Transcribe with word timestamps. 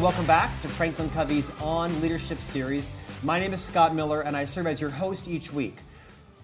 welcome 0.00 0.24
back 0.24 0.58
to 0.62 0.68
Franklin 0.68 1.10
Covey's 1.10 1.52
On 1.60 2.00
Leadership 2.00 2.40
series. 2.40 2.94
My 3.22 3.38
name 3.38 3.52
is 3.52 3.60
Scott 3.60 3.94
Miller, 3.94 4.22
and 4.22 4.34
I 4.34 4.46
serve 4.46 4.66
as 4.66 4.80
your 4.80 4.88
host 4.88 5.28
each 5.28 5.52
week. 5.52 5.80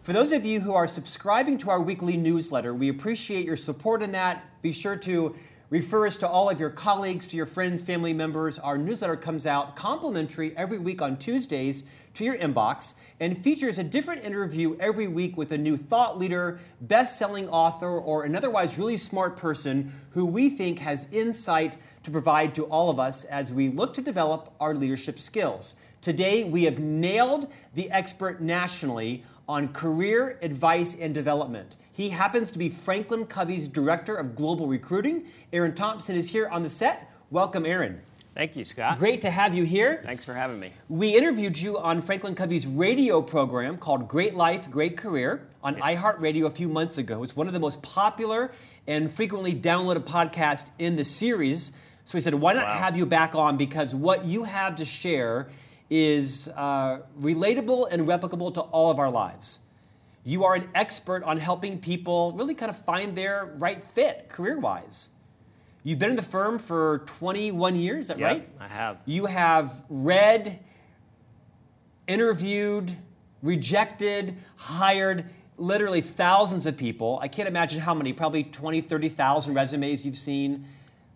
For 0.03 0.13
those 0.13 0.31
of 0.33 0.45
you 0.45 0.61
who 0.61 0.75
are 0.75 0.87
subscribing 0.87 1.57
to 1.59 1.71
our 1.71 1.81
weekly 1.81 2.19
newsletter, 2.19 2.75
we 2.75 2.91
appreciate 2.91 3.47
your 3.47 3.57
support 3.57 4.03
in 4.03 4.13
that. 4.13 4.45
Be 4.61 4.73
sure 4.73 4.95
to 4.97 5.35
refer 5.71 6.07
us 6.07 6.19
to 6.19 6.29
all 6.29 6.51
of 6.51 6.61
your 6.61 6.69
colleagues, 6.69 7.27
to 7.29 7.37
your 7.37 7.47
friends, 7.47 7.83
family 7.83 8.13
members. 8.13 8.59
Our 8.59 8.77
newsletter 8.77 9.17
comes 9.17 9.47
out 9.47 9.75
complimentary 9.75 10.55
every 10.55 10.79
week 10.79 11.01
on 11.01 11.17
Tuesdays 11.17 11.85
to 12.15 12.25
your 12.25 12.37
inbox 12.37 12.95
and 13.21 13.43
features 13.43 13.79
a 13.79 13.85
different 13.85 14.23
interview 14.23 14.77
every 14.79 15.09
week 15.09 15.37
with 15.37 15.51
a 15.51 15.59
new 15.59 15.77
thought 15.77 16.19
leader, 16.19 16.61
best 16.83 17.19
selling 17.19 17.49
author, 17.49 17.99
or 17.99 18.25
an 18.25 18.37
otherwise 18.37 18.79
really 18.79 18.97
smart 18.97 19.37
person 19.37 19.93
who 20.11 20.27
we 20.27 20.51
think 20.51 20.79
has 20.81 21.09
insight 21.11 21.77
to 22.07 22.11
provide 22.13 22.55
to 22.55 22.65
all 22.67 22.89
of 22.89 22.99
us 22.99 23.25
as 23.25 23.53
we 23.53 23.69
look 23.69 23.93
to 23.93 24.01
develop 24.01 24.55
our 24.61 24.75
leadership 24.75 25.19
skills. 25.19 25.75
Today, 26.01 26.45
we 26.45 26.63
have 26.63 26.79
nailed 26.79 27.53
the 27.75 27.91
expert 27.91 28.41
nationally 28.41 29.25
on 29.49 29.73
career 29.73 30.39
advice 30.41 30.95
and 30.95 31.13
development. 31.13 31.75
He 31.91 32.11
happens 32.11 32.53
to 32.53 32.59
be 32.61 32.69
Franklin 32.69 33.27
Covey's 33.27 33.67
Director 33.67 34.15
of 34.15 34.37
Global 34.37 34.69
Recruiting. 34.69 35.27
Aaron 35.53 35.75
Thompson 35.75 36.15
is 36.15 36.31
here 36.31 36.49
on 36.49 36.63
the 36.63 36.71
set. 36.71 37.11
Welcome, 37.31 37.67
Aaron. 37.67 38.01
Thank 38.37 38.55
you, 38.55 38.65
Scott. 38.65 38.99
Great 38.99 39.23
to 39.23 39.31
have 39.31 39.55
you 39.55 39.65
here. 39.65 40.03
Thanks 40.05 40.25
for 40.25 40.35
having 40.35 40.61
me. 40.61 40.71
We 40.91 41.17
interviewed 41.17 41.59
you 41.59 41.79
on 41.79 42.03
Franklin 42.03 42.35
Covey's 42.35 42.67
radio 42.67 43.23
program 43.23 43.79
called 43.79 44.07
Great 44.07 44.35
Life, 44.35 44.71
Great 44.71 44.97
Career 44.97 45.49
on 45.65 45.79
yeah. 45.79 45.97
iHeartRadio 45.97 46.45
a 46.45 46.51
few 46.51 46.69
months 46.69 46.99
ago. 46.99 47.23
It's 47.23 47.35
one 47.35 47.47
of 47.47 47.55
the 47.55 47.59
most 47.59 47.83
popular 47.83 48.53
and 48.87 49.11
frequently 49.11 49.55
downloaded 49.55 50.05
podcasts 50.05 50.71
in 50.79 50.97
the 50.97 51.05
series. 51.05 51.73
So 52.07 52.17
we 52.17 52.21
said, 52.21 52.35
why 52.35 52.53
not 52.53 52.67
wow. 52.67 52.73
have 52.75 52.97
you 52.97 53.05
back 53.05 53.35
on? 53.35 53.57
Because 53.57 53.93
what 53.93 54.25
you 54.25 54.45
have 54.45 54.77
to 54.77 54.85
share 54.85 55.49
is 55.91 56.49
uh, 56.55 57.01
relatable 57.21 57.89
and 57.91 58.07
replicable 58.07 58.55
to 58.55 58.61
all 58.61 58.93
of 58.93 59.01
our 59.01 59.11
lives. 59.11 59.59
You 60.23 60.45
are 60.45 60.55
an 60.55 60.69
expert 60.73 61.25
on 61.25 61.39
helping 61.39 61.81
people 61.81 62.33
really 62.33 62.55
kind 62.55 62.71
of 62.71 62.79
find 62.79 63.17
their 63.17 63.53
right 63.59 63.83
fit 63.83 64.29
career 64.29 64.57
wise. 64.57 65.11
You've 65.83 65.99
been 65.99 66.11
in 66.11 66.17
the 66.17 66.23
firm 66.23 66.61
for 66.61 67.03
21 67.07 67.75
years, 67.75 68.03
is 68.03 68.09
that 68.09 68.19
yep, 68.19 68.31
right? 68.31 68.49
I 68.61 68.69
have. 68.69 68.99
You 69.05 69.27
have 69.27 69.83
read, 69.89 70.61
interviewed, 72.07 72.97
rejected, 73.43 74.37
hired 74.55 75.29
literally 75.59 76.03
thousands 76.03 76.67
of 76.67 76.77
people. 76.77 77.19
I 77.21 77.27
can't 77.27 77.49
imagine 77.49 77.81
how 77.81 77.95
many, 77.95 78.13
probably 78.13 78.45
20, 78.45 78.81
30,000 78.81 79.55
resumes 79.55 80.07
you've 80.07 80.17
seen. 80.17 80.67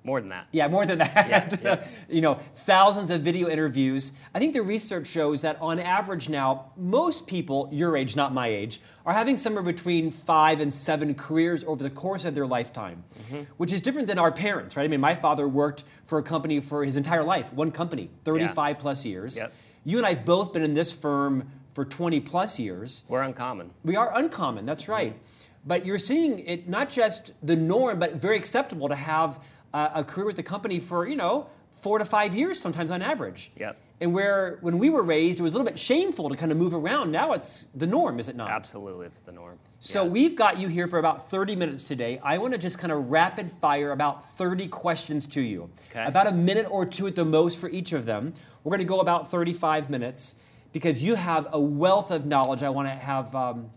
More 0.02 0.20
than 0.20 0.30
that. 0.30 0.46
Yeah, 0.50 0.68
more 0.68 0.86
than 0.86 0.98
that. 0.98 1.28
Yeah, 1.28 1.56
yeah. 1.62 1.86
you 2.08 2.22
know, 2.22 2.40
thousands 2.54 3.10
of 3.10 3.20
video 3.20 3.48
interviews. 3.48 4.12
I 4.34 4.38
think 4.38 4.54
the 4.54 4.62
research 4.62 5.06
shows 5.06 5.42
that 5.42 5.58
on 5.60 5.78
average 5.78 6.28
now, 6.28 6.72
most 6.76 7.26
people, 7.26 7.68
your 7.70 7.96
age, 7.96 8.16
not 8.16 8.32
my 8.32 8.48
age, 8.48 8.80
are 9.04 9.12
having 9.12 9.36
somewhere 9.36 9.62
between 9.62 10.10
five 10.10 10.60
and 10.60 10.72
seven 10.72 11.14
careers 11.14 11.64
over 11.64 11.82
the 11.82 11.90
course 11.90 12.24
of 12.24 12.34
their 12.34 12.46
lifetime, 12.46 13.04
mm-hmm. 13.24 13.42
which 13.58 13.72
is 13.72 13.80
different 13.80 14.08
than 14.08 14.18
our 14.18 14.32
parents, 14.32 14.76
right? 14.76 14.84
I 14.84 14.88
mean, 14.88 15.00
my 15.00 15.14
father 15.14 15.46
worked 15.46 15.84
for 16.04 16.18
a 16.18 16.22
company 16.22 16.60
for 16.60 16.84
his 16.84 16.96
entire 16.96 17.24
life, 17.24 17.52
one 17.52 17.70
company, 17.70 18.10
35 18.24 18.56
yeah. 18.56 18.80
plus 18.80 19.04
years. 19.04 19.36
Yep. 19.36 19.52
You 19.84 19.98
and 19.98 20.06
I 20.06 20.14
have 20.14 20.24
both 20.24 20.52
been 20.52 20.62
in 20.62 20.74
this 20.74 20.92
firm 20.92 21.50
for 21.72 21.84
20 21.84 22.20
plus 22.20 22.58
years. 22.58 23.04
We're 23.08 23.22
uncommon. 23.22 23.70
We 23.84 23.96
are 23.96 24.16
uncommon, 24.16 24.64
that's 24.64 24.88
right. 24.88 25.12
Mm-hmm. 25.14 25.24
But 25.66 25.84
you're 25.84 25.98
seeing 25.98 26.38
it 26.40 26.68
not 26.68 26.88
just 26.88 27.32
the 27.42 27.56
norm, 27.56 27.98
but 27.98 28.14
very 28.14 28.36
acceptable 28.36 28.88
to 28.88 28.94
have 28.94 29.38
uh, 29.72 29.88
a 29.94 30.04
career 30.04 30.26
with 30.26 30.36
the 30.36 30.42
company 30.42 30.80
for, 30.80 31.06
you 31.06 31.16
know, 31.16 31.48
four 31.70 31.98
to 31.98 32.04
five 32.04 32.34
years 32.34 32.58
sometimes 32.60 32.90
on 32.90 33.02
average. 33.02 33.52
Yep. 33.56 33.78
And 34.02 34.14
where 34.14 34.58
when 34.62 34.78
we 34.78 34.88
were 34.88 35.02
raised, 35.02 35.40
it 35.40 35.42
was 35.42 35.52
a 35.52 35.58
little 35.58 35.70
bit 35.70 35.78
shameful 35.78 36.30
to 36.30 36.34
kind 36.34 36.50
of 36.50 36.56
move 36.56 36.72
around. 36.72 37.12
Now 37.12 37.32
it's 37.32 37.66
the 37.74 37.86
norm, 37.86 38.18
is 38.18 38.30
it 38.30 38.36
not? 38.36 38.50
Absolutely, 38.50 39.06
it's 39.06 39.18
the 39.18 39.32
norm. 39.32 39.58
So 39.78 40.04
yeah. 40.04 40.10
we've 40.10 40.34
got 40.34 40.58
you 40.58 40.68
here 40.68 40.86
for 40.86 40.98
about 40.98 41.28
30 41.28 41.54
minutes 41.54 41.84
today. 41.84 42.18
I 42.22 42.38
want 42.38 42.54
to 42.54 42.58
just 42.58 42.78
kind 42.78 42.92
of 42.92 43.10
rapid 43.10 43.50
fire 43.50 43.92
about 43.92 44.24
30 44.24 44.68
questions 44.68 45.26
to 45.28 45.42
you. 45.42 45.70
Okay. 45.90 46.04
About 46.04 46.26
a 46.26 46.32
minute 46.32 46.66
or 46.70 46.86
two 46.86 47.06
at 47.08 47.14
the 47.14 47.26
most 47.26 47.58
for 47.58 47.68
each 47.68 47.92
of 47.92 48.06
them. 48.06 48.32
We're 48.64 48.70
going 48.70 48.78
to 48.78 48.84
go 48.84 49.00
about 49.00 49.30
35 49.30 49.90
minutes 49.90 50.34
because 50.72 51.02
you 51.02 51.16
have 51.16 51.48
a 51.52 51.60
wealth 51.60 52.10
of 52.10 52.24
knowledge 52.24 52.62
I 52.62 52.70
want 52.70 52.88
to 52.88 52.94
have 52.94 53.34
um, 53.34 53.70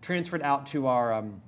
transferred 0.00 0.42
out 0.42 0.66
to 0.66 0.88
our, 0.88 1.12
um, 1.12 1.40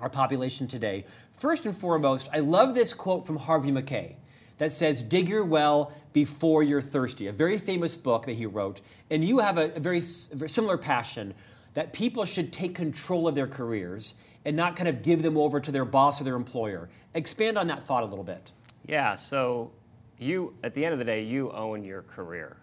our 0.00 0.08
population 0.08 0.68
today. 0.68 1.04
First 1.32 1.66
and 1.66 1.76
foremost, 1.76 2.28
I 2.32 2.38
love 2.38 2.74
this 2.74 2.92
quote 2.92 3.26
from 3.26 3.36
Harvey 3.36 3.70
Mackay 3.70 4.16
that 4.58 4.72
says, 4.72 5.02
Dig 5.02 5.28
your 5.28 5.44
well 5.44 5.92
before 6.12 6.62
you're 6.62 6.82
thirsty, 6.82 7.26
a 7.26 7.32
very 7.32 7.58
famous 7.58 7.96
book 7.96 8.26
that 8.26 8.34
he 8.34 8.46
wrote. 8.46 8.80
And 9.10 9.24
you 9.24 9.38
have 9.38 9.58
a, 9.58 9.74
a 9.74 9.80
very, 9.80 10.00
very 10.00 10.48
similar 10.48 10.78
passion 10.78 11.34
that 11.74 11.92
people 11.92 12.24
should 12.24 12.52
take 12.52 12.74
control 12.74 13.28
of 13.28 13.34
their 13.34 13.46
careers 13.46 14.14
and 14.44 14.56
not 14.56 14.76
kind 14.76 14.88
of 14.88 15.02
give 15.02 15.22
them 15.22 15.36
over 15.36 15.60
to 15.60 15.70
their 15.70 15.84
boss 15.84 16.20
or 16.20 16.24
their 16.24 16.36
employer. 16.36 16.88
Expand 17.14 17.58
on 17.58 17.66
that 17.68 17.82
thought 17.82 18.02
a 18.02 18.06
little 18.06 18.24
bit. 18.24 18.52
Yeah, 18.86 19.14
so 19.14 19.70
you, 20.18 20.54
at 20.62 20.74
the 20.74 20.84
end 20.84 20.92
of 20.92 20.98
the 20.98 21.04
day, 21.04 21.22
you 21.22 21.52
own 21.52 21.84
your 21.84 22.02
career. 22.02 22.56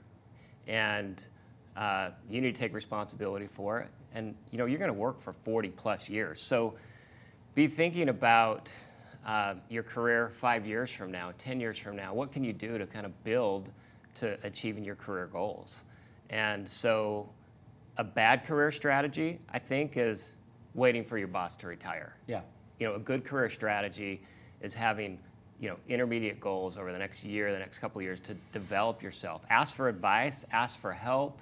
And 0.67 1.23
uh, 1.75 2.09
you 2.29 2.41
need 2.41 2.55
to 2.55 2.59
take 2.59 2.73
responsibility 2.73 3.47
for 3.47 3.79
it. 3.79 3.89
And 4.13 4.35
you 4.51 4.57
know, 4.57 4.65
you're 4.65 4.79
going 4.79 4.89
to 4.89 4.93
work 4.93 5.21
for 5.21 5.33
40 5.33 5.69
plus 5.69 6.09
years. 6.09 6.41
So 6.41 6.75
be 7.55 7.67
thinking 7.67 8.09
about 8.09 8.69
uh, 9.25 9.55
your 9.69 9.81
career 9.81 10.31
five 10.35 10.67
years 10.67 10.91
from 10.91 11.11
now, 11.11 11.31
10 11.37 11.59
years 11.59 11.79
from 11.79 11.95
now. 11.95 12.13
What 12.13 12.31
can 12.31 12.43
you 12.43 12.53
do 12.53 12.77
to 12.77 12.85
kind 12.85 13.05
of 13.05 13.23
build 13.23 13.69
to 14.15 14.37
achieving 14.43 14.83
your 14.83 14.95
career 14.95 15.27
goals? 15.27 15.83
And 16.29 16.69
so, 16.69 17.29
a 17.97 18.03
bad 18.03 18.43
career 18.45 18.71
strategy, 18.71 19.39
I 19.51 19.59
think, 19.59 19.95
is 19.95 20.35
waiting 20.73 21.05
for 21.05 21.17
your 21.17 21.29
boss 21.29 21.55
to 21.57 21.67
retire. 21.67 22.17
Yeah. 22.27 22.41
You 22.77 22.87
know, 22.87 22.95
a 22.95 22.99
good 22.99 23.23
career 23.23 23.49
strategy 23.49 24.21
is 24.61 24.73
having 24.73 25.17
you 25.61 25.69
know 25.69 25.77
intermediate 25.87 26.41
goals 26.41 26.77
over 26.77 26.91
the 26.91 26.97
next 26.97 27.23
year, 27.23 27.53
the 27.53 27.59
next 27.59 27.79
couple 27.79 28.01
years 28.01 28.19
to 28.21 28.33
develop 28.51 29.01
yourself. 29.01 29.43
Ask 29.49 29.73
for 29.73 29.87
advice, 29.87 30.43
ask 30.51 30.77
for 30.77 30.91
help. 30.91 31.39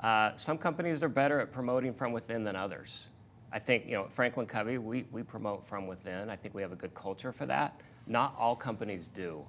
Uh, 0.00 0.32
some 0.36 0.58
companies 0.58 1.02
are 1.04 1.08
better 1.08 1.38
at 1.38 1.52
promoting 1.52 1.94
from 1.94 2.12
within 2.12 2.42
than 2.42 2.56
others. 2.56 3.08
I 3.54 3.60
think, 3.60 3.86
you 3.86 3.92
know, 3.92 4.08
Franklin 4.10 4.46
Covey, 4.46 4.78
we, 4.78 5.06
we 5.12 5.22
promote 5.22 5.64
from 5.64 5.86
within. 5.86 6.28
I 6.28 6.34
think 6.34 6.54
we 6.54 6.62
have 6.62 6.72
a 6.72 6.76
good 6.76 6.92
culture 6.92 7.32
for 7.32 7.46
that. 7.46 7.80
Not 8.08 8.34
all 8.36 8.56
companies 8.56 9.08
do. 9.14 9.44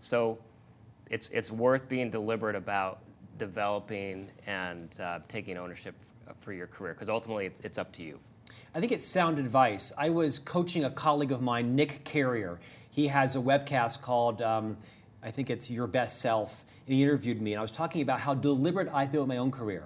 So 0.00 0.38
it's, 1.10 1.28
it's 1.28 1.52
worth 1.52 1.86
being 1.86 2.10
deliberate 2.10 2.56
about 2.56 3.00
developing 3.38 4.30
and 4.46 4.98
uh, 4.98 5.18
taking 5.28 5.58
ownership 5.58 5.94
for 6.38 6.54
your 6.54 6.68
career 6.68 6.94
because 6.94 7.10
ultimately 7.10 7.44
it's, 7.44 7.60
it's 7.60 7.76
up 7.76 7.92
to 7.92 8.02
you. 8.02 8.18
I 8.74 8.80
think 8.80 8.92
it's 8.92 9.06
sound 9.06 9.38
advice. 9.38 9.92
I 9.98 10.08
was 10.08 10.38
coaching 10.38 10.84
a 10.84 10.90
colleague 10.90 11.30
of 11.30 11.42
mine, 11.42 11.76
Nick 11.76 12.02
Carrier. 12.02 12.60
He 12.88 13.08
has 13.08 13.36
a 13.36 13.40
webcast 13.40 14.00
called, 14.00 14.40
um, 14.40 14.78
I 15.22 15.30
think 15.30 15.50
it's 15.50 15.70
Your 15.70 15.86
Best 15.86 16.22
Self. 16.22 16.64
And 16.86 16.94
he 16.94 17.02
interviewed 17.02 17.42
me, 17.42 17.52
and 17.52 17.58
I 17.58 17.62
was 17.62 17.70
talking 17.70 18.00
about 18.00 18.20
how 18.20 18.32
deliberate 18.32 18.88
I've 18.90 19.12
been 19.12 19.20
with 19.20 19.28
my 19.28 19.36
own 19.36 19.50
career. 19.50 19.84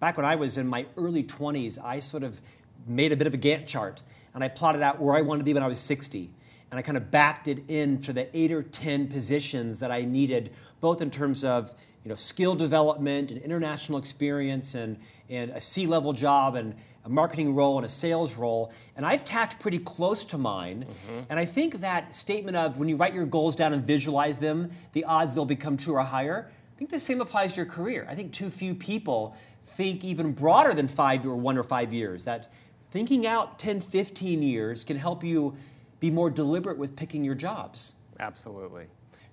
Back 0.00 0.16
when 0.16 0.26
I 0.26 0.34
was 0.34 0.58
in 0.58 0.66
my 0.66 0.86
early 0.96 1.22
20s, 1.22 1.78
I 1.82 2.00
sort 2.00 2.24
of 2.24 2.40
made 2.86 3.12
a 3.12 3.16
bit 3.16 3.26
of 3.26 3.34
a 3.34 3.38
Gantt 3.38 3.66
chart 3.66 4.02
and 4.34 4.42
I 4.42 4.48
plotted 4.48 4.82
out 4.82 5.00
where 5.00 5.14
I 5.14 5.20
wanted 5.20 5.40
to 5.40 5.44
be 5.44 5.54
when 5.54 5.62
I 5.62 5.68
was 5.68 5.80
60. 5.80 6.30
And 6.70 6.78
I 6.78 6.82
kind 6.82 6.96
of 6.96 7.10
backed 7.10 7.48
it 7.48 7.64
in 7.68 7.98
for 7.98 8.12
the 8.12 8.34
eight 8.36 8.50
or 8.50 8.62
10 8.62 9.08
positions 9.08 9.80
that 9.80 9.90
I 9.90 10.02
needed, 10.02 10.52
both 10.80 11.02
in 11.02 11.10
terms 11.10 11.44
of 11.44 11.74
you 12.02 12.08
know, 12.08 12.14
skill 12.14 12.54
development 12.54 13.30
and 13.30 13.40
international 13.42 13.98
experience 13.98 14.74
and, 14.74 14.98
and 15.28 15.50
a 15.50 15.60
C 15.60 15.86
level 15.86 16.12
job 16.12 16.56
and 16.56 16.74
a 17.04 17.08
marketing 17.08 17.54
role 17.54 17.76
and 17.76 17.84
a 17.84 17.88
sales 17.88 18.36
role. 18.36 18.72
And 18.96 19.04
I've 19.04 19.24
tacked 19.24 19.60
pretty 19.60 19.78
close 19.78 20.24
to 20.26 20.38
mine. 20.38 20.86
Mm-hmm. 20.86 21.20
And 21.28 21.38
I 21.38 21.44
think 21.44 21.80
that 21.80 22.14
statement 22.14 22.56
of 22.56 22.78
when 22.78 22.88
you 22.88 22.96
write 22.96 23.12
your 23.12 23.26
goals 23.26 23.54
down 23.54 23.72
and 23.72 23.84
visualize 23.84 24.38
them, 24.38 24.70
the 24.92 25.04
odds 25.04 25.34
they'll 25.34 25.44
become 25.44 25.76
true 25.76 25.94
or 25.94 26.02
higher. 26.02 26.50
I 26.74 26.78
think 26.78 26.90
the 26.90 26.98
same 26.98 27.20
applies 27.20 27.52
to 27.52 27.58
your 27.58 27.66
career. 27.66 28.06
I 28.08 28.14
think 28.14 28.32
too 28.32 28.50
few 28.50 28.74
people 28.74 29.36
think 29.64 30.04
even 30.04 30.32
broader 30.32 30.74
than 30.74 30.88
five 30.88 31.26
or 31.26 31.36
one 31.36 31.58
or 31.58 31.64
five 31.64 31.92
years. 31.92 32.24
That 32.24 32.50
thinking 32.92 33.26
out 33.26 33.58
10, 33.58 33.80
15 33.80 34.42
years 34.42 34.84
can 34.84 34.98
help 34.98 35.24
you 35.24 35.56
be 35.98 36.10
more 36.10 36.28
deliberate 36.28 36.76
with 36.76 36.94
picking 36.94 37.24
your 37.24 37.34
jobs. 37.34 37.94
Absolutely. 38.20 38.84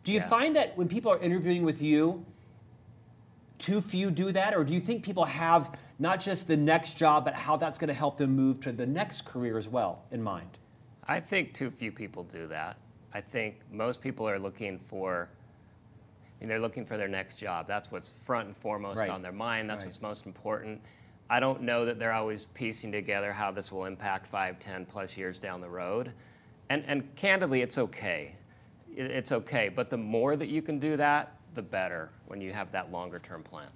Do 0.06 0.14
you 0.14 0.20
yeah. 0.20 0.28
find 0.28 0.56
that 0.56 0.78
when 0.78 0.88
people 0.88 1.12
are 1.12 1.20
interviewing 1.20 1.64
with 1.64 1.82
you, 1.82 2.26
too 3.58 3.82
few 3.82 4.12
do 4.12 4.32
that? 4.32 4.56
Or 4.56 4.64
do 4.64 4.74
you 4.74 4.80
think 4.80 5.04
people 5.04 5.26
have 5.26 5.78
not 6.00 6.22
just 6.22 6.48
the 6.48 6.56
next 6.56 6.98
job, 6.98 7.26
but 7.26 7.36
how 7.36 7.58
that's 7.58 7.78
going 7.78 7.90
to 7.90 7.94
help 7.94 8.18
them 8.18 8.34
move 8.34 8.62
to 8.62 8.72
the 8.72 8.86
next 8.86 9.26
career 9.26 9.58
as 9.58 9.68
well 9.68 10.06
in 10.10 10.24
mind? 10.24 10.58
I 11.06 11.20
think 11.20 11.54
too 11.54 11.70
few 11.70 11.92
people 11.92 12.24
do 12.24 12.48
that. 12.48 12.78
I 13.14 13.20
think 13.20 13.60
most 13.74 14.00
people 14.00 14.30
are 14.30 14.40
looking 14.40 14.80
for 14.80 15.28
I 16.40 16.44
mean, 16.44 16.50
they're 16.50 16.60
looking 16.60 16.86
for 16.86 16.96
their 16.96 17.10
next 17.10 17.38
job. 17.38 17.68
That's 17.68 17.92
what's 17.92 18.08
front 18.08 18.48
and 18.48 18.56
foremost 18.56 18.98
right. 18.98 19.10
on 19.10 19.22
their 19.22 19.34
mind. 19.34 19.70
That's 19.70 19.80
right. 19.80 19.88
what's 19.88 20.02
most 20.02 20.26
important. 20.26 20.80
I 21.30 21.40
don't 21.40 21.62
know 21.62 21.86
that 21.86 22.00
they're 22.00 22.14
always 22.14 22.46
piecing 22.46 22.92
together 22.92 23.32
how 23.32 23.52
this 23.52 23.72
will 23.72 23.86
impact 23.86 24.26
five, 24.26 24.58
ten 24.60 24.86
plus 24.86 25.16
years 25.16 25.38
down 25.40 25.62
the 25.62 25.70
road. 25.70 26.12
And, 26.70 26.84
and 26.88 27.16
candidly, 27.16 27.62
it's 27.62 27.78
okay. 27.78 28.36
It's 28.96 29.32
okay. 29.32 29.70
But 29.70 29.90
the 29.90 29.98
more 29.98 30.36
that 30.36 30.50
you 30.50 30.62
can 30.62 30.80
do 30.80 30.98
that, 30.98 31.36
the 31.54 31.62
better 31.62 32.10
when 32.28 32.42
you 32.42 32.52
have 32.54 32.72
that 32.72 32.92
longer 32.92 33.20
term 33.20 33.44
plan. 33.44 33.68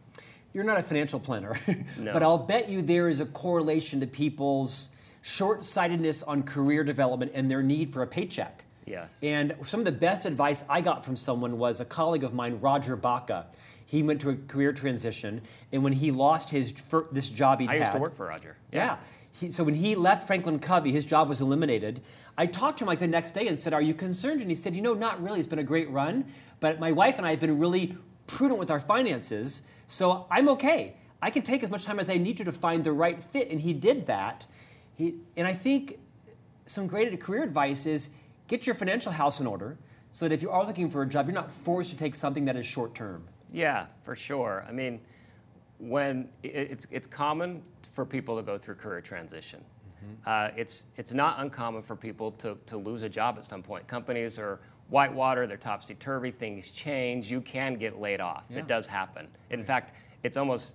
You're 0.54 0.64
not 0.64 0.78
a 0.78 0.84
financial 0.84 1.20
planner, 1.20 1.58
No. 2.00 2.14
but 2.14 2.22
I'll 2.22 2.38
bet 2.38 2.70
you 2.70 2.82
there 2.84 3.10
is 3.10 3.20
a 3.20 3.26
correlation 3.26 4.00
to 4.02 4.08
people's 4.08 4.92
short 5.22 5.64
sightedness 5.64 6.22
on 6.22 6.44
career 6.44 6.84
development 6.84 7.32
and 7.34 7.50
their 7.50 7.64
need 7.64 7.90
for 7.92 8.04
a 8.04 8.08
paycheck. 8.08 8.66
Yes. 8.86 9.18
And 9.24 9.56
some 9.64 9.80
of 9.80 9.86
the 9.86 9.92
best 9.92 10.26
advice 10.26 10.64
I 10.70 10.82
got 10.82 11.06
from 11.06 11.16
someone 11.16 11.58
was 11.58 11.80
a 11.82 11.86
colleague 11.86 12.24
of 12.24 12.34
mine, 12.34 12.60
Roger 12.60 12.96
Baca. 12.96 13.48
He 13.86 14.02
went 14.04 14.22
to 14.22 14.30
a 14.30 14.36
career 14.36 14.74
transition, 14.74 15.42
and 15.72 15.84
when 15.84 15.94
he 15.94 16.12
lost 16.12 16.50
his 16.50 16.74
this 17.12 17.30
job 17.30 17.60
he'd 17.60 17.70
I 17.70 17.74
used 17.74 17.86
had, 17.86 17.94
to 17.94 18.00
work 18.00 18.16
for 18.16 18.28
Roger. 18.28 18.58
yeah. 18.72 18.98
He, 19.32 19.52
so 19.52 19.64
when 19.64 19.74
he 19.74 19.96
left 19.96 20.28
Franklin 20.28 20.60
Covey, 20.60 20.92
his 20.92 21.06
job 21.06 21.28
was 21.28 21.42
eliminated. 21.42 22.02
I 22.38 22.46
talked 22.46 22.78
to 22.80 22.84
him 22.84 22.88
like 22.88 23.00
the 23.00 23.08
next 23.08 23.32
day 23.32 23.48
and 23.48 23.60
said, 23.60 23.74
"Are 23.74 23.82
you 23.82 23.96
concerned?" 23.96 24.42
And 24.42 24.50
he 24.50 24.56
said, 24.56 24.76
"You 24.76 24.82
know, 24.82 24.94
not 24.94 25.22
really. 25.22 25.40
It's 25.40 25.48
been 25.48 25.60
a 25.60 25.64
great 25.64 25.90
run, 25.90 26.26
but 26.60 26.80
my 26.80 26.92
wife 26.92 27.18
and 27.18 27.26
I 27.26 27.32
have 27.32 27.40
been 27.40 27.58
really 27.60 27.98
prudent 28.28 28.60
with 28.60 28.70
our 28.70 28.80
finances, 28.80 29.64
so 29.88 30.28
I'm 30.30 30.48
okay. 30.50 30.96
I 31.22 31.30
can 31.30 31.42
take 31.42 31.64
as 31.64 31.70
much 31.70 31.84
time 31.84 32.00
as 32.00 32.10
I 32.10 32.18
need 32.18 32.38
to 32.38 32.44
to 32.44 32.52
find 32.52 32.84
the 32.84 32.92
right 32.92 33.20
fit." 33.20 33.50
And 33.50 33.60
he 33.62 33.74
did 33.74 34.06
that. 34.06 34.46
He, 34.96 35.16
and 35.36 35.48
I 35.48 35.54
think 35.54 35.98
some 36.66 36.86
great 36.86 37.20
career 37.20 37.44
advice 37.44 37.86
is 37.88 38.10
get 38.48 38.68
your 38.68 38.76
financial 38.76 39.12
house 39.12 39.40
in 39.40 39.48
order, 39.48 39.78
so 40.12 40.28
that 40.28 40.34
if 40.34 40.44
you 40.44 40.52
are 40.52 40.64
looking 40.66 40.90
for 40.92 41.02
a 41.02 41.08
job, 41.08 41.26
you're 41.26 41.34
not 41.34 41.52
forced 41.52 41.90
to 41.90 41.96
take 41.96 42.14
something 42.14 42.46
that 42.46 42.56
is 42.56 42.66
short 42.66 42.94
term. 42.94 43.24
Yeah, 43.54 43.86
for 44.04 44.16
sure. 44.16 44.66
I 44.68 44.72
mean, 44.74 45.00
when 45.78 46.28
it's 46.44 46.86
it's 46.92 47.08
common 47.08 47.62
for 47.92 48.06
people 48.06 48.36
to 48.36 48.44
go 48.44 48.58
through 48.58 48.76
career 48.76 49.00
transition. 49.02 49.64
Uh, 50.26 50.50
it's 50.58 50.84
it's 50.98 51.14
not 51.14 51.40
uncommon 51.40 51.82
for 51.82 51.96
people 51.96 52.32
to 52.32 52.58
to 52.66 52.76
lose 52.78 53.04
a 53.04 53.10
job 53.10 53.38
at 53.38 53.46
some 53.46 53.64
point. 53.64 53.88
Companies 53.88 54.38
are 54.38 54.60
whitewater, 54.90 55.48
they're 55.48 55.56
topsy 55.56 55.96
turvy, 55.96 56.30
things 56.32 56.72
change. 56.72 57.32
You 57.32 57.40
can 57.40 57.76
get 57.76 58.02
laid 58.02 58.20
off. 58.20 58.44
Yeah. 58.50 58.60
It 58.60 58.68
does 58.68 58.86
happen. 58.86 59.28
In 59.50 59.64
fact, 59.64 59.94
it's 60.24 60.36
almost 60.36 60.74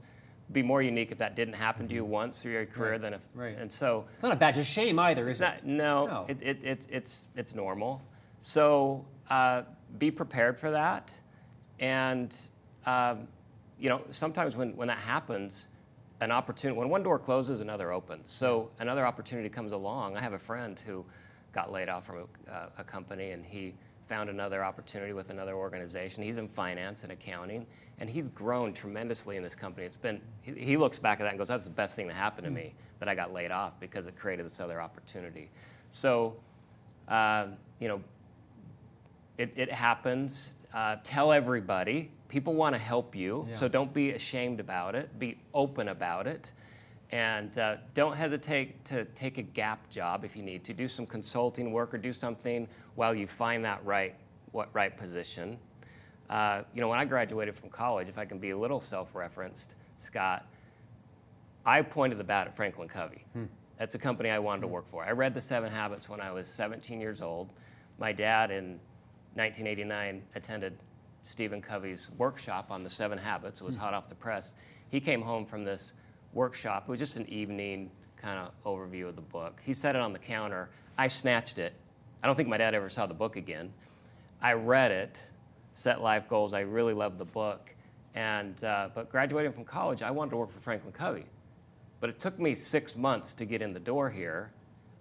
be 0.50 0.62
more 0.62 0.80
unique 0.80 1.12
if 1.12 1.18
that 1.18 1.36
didn't 1.36 1.52
happen 1.54 1.86
to 1.88 1.94
you 1.94 2.06
once 2.06 2.40
through 2.40 2.52
your 2.52 2.64
career 2.64 2.92
Right, 2.92 3.00
than 3.02 3.14
if. 3.14 3.20
right. 3.34 3.58
And 3.58 3.70
so 3.70 4.06
It's 4.14 4.22
not 4.22 4.32
a 4.32 4.36
badge 4.36 4.56
of 4.56 4.64
shame 4.64 4.98
either, 4.98 5.28
is 5.28 5.42
not, 5.42 5.58
it? 5.58 5.64
no, 5.66 6.06
No. 6.06 6.24
It, 6.26 6.38
it, 6.40 6.58
it's, 6.64 6.86
it's, 6.90 7.26
it's 7.36 7.54
normal. 7.54 8.00
So 8.40 9.04
uh, 9.28 9.64
be 9.98 10.10
prepared 10.10 10.58
for 10.58 10.70
that. 10.70 11.12
And, 11.78 12.34
um, 12.88 13.28
you 13.78 13.88
know, 13.88 14.00
sometimes 14.10 14.56
when, 14.56 14.74
when 14.76 14.88
that 14.88 14.98
happens, 14.98 15.68
an 16.20 16.32
opportunity, 16.32 16.78
when 16.78 16.88
one 16.88 17.02
door 17.02 17.18
closes, 17.18 17.60
another 17.60 17.92
opens. 17.92 18.32
So 18.32 18.70
another 18.78 19.06
opportunity 19.06 19.48
comes 19.48 19.72
along. 19.72 20.16
I 20.16 20.20
have 20.20 20.32
a 20.32 20.38
friend 20.38 20.80
who 20.86 21.04
got 21.52 21.70
laid 21.70 21.88
off 21.88 22.06
from 22.06 22.16
a, 22.16 22.50
uh, 22.50 22.68
a 22.78 22.84
company 22.84 23.30
and 23.30 23.44
he 23.44 23.74
found 24.08 24.30
another 24.30 24.64
opportunity 24.64 25.12
with 25.12 25.28
another 25.28 25.54
organization. 25.54 26.22
He's 26.22 26.38
in 26.38 26.48
finance 26.48 27.02
and 27.02 27.12
accounting, 27.12 27.66
and 27.98 28.08
he's 28.08 28.30
grown 28.30 28.72
tremendously 28.72 29.36
in 29.36 29.42
this 29.42 29.54
company. 29.54 29.84
It's 29.84 29.98
been, 29.98 30.20
he, 30.40 30.52
he 30.52 30.76
looks 30.78 30.98
back 30.98 31.20
at 31.20 31.24
that 31.24 31.30
and 31.30 31.38
goes, 31.38 31.48
that's 31.48 31.66
the 31.66 31.70
best 31.70 31.94
thing 31.94 32.06
that 32.08 32.16
happened 32.16 32.46
to 32.46 32.50
me, 32.50 32.74
that 33.00 33.08
I 33.08 33.14
got 33.14 33.34
laid 33.34 33.50
off 33.50 33.78
because 33.78 34.06
it 34.06 34.16
created 34.16 34.46
this 34.46 34.60
other 34.60 34.80
opportunity. 34.80 35.50
So, 35.90 36.36
uh, 37.06 37.48
you 37.80 37.88
know, 37.88 38.02
it, 39.36 39.52
it 39.56 39.70
happens. 39.70 40.54
Uh, 40.72 40.96
tell 41.02 41.32
everybody. 41.32 42.10
People 42.28 42.54
want 42.54 42.74
to 42.74 42.78
help 42.78 43.14
you, 43.14 43.46
Yeah. 43.48 43.56
so 43.56 43.68
don't 43.68 43.92
be 43.94 44.10
ashamed 44.10 44.60
about 44.60 44.94
it. 44.94 45.18
Be 45.18 45.38
open 45.54 45.88
about 45.88 46.26
it. 46.26 46.52
And 47.10 47.56
uh, 47.58 47.76
don't 47.94 48.14
hesitate 48.16 48.84
to 48.86 49.06
take 49.06 49.38
a 49.38 49.42
gap 49.42 49.88
job 49.88 50.24
if 50.26 50.36
you 50.36 50.42
need 50.42 50.62
to. 50.64 50.74
Do 50.74 50.88
some 50.88 51.06
consulting 51.06 51.72
work 51.72 51.94
or 51.94 51.98
do 51.98 52.12
something 52.12 52.68
while 52.96 53.14
you 53.14 53.26
find 53.26 53.64
that 53.64 53.82
right, 53.86 54.14
what, 54.52 54.68
right 54.74 54.94
position. 54.94 55.56
Uh, 56.28 56.62
you 56.74 56.82
know, 56.82 56.88
when 56.88 56.98
I 56.98 57.06
graduated 57.06 57.54
from 57.54 57.70
college, 57.70 58.08
if 58.08 58.18
I 58.18 58.26
can 58.26 58.38
be 58.38 58.50
a 58.50 58.58
little 58.58 58.80
self 58.80 59.14
referenced, 59.14 59.74
Scott, 59.96 60.44
I 61.64 61.80
pointed 61.80 62.18
the 62.18 62.24
bat 62.24 62.46
at 62.46 62.54
Franklin 62.56 62.88
Covey. 62.88 63.24
That's 63.78 63.94
a 63.94 63.98
company 63.98 64.28
I 64.28 64.38
wanted 64.38 64.62
to 64.62 64.66
work 64.66 64.86
for. 64.86 65.02
I 65.02 65.12
read 65.12 65.32
The 65.32 65.40
Seven 65.40 65.72
Habits 65.72 66.08
when 66.10 66.20
I 66.20 66.30
was 66.32 66.46
17 66.46 67.00
years 67.00 67.22
old. 67.22 67.52
My 67.98 68.12
dad 68.12 68.50
in 68.50 68.80
1989 69.38 70.22
attended 70.34 70.76
Stephen 71.22 71.62
Covey's 71.62 72.10
workshop 72.18 72.72
on 72.72 72.82
The 72.82 72.90
Seven 72.90 73.18
Habits. 73.18 73.60
It 73.60 73.64
was 73.64 73.76
hot 73.76 73.94
off 73.94 74.08
the 74.08 74.16
press. 74.16 74.52
He 74.90 74.98
came 74.98 75.22
home 75.22 75.46
from 75.46 75.62
this 75.62 75.92
workshop. 76.32 76.84
It 76.88 76.90
was 76.90 76.98
just 76.98 77.16
an 77.16 77.28
evening 77.28 77.92
kind 78.16 78.40
of 78.40 78.52
overview 78.64 79.06
of 79.06 79.14
the 79.14 79.22
book. 79.22 79.60
He 79.64 79.74
set 79.74 79.94
it 79.94 80.02
on 80.02 80.12
the 80.12 80.18
counter. 80.18 80.70
I 80.96 81.06
snatched 81.06 81.58
it. 81.58 81.72
I 82.20 82.26
don't 82.26 82.34
think 82.34 82.48
my 82.48 82.56
dad 82.56 82.74
ever 82.74 82.90
saw 82.90 83.06
the 83.06 83.14
book 83.14 83.36
again. 83.36 83.72
I 84.42 84.54
read 84.54 84.90
it, 84.90 85.30
set 85.72 86.02
life 86.02 86.28
goals. 86.28 86.52
I 86.52 86.60
really 86.60 86.92
loved 86.92 87.18
the 87.18 87.24
book. 87.24 87.72
And, 88.16 88.62
uh, 88.64 88.88
but 88.92 89.08
graduating 89.08 89.52
from 89.52 89.64
college, 89.64 90.02
I 90.02 90.10
wanted 90.10 90.30
to 90.32 90.36
work 90.36 90.50
for 90.50 90.58
Franklin 90.58 90.92
Covey. 90.92 91.26
But 92.00 92.10
it 92.10 92.18
took 92.18 92.40
me 92.40 92.56
six 92.56 92.96
months 92.96 93.34
to 93.34 93.44
get 93.44 93.62
in 93.62 93.72
the 93.72 93.80
door 93.80 94.10
here. 94.10 94.50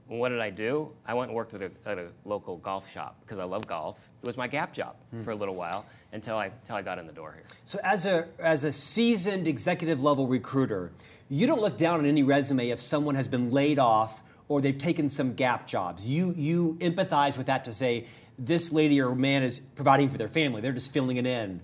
What 0.07 0.30
did 0.30 0.39
I 0.39 0.50
do? 0.50 0.92
I 1.06 1.13
went 1.13 1.30
and 1.30 1.36
worked 1.36 1.54
at 1.54 1.62
a, 1.62 1.71
at 1.86 1.98
a 1.98 2.07
local 2.25 2.57
golf 2.57 2.92
shop 2.92 3.18
because 3.21 3.39
I 3.39 3.44
love 3.44 3.68
golf. 3.68 3.98
It 4.21 4.27
was 4.27 4.38
my 4.38 4.48
gap 4.48 4.74
job 4.74 4.95
hmm. 5.12 5.21
for 5.21 5.31
a 5.31 5.36
little 5.36 5.56
while 5.56 5.86
until 6.13 6.38
I, 6.38 6.45
until 6.45 6.75
I 6.75 6.81
got 6.81 6.98
in 6.98 7.07
the 7.07 7.13
door 7.13 7.33
here. 7.33 7.44
So 7.65 7.80
as 7.83 8.06
a 8.06 8.27
as 8.39 8.63
a 8.63 8.71
seasoned 8.71 9.48
executive 9.48 10.01
level 10.01 10.27
recruiter, 10.27 10.92
you 11.30 11.45
don't 11.45 11.62
look 11.62 11.77
down 11.77 12.00
on 12.00 12.06
any 12.06 12.24
resume 12.24 12.69
if 12.69 12.80
someone 12.80 13.15
has 13.15 13.27
been 13.27 13.51
laid 13.51 13.80
off 13.80 14.24
or 14.48 14.62
they've 14.62 14.77
taken 14.77 15.09
some 15.09 15.33
gap 15.33 15.68
jobs. 15.68 16.06
You 16.06 16.33
you 16.38 16.77
empathize 16.80 17.38
with 17.38 17.48
that 17.48 17.65
to 17.65 17.71
say 17.71 18.06
this 18.39 18.71
lady 18.71 19.01
or 19.01 19.15
man 19.15 19.44
is 19.44 19.59
providing 19.59 20.09
for 20.09 20.18
their 20.18 20.27
family. 20.27 20.62
They're 20.62 20.71
just 20.71 20.94
filling 20.94 21.18
it 21.18 21.25
in. 21.25 21.59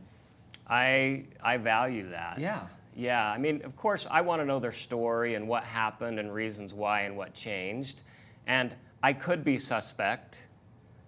I, 0.68 1.26
I 1.42 1.58
value 1.58 2.10
that. 2.10 2.40
Yeah. 2.40 2.64
Yeah. 2.96 3.30
I 3.30 3.38
mean, 3.38 3.62
of 3.64 3.76
course, 3.76 4.08
I 4.10 4.22
want 4.22 4.42
to 4.42 4.46
know 4.46 4.60
their 4.60 4.72
story 4.72 5.36
and 5.36 5.48
what 5.48 5.64
happened 5.64 6.20
and 6.20 6.34
reasons 6.34 6.74
why 6.74 7.02
and 7.02 7.16
what 7.16 7.34
changed. 7.34 8.02
And 8.48 8.74
I 9.02 9.14
could 9.14 9.44
be 9.44 9.58
suspect, 9.60 10.46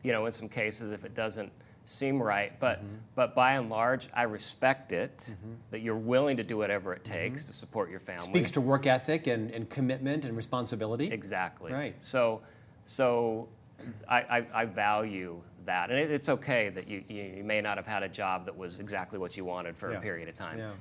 you 0.03 0.11
know, 0.11 0.25
in 0.25 0.31
some 0.31 0.49
cases 0.49 0.91
if 0.91 1.03
it 1.05 1.13
doesn't 1.15 1.51
seem 1.85 2.21
right. 2.21 2.57
But, 2.59 2.79
Mm-hmm. 2.79 2.95
but 3.15 3.35
by 3.35 3.53
and 3.53 3.69
large, 3.69 4.09
I 4.13 4.23
respect 4.23 4.91
it 4.91 5.35
that 5.71 5.81
you're 5.81 5.95
willing 5.95 6.37
to 6.37 6.43
do 6.43 6.57
whatever 6.57 6.93
it 6.93 7.03
takes 7.03 7.41
Mm-hmm. 7.41 7.51
to 7.51 7.53
support 7.57 7.89
your 7.89 7.99
family. 7.99 8.23
Speaks 8.23 8.51
to 8.51 8.61
work 8.61 8.87
ethic 8.87 9.27
and, 9.27 9.51
and 9.51 9.69
commitment 9.69 10.25
and 10.25 10.35
responsibility. 10.35 11.07
Exactly. 11.11 11.71
Right. 11.71 11.95
So, 11.99 12.41
so 12.85 13.47
I, 14.07 14.17
I, 14.21 14.45
I 14.53 14.65
value 14.65 15.41
that, 15.65 15.89
and 15.89 15.99
it, 15.99 16.11
it's 16.11 16.29
okay 16.29 16.69
that 16.69 16.87
you, 16.87 17.03
you 17.09 17.23
you 17.37 17.43
may 17.43 17.59
not 17.59 17.77
have 17.77 17.87
had 17.87 18.03
a 18.03 18.07
job 18.09 18.45
that 18.45 18.55
was 18.55 18.79
exactly 18.79 19.17
what 19.19 19.35
you 19.35 19.43
wanted 19.45 19.75
for 19.75 19.91
Yeah. 19.91 19.97
a 19.97 20.01
period 20.01 20.29
of 20.29 20.35
time. 20.35 20.59
Yeah. 20.59 20.71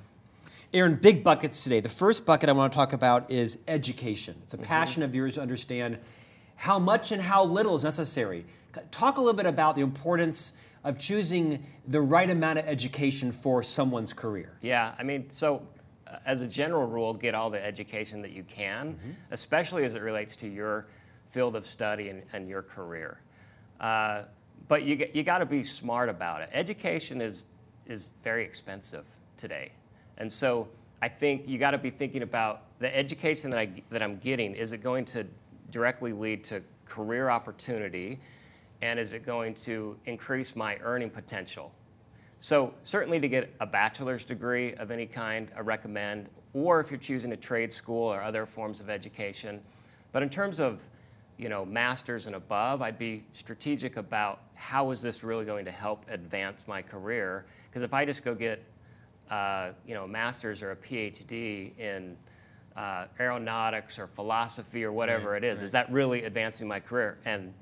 Aaron, 0.73 0.95
big 0.95 1.23
buckets 1.23 1.63
today. 1.63 1.79
The 1.79 1.89
first 1.89 2.25
bucket 2.25 2.49
I 2.49 2.51
want 2.51 2.71
to 2.71 2.75
talk 2.75 2.93
about 2.93 3.31
is 3.31 3.57
education. 3.67 4.35
It's 4.43 4.53
a 4.53 4.57
passion 4.57 5.01
of 5.03 5.13
yours 5.15 5.35
to 5.35 5.41
understand 5.41 5.97
how 6.55 6.79
much 6.79 7.11
and 7.11 7.21
how 7.21 7.43
little 7.43 7.75
is 7.75 7.83
necessary. 7.83 8.45
Talk 8.91 9.17
a 9.17 9.21
little 9.21 9.33
bit 9.33 9.45
about 9.45 9.75
the 9.75 9.81
importance 9.81 10.53
of 10.83 10.97
choosing 10.97 11.65
the 11.87 12.01
right 12.01 12.29
amount 12.29 12.59
of 12.59 12.65
education 12.67 13.31
for 13.31 13.63
someone's 13.63 14.13
career. 14.13 14.57
Yeah, 14.61 14.93
I 14.99 15.03
mean, 15.03 15.29
so 15.29 15.67
uh, 16.07 16.17
as 16.25 16.41
a 16.41 16.47
general 16.47 16.87
rule, 16.87 17.13
get 17.13 17.33
all 17.33 17.49
the 17.49 17.63
education 17.63 18.21
that 18.21 18.31
you 18.31 18.43
can, 18.43 18.97
especially 19.31 19.85
as 19.85 19.95
it 19.95 20.01
relates 20.01 20.35
to 20.37 20.47
your 20.47 20.85
field 21.29 21.55
of 21.55 21.65
study 21.65 22.09
and, 22.09 22.21
and 22.33 22.47
your 22.47 22.61
career. 22.61 23.19
Uh, 23.79 24.23
but 24.67 24.83
you, 24.83 25.07
you 25.13 25.23
got 25.23 25.39
to 25.39 25.45
be 25.45 25.63
smart 25.63 26.09
about 26.09 26.41
it. 26.41 26.49
Education 26.53 27.21
is, 27.21 27.45
is 27.87 28.13
very 28.23 28.43
expensive 28.43 29.05
today. 29.37 29.71
And 30.17 30.31
so 30.31 30.67
I 31.01 31.09
think 31.09 31.47
you 31.47 31.57
got 31.57 31.71
to 31.71 31.77
be 31.77 31.89
thinking 31.89 32.21
about 32.21 32.61
the 32.79 32.95
education 32.95 33.49
that, 33.51 33.59
I, 33.59 33.69
that 33.89 34.01
I'm 34.01 34.17
getting, 34.17 34.53
is 34.55 34.71
it 34.71 34.81
going 34.81 35.05
to 35.05 35.25
directly 35.75 36.13
lead 36.13 36.41
to 36.41 36.63
career 36.85 37.29
opportunity? 37.29 38.17
And 38.81 38.97
is 38.97 39.11
it 39.11 39.25
going 39.25 39.55
to 39.65 39.97
increase 40.05 40.55
my 40.55 40.77
earning 40.81 41.09
potential? 41.09 41.73
So 42.39 42.73
certainly 42.83 43.19
to 43.19 43.27
get 43.27 43.53
a 43.59 43.65
bachelor's 43.65 44.23
degree 44.23 44.73
of 44.75 44.89
any 44.89 45.05
kind, 45.05 45.51
I 45.53 45.59
recommend, 45.59 46.29
or 46.53 46.79
if 46.79 46.89
you're 46.89 46.97
choosing 46.97 47.33
a 47.33 47.37
trade 47.37 47.73
school 47.73 48.03
or 48.03 48.21
other 48.21 48.45
forms 48.45 48.79
of 48.79 48.89
education. 48.89 49.59
But 50.13 50.23
in 50.23 50.29
terms 50.29 50.61
of, 50.61 50.79
you 51.37 51.49
know, 51.49 51.65
masters 51.65 52.25
and 52.25 52.37
above, 52.37 52.81
I'd 52.81 52.97
be 52.97 53.25
strategic 53.33 53.97
about 53.97 54.39
how 54.53 54.91
is 54.91 55.01
this 55.01 55.25
really 55.25 55.43
going 55.43 55.65
to 55.65 55.71
help 55.71 56.05
advance 56.07 56.69
my 56.69 56.81
career? 56.81 57.45
Because 57.69 57.83
if 57.83 57.93
I 57.93 58.05
just 58.05 58.23
go 58.23 58.33
get, 58.33 58.63
uh, 59.29 59.71
you 59.85 59.93
know, 59.93 60.05
a 60.05 60.07
master's 60.07 60.61
or 60.61 60.71
a 60.71 60.75
PhD 60.77 61.77
in 61.77 62.15
uh, 62.75 63.05
aeronautics 63.19 63.97
or 63.99 64.07
philosophy 64.07 64.83
or 64.83 64.91
whatever 64.91 65.31
Right, 65.31 65.43
it 65.43 65.47
is, 65.47 65.61
is 65.61 65.71
that 65.71 65.91
really 65.91 66.23
advancing 66.23 66.67
my 66.67 66.79
career? 66.79 67.17
And 67.25 67.53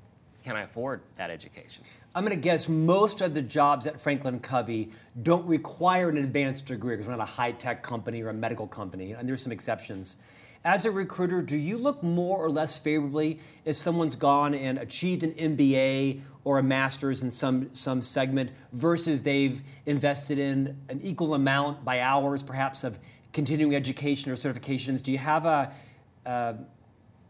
can 0.44 0.56
I 0.56 0.62
afford 0.62 1.00
that 1.16 1.30
education? 1.30 1.84
I'm 2.14 2.24
going 2.24 2.36
to 2.36 2.40
guess 2.40 2.68
most 2.68 3.20
of 3.20 3.34
the 3.34 3.42
jobs 3.42 3.86
at 3.86 4.00
Franklin 4.00 4.40
Covey 4.40 4.90
don't 5.22 5.46
require 5.46 6.08
an 6.10 6.18
advanced 6.18 6.66
degree 6.66 6.94
because 6.94 7.06
we're 7.06 7.16
not 7.16 7.22
a 7.22 7.32
high 7.32 7.52
tech 7.52 7.82
company 7.82 8.22
or 8.22 8.28
a 8.28 8.34
medical 8.34 8.66
company, 8.66 9.12
and 9.12 9.28
there's 9.28 9.42
some 9.42 9.52
exceptions. 9.52 10.16
As 10.64 10.86
a 10.86 10.90
recruiter, 10.90 11.42
do 11.42 11.56
you 11.56 11.76
look 11.76 12.02
more 12.02 12.38
or 12.38 12.50
less 12.50 12.78
favorably 12.78 13.38
if 13.64 13.76
someone's 13.76 14.16
gone 14.16 14.54
and 14.54 14.78
achieved 14.78 15.22
an 15.22 15.32
MBA 15.32 16.20
or 16.44 16.58
a 16.58 16.62
master's 16.62 17.22
in 17.22 17.30
some, 17.30 17.72
some 17.72 18.00
segment 18.00 18.50
versus 18.72 19.22
they've 19.22 19.62
invested 19.84 20.38
in 20.38 20.78
an 20.88 21.00
equal 21.02 21.34
amount 21.34 21.84
by 21.84 22.00
hours, 22.00 22.42
perhaps, 22.42 22.84
of 22.84 22.98
continuing 23.38 23.74
education 23.74 24.30
or 24.32 24.36
certifications? 24.36 25.02
Do 25.02 25.12
you 25.12 25.18
have 25.18 25.44
a, 25.44 25.70
a 26.24 26.54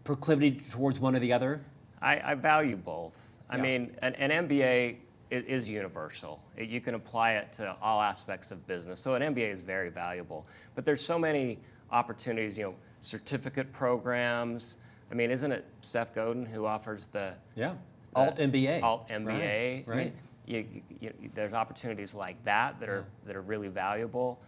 proclivity 0.05 0.53
towards 0.53 1.01
one 1.01 1.17
or 1.17 1.19
the 1.19 1.33
other? 1.33 1.61
I, 2.01 2.21
I 2.33 2.35
value 2.35 2.77
both. 2.77 3.17
I 3.51 3.57
Yeah. 3.57 3.63
mean, 3.63 3.97
an, 4.03 4.15
an 4.17 4.31
MBA 4.47 4.97
i- 5.33 5.35
is 5.35 5.69
universal. 5.69 6.41
It- 6.57 6.69
you 6.69 6.81
can 6.81 6.95
apply 6.95 7.33
it 7.33 7.53
to 7.55 7.75
all 7.83 8.01
aspects 8.01 8.51
of 8.53 8.65
business. 8.69 9.01
So 9.01 9.15
an 9.15 9.23
MBA 9.35 9.53
is 9.53 9.63
very 9.63 9.89
valuable. 9.89 10.47
But 10.77 10.85
there's 10.85 11.05
so 11.05 11.19
many 11.19 11.59
opportunities, 11.91 12.57
you 12.59 12.65
know, 12.65 12.75
certificate 13.01 13.73
programs. 13.73 14.77
I 15.11 15.15
mean, 15.15 15.31
isn't 15.31 15.51
it 15.53 15.65
Seth 15.81 16.15
Godin 16.15 16.45
who 16.47 16.67
offers 16.67 17.07
the 17.13 17.33
Yeah. 17.57 17.75
the 18.13 18.21
Alt 18.21 18.37
MBA. 18.39 18.83
Alt 18.83 19.09
MBA. 19.09 19.27
Right. 19.27 19.85
I 19.87 19.91
right. 19.91 19.97
mean, 19.97 20.13
you, 20.47 20.83
you, 21.01 21.13
you, 21.23 21.31
there's 21.35 21.55
opportunities 21.55 22.15
like 22.15 22.43
that 22.45 22.79
that 22.81 22.89
are 22.91 23.07
that 23.27 23.35
are 23.35 23.41
really 23.41 23.69
valuable, 23.69 24.39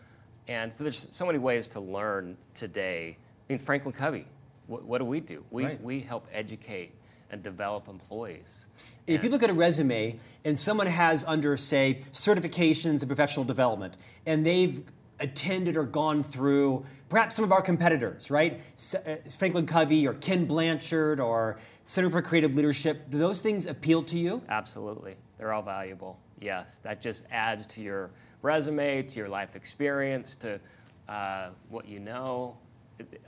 and 0.48 0.72
so 0.72 0.84
there's 0.84 1.06
so 1.10 1.26
many 1.26 1.38
ways 1.38 1.68
to 1.68 1.80
learn 1.80 2.36
today. 2.54 3.16
I 3.48 3.52
mean, 3.52 3.58
Franklin 3.58 3.92
Covey, 3.92 4.26
what, 4.66 4.84
what 4.84 4.98
do 4.98 5.04
we 5.04 5.20
do? 5.20 5.44
We 5.50 5.64
Right. 5.64 5.82
we 5.82 6.00
help 6.00 6.26
educate 6.32 6.92
and 7.30 7.42
develop 7.42 7.88
employees. 7.88 8.66
If 9.06 9.22
you 9.24 9.30
look 9.30 9.42
at 9.42 9.50
a 9.50 9.54
resume 9.54 10.18
and 10.44 10.58
someone 10.58 10.86
has 10.88 11.24
under, 11.24 11.56
say, 11.56 12.02
certifications 12.12 13.00
and 13.00 13.06
professional 13.06 13.44
development, 13.44 13.96
and 14.26 14.44
they've 14.44 14.82
attended 15.20 15.76
or 15.76 15.84
gone 15.84 16.22
through 16.22 16.84
perhaps 17.08 17.34
some 17.36 17.44
of 17.44 17.50
our 17.52 17.62
competitors, 17.62 18.30
right? 18.30 18.60
S- 18.74 18.94
uh, 18.96 19.16
Franklin 19.38 19.64
Covey 19.66 20.06
or 20.06 20.14
Ken 20.14 20.44
Blanchard 20.44 21.20
or 21.20 21.58
Center 21.84 22.10
for 22.10 22.20
Creative 22.20 22.54
Leadership, 22.54 23.08
do 23.10 23.16
those 23.18 23.40
things 23.40 23.66
appeal 23.66 24.02
to 24.04 24.18
you? 24.18 24.42
Absolutely, 24.48 25.16
they're 25.38 25.52
all 25.52 25.62
valuable. 25.62 26.18
Yes, 26.40 26.78
that 26.78 27.00
just 27.00 27.22
adds 27.30 27.66
to 27.68 27.80
your 27.80 28.10
resume, 28.46 29.02
to 29.02 29.16
your 29.18 29.28
life 29.28 29.56
experience, 29.56 30.36
to 30.36 30.58
uh, 31.08 31.48
what 31.68 31.86
you 31.86 31.98
know. 32.00 32.56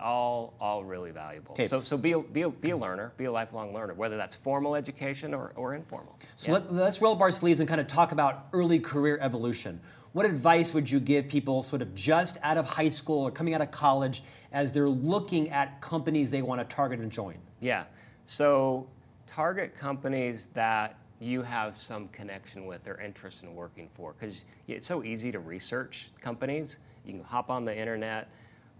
All 0.00 0.54
all 0.58 0.82
really 0.82 1.10
valuable. 1.10 1.54
So 1.68 1.82
so 1.82 1.98
be 1.98 2.12
a, 2.12 2.20
be 2.20 2.40
a, 2.42 2.48
be 2.48 2.70
a 2.70 2.76
learner, 2.76 3.12
be 3.18 3.26
a 3.26 3.32
lifelong 3.32 3.74
learner, 3.74 3.92
whether 3.92 4.16
that's 4.16 4.34
formal 4.34 4.74
education 4.74 5.34
or, 5.34 5.52
or 5.56 5.74
informal. 5.74 6.16
So 6.36 6.46
Yeah. 6.46 6.52
let, 6.54 6.72
let's 6.72 7.02
roll 7.02 7.14
up 7.14 7.20
our 7.20 7.30
sleeves 7.30 7.60
and 7.60 7.68
kind 7.68 7.78
of 7.78 7.86
talk 7.86 8.12
about 8.12 8.46
early 8.54 8.78
career 8.78 9.18
evolution. 9.20 9.80
What 10.14 10.24
advice 10.24 10.72
would 10.72 10.90
you 10.90 11.00
give 11.00 11.28
people 11.28 11.62
sort 11.62 11.82
of 11.82 11.94
just 11.94 12.38
out 12.42 12.56
of 12.56 12.66
high 12.66 12.88
school 12.88 13.24
or 13.24 13.30
coming 13.30 13.52
out 13.52 13.60
of 13.60 13.70
college 13.70 14.22
as 14.52 14.72
they're 14.72 14.88
looking 14.88 15.50
at 15.50 15.82
companies 15.82 16.30
they 16.30 16.40
want 16.40 16.66
to 16.66 16.74
target 16.74 17.00
and 17.00 17.12
join? 17.12 17.36
Yeah. 17.60 17.84
So 18.24 18.86
target 19.26 19.76
companies 19.76 20.48
that 20.54 20.96
you 21.20 21.42
have 21.42 21.76
some 21.76 22.08
connection 22.08 22.66
with 22.66 22.86
or 22.86 23.00
interest 23.00 23.42
in 23.42 23.54
working 23.54 23.88
for 23.94 24.14
because 24.18 24.44
it's 24.66 24.86
so 24.86 25.02
easy 25.02 25.32
to 25.32 25.38
research 25.38 26.10
companies. 26.20 26.78
You 27.04 27.14
can 27.14 27.24
hop 27.24 27.50
on 27.50 27.64
the 27.64 27.76
internet, 27.76 28.28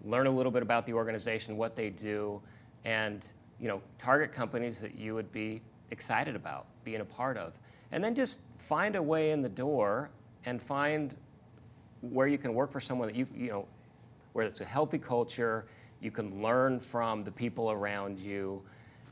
learn 0.05 0.27
a 0.27 0.31
little 0.31 0.53
bit 0.53 0.63
about 0.63 0.87
the 0.87 0.93
organization, 0.93 1.57
what 1.57 1.75
they 1.75 1.91
do, 1.91 2.41
and 2.85 3.25
you 3.61 3.67
know, 3.67 3.83
target 3.99 4.33
companies 4.33 4.81
that 4.81 4.97
you 4.97 5.15
would 5.15 5.33
be 5.33 5.61
excited 5.91 6.37
about 6.37 6.67
being 6.85 7.01
a 7.01 7.05
part 7.05 7.37
of. 7.37 7.59
And 7.91 8.05
then 8.05 8.15
just 8.15 8.41
find 8.59 8.95
a 8.95 9.03
way 9.03 9.33
in 9.33 9.43
the 9.43 9.49
door 9.49 10.11
and 10.45 10.63
find 10.63 11.17
where 12.01 12.27
you 12.27 12.39
can 12.39 12.55
work 12.55 12.71
for 12.71 12.81
someone 12.81 13.09
that 13.09 13.17
you 13.17 13.27
you 13.35 13.49
know 13.49 13.67
where 14.33 14.47
it's 14.47 14.61
a 14.61 14.65
healthy 14.65 14.99
culture 14.99 15.67
you 16.01 16.11
can 16.11 16.41
learn 16.43 16.79
from 16.79 17.25
the 17.25 17.31
people 17.31 17.73
around 17.73 18.19
you 18.19 18.63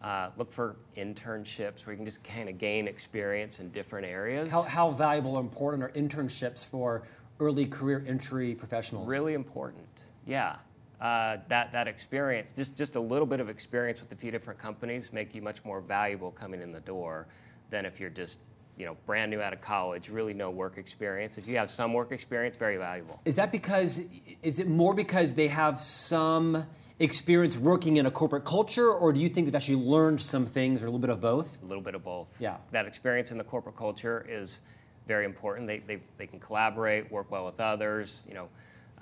uh, 0.02 0.30
look 0.36 0.52
for 0.52 0.76
internships 0.96 1.86
where 1.86 1.92
you 1.92 1.96
can 1.96 2.04
just 2.04 2.22
kind 2.24 2.48
of 2.48 2.58
gain 2.58 2.88
experience 2.88 3.60
in 3.60 3.70
different 3.70 4.06
areas. 4.06 4.48
How, 4.48 4.62
how 4.62 4.90
valuable 4.90 5.36
or 5.36 5.40
important 5.40 5.82
are 5.82 5.90
internships 5.90 6.64
for 6.64 7.02
early 7.40 7.66
career 7.66 8.04
entry 8.06 8.54
professionals? 8.54 9.08
really 9.08 9.34
important 9.34 9.86
yeah. 10.26 10.56
Uh, 11.00 11.36
that, 11.48 11.72
that 11.72 11.86
experience 11.86 12.52
just, 12.54 12.76
just 12.76 12.94
a 12.96 13.00
little 13.00 13.26
bit 13.26 13.38
of 13.38 13.50
experience 13.50 14.00
with 14.00 14.10
a 14.12 14.16
few 14.16 14.30
different 14.30 14.58
companies 14.58 15.12
make 15.12 15.34
you 15.34 15.42
much 15.42 15.62
more 15.62 15.82
valuable 15.82 16.30
coming 16.30 16.62
in 16.62 16.72
the 16.72 16.80
door 16.80 17.26
than 17.68 17.84
if 17.84 18.00
you're 18.00 18.08
just 18.08 18.38
you 18.78 18.86
know 18.86 18.96
brand 19.04 19.30
new 19.30 19.40
out 19.40 19.52
of 19.52 19.60
college 19.60 20.08
really 20.08 20.32
no 20.34 20.50
work 20.50 20.78
experience. 20.78 21.36
If 21.36 21.48
you 21.48 21.56
have 21.58 21.68
some 21.68 21.92
work 21.92 22.12
experience 22.12 22.56
very 22.56 22.78
valuable. 22.78 23.20
Is 23.24 23.36
that 23.36 23.52
because, 23.52 24.00
is 24.42 24.58
it 24.58 24.68
more 24.68 24.94
because 24.94 25.34
they 25.34 25.48
have 25.48 25.80
some 25.80 26.66
experience 26.98 27.58
working 27.58 27.96
in 27.98 28.06
a 28.06 28.10
corporate 28.10 28.44
culture, 28.44 28.90
or 28.90 29.12
do 29.12 29.20
you 29.20 29.28
think 29.28 29.46
they've 29.46 29.54
actually 29.54 29.76
learned 29.76 30.20
some 30.20 30.46
things, 30.46 30.82
or 30.82 30.86
a 30.86 30.88
little 30.88 30.98
bit 30.98 31.10
of 31.10 31.20
both? 31.20 31.62
a 31.62 31.66
little 31.66 31.82
bit 31.82 31.94
of 31.94 32.02
both. 32.04 32.40
Yeah. 32.40 32.56
That 32.72 32.86
experience 32.86 33.30
in 33.30 33.38
the 33.38 33.44
corporate 33.44 33.76
culture 33.76 34.24
is 34.28 34.60
very 35.06 35.24
important. 35.24 35.66
They, 35.66 35.78
they, 35.80 35.98
they 36.16 36.26
can 36.26 36.40
collaborate, 36.40 37.10
work 37.12 37.30
well 37.30 37.44
with 37.46 37.60
others, 37.60 38.24
you 38.26 38.34
know, 38.34 38.48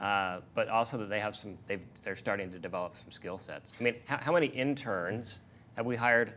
uh, 0.04 0.40
but 0.54 0.68
also 0.68 0.98
that 0.98 1.08
they 1.08 1.20
have 1.20 1.36
some, 1.36 1.56
they've, 1.68 1.80
they're 2.02 2.16
starting 2.16 2.50
to 2.50 2.58
develop 2.58 2.96
some 2.96 3.10
skill 3.12 3.38
sets. 3.38 3.72
I 3.78 3.82
mean, 3.82 3.94
how, 4.06 4.16
how 4.18 4.32
many 4.32 4.46
interns 4.46 5.38
have 5.76 5.86
we 5.86 5.94
hired 5.96 6.32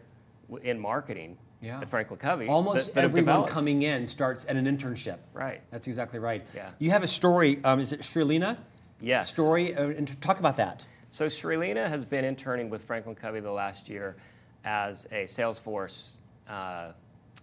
in 0.61 0.79
marketing 0.79 1.37
Yeah. 1.61 1.81
at 1.81 1.89
Franklin 1.89 2.19
Covey? 2.19 2.47
Almost 2.47 2.85
that- 2.87 2.95
that 2.95 3.03
everyone 3.03 3.45
coming 3.47 3.81
in 3.81 4.05
starts 4.05 4.45
at 4.47 4.55
an 4.55 4.65
internship. 4.65 5.17
Right. 5.33 5.61
That's 5.71 5.87
exactly 5.87 6.19
right. 6.19 6.45
Yeah. 6.55 6.69
You 6.77 6.91
have 6.91 7.01
a 7.03 7.07
story, 7.07 7.59
um, 7.63 7.79
is 7.79 7.93
it 7.93 8.01
Shrilina? 8.01 8.57
Yes. 9.01 9.31
Story, 9.33 9.75
uh, 9.75 9.89
and 9.89 10.21
talk 10.21 10.39
about 10.39 10.57
that. 10.57 10.83
So 11.17 11.25
Srilina 11.25 11.89
has 11.89 12.05
been 12.05 12.23
interning 12.23 12.69
with 12.69 12.83
Franklin 12.83 13.15
Covey 13.15 13.39
the 13.39 13.49
last 13.49 13.89
year 13.89 14.17
as 14.63 15.05
a 15.05 15.23
Salesforce 15.23 16.17
uh, 16.47 16.91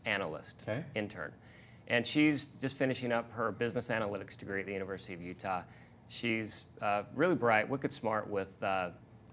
analyst 0.05 0.63
Okay. 0.63 0.85
intern, 0.95 1.33
and 1.89 2.07
she's 2.07 2.47
just 2.61 2.77
finishing 2.77 3.11
up 3.11 3.33
her 3.33 3.51
business 3.51 3.89
analytics 3.89 4.37
degree 4.37 4.61
at 4.61 4.67
the 4.67 4.73
University 4.73 5.13
of 5.13 5.21
Utah. 5.21 5.63
She's 6.07 6.67
uh, 6.81 7.03
really 7.17 7.35
bright, 7.35 7.69
wicked 7.69 7.91
smart 7.91 8.31
with 8.31 8.63
uh, 8.63 8.91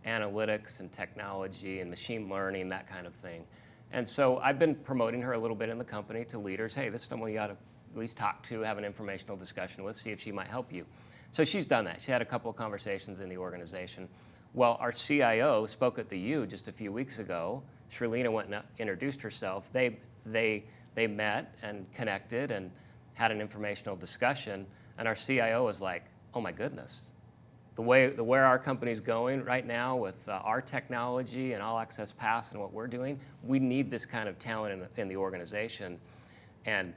analytics 0.07 0.79
and 0.79 0.91
technology 0.91 1.79
and 1.79 1.87
machine 1.91 2.27
learning, 2.27 2.69
that 2.69 2.89
kind 2.89 3.05
of 3.05 3.13
thing. 3.13 3.43
And 3.91 4.07
so 4.07 4.39
I've 4.39 4.57
been 4.57 4.73
promoting 4.73 5.21
her 5.21 5.33
a 5.33 5.37
little 5.37 5.55
bit 5.55 5.69
in 5.69 5.77
the 5.77 5.83
company 5.83 6.25
to 6.25 6.39
leaders. 6.39 6.73
Hey, 6.73 6.89
this 6.89 7.03
is 7.03 7.07
someone 7.07 7.31
you 7.31 7.37
ought 7.37 7.45
to 7.45 7.57
at 7.93 7.99
least 7.99 8.17
talk 8.17 8.41
to, 8.47 8.61
have 8.61 8.79
an 8.79 8.85
informational 8.85 9.37
discussion 9.37 9.83
with, 9.83 9.97
see 9.97 10.09
if 10.09 10.19
she 10.19 10.31
might 10.31 10.47
help 10.47 10.73
you. 10.73 10.87
So 11.31 11.43
she's 11.45 11.67
done 11.67 11.85
that. 11.85 12.01
She 12.01 12.11
had 12.11 12.23
a 12.23 12.25
couple 12.25 12.49
of 12.49 12.57
conversations 12.57 13.19
in 13.19 13.29
the 13.29 13.37
organization. 13.37 14.09
Well, 14.53 14.77
our 14.79 14.91
CIO 14.91 15.65
spoke 15.65 15.97
at 15.97 16.09
the 16.09 16.19
U 16.19 16.45
just 16.45 16.67
a 16.67 16.71
few 16.71 16.91
weeks 16.91 17.19
ago. 17.19 17.63
Shrelina 17.91 18.31
went 18.31 18.53
and 18.53 18.63
introduced 18.79 19.21
herself. 19.21 19.71
They, 19.71 19.97
they, 20.25 20.65
they 20.95 21.07
met 21.07 21.55
and 21.61 21.91
connected 21.93 22.51
and 22.51 22.71
had 23.13 23.31
an 23.31 23.39
informational 23.39 23.95
discussion. 23.95 24.65
And 24.97 25.07
our 25.07 25.15
CIO 25.15 25.65
was 25.65 25.79
like, 25.79 26.03
oh 26.33 26.41
my 26.41 26.51
goodness, 26.51 27.13
the 27.75 27.81
way 27.81 28.09
the 28.09 28.23
where 28.23 28.45
our 28.45 28.59
company's 28.59 28.99
going 28.99 29.43
right 29.45 29.65
now 29.65 29.95
with 29.95 30.27
uh, 30.27 30.33
our 30.43 30.61
technology 30.61 31.53
and 31.53 31.63
all 31.63 31.79
access 31.79 32.11
pass 32.11 32.51
and 32.51 32.59
what 32.59 32.73
we're 32.73 32.87
doing, 32.87 33.19
we 33.43 33.59
need 33.59 33.89
this 33.89 34.05
kind 34.05 34.27
of 34.27 34.37
talent 34.37 34.73
in 34.73 34.79
the, 34.81 35.01
in 35.01 35.07
the 35.07 35.15
organization. 35.15 35.97
And 36.65 36.93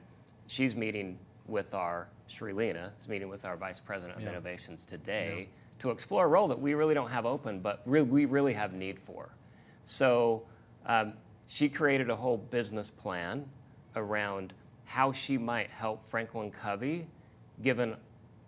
she's 0.47 0.75
meeting 0.75 1.17
with 1.47 1.73
our 1.73 2.09
Srilina 2.29 2.89
is 2.99 3.07
meeting 3.07 3.29
with 3.29 3.45
our 3.45 3.55
vice 3.55 3.79
president 3.79 4.17
of 4.17 4.23
Yeah. 4.23 4.31
innovations 4.31 4.83
today 4.85 5.47
to 5.79 5.91
explore 5.91 6.25
a 6.25 6.27
role 6.27 6.47
that 6.47 6.59
we 6.59 6.73
really 6.73 6.93
don't 6.93 7.11
have 7.11 7.25
open, 7.25 7.59
but 7.59 7.81
re- 7.85 8.01
we 8.01 8.25
really 8.25 8.53
have 8.53 8.73
need 8.73 8.99
for. 8.99 9.35
So 9.83 10.43
um, 10.85 11.13
she 11.47 11.69
created 11.69 12.09
a 12.09 12.15
whole 12.15 12.37
business 12.37 12.89
plan 12.89 13.45
around 13.95 14.53
how 14.85 15.11
she 15.11 15.37
might 15.37 15.69
help 15.69 16.05
Franklin 16.07 16.51
Covey, 16.51 17.07
given 17.61 17.95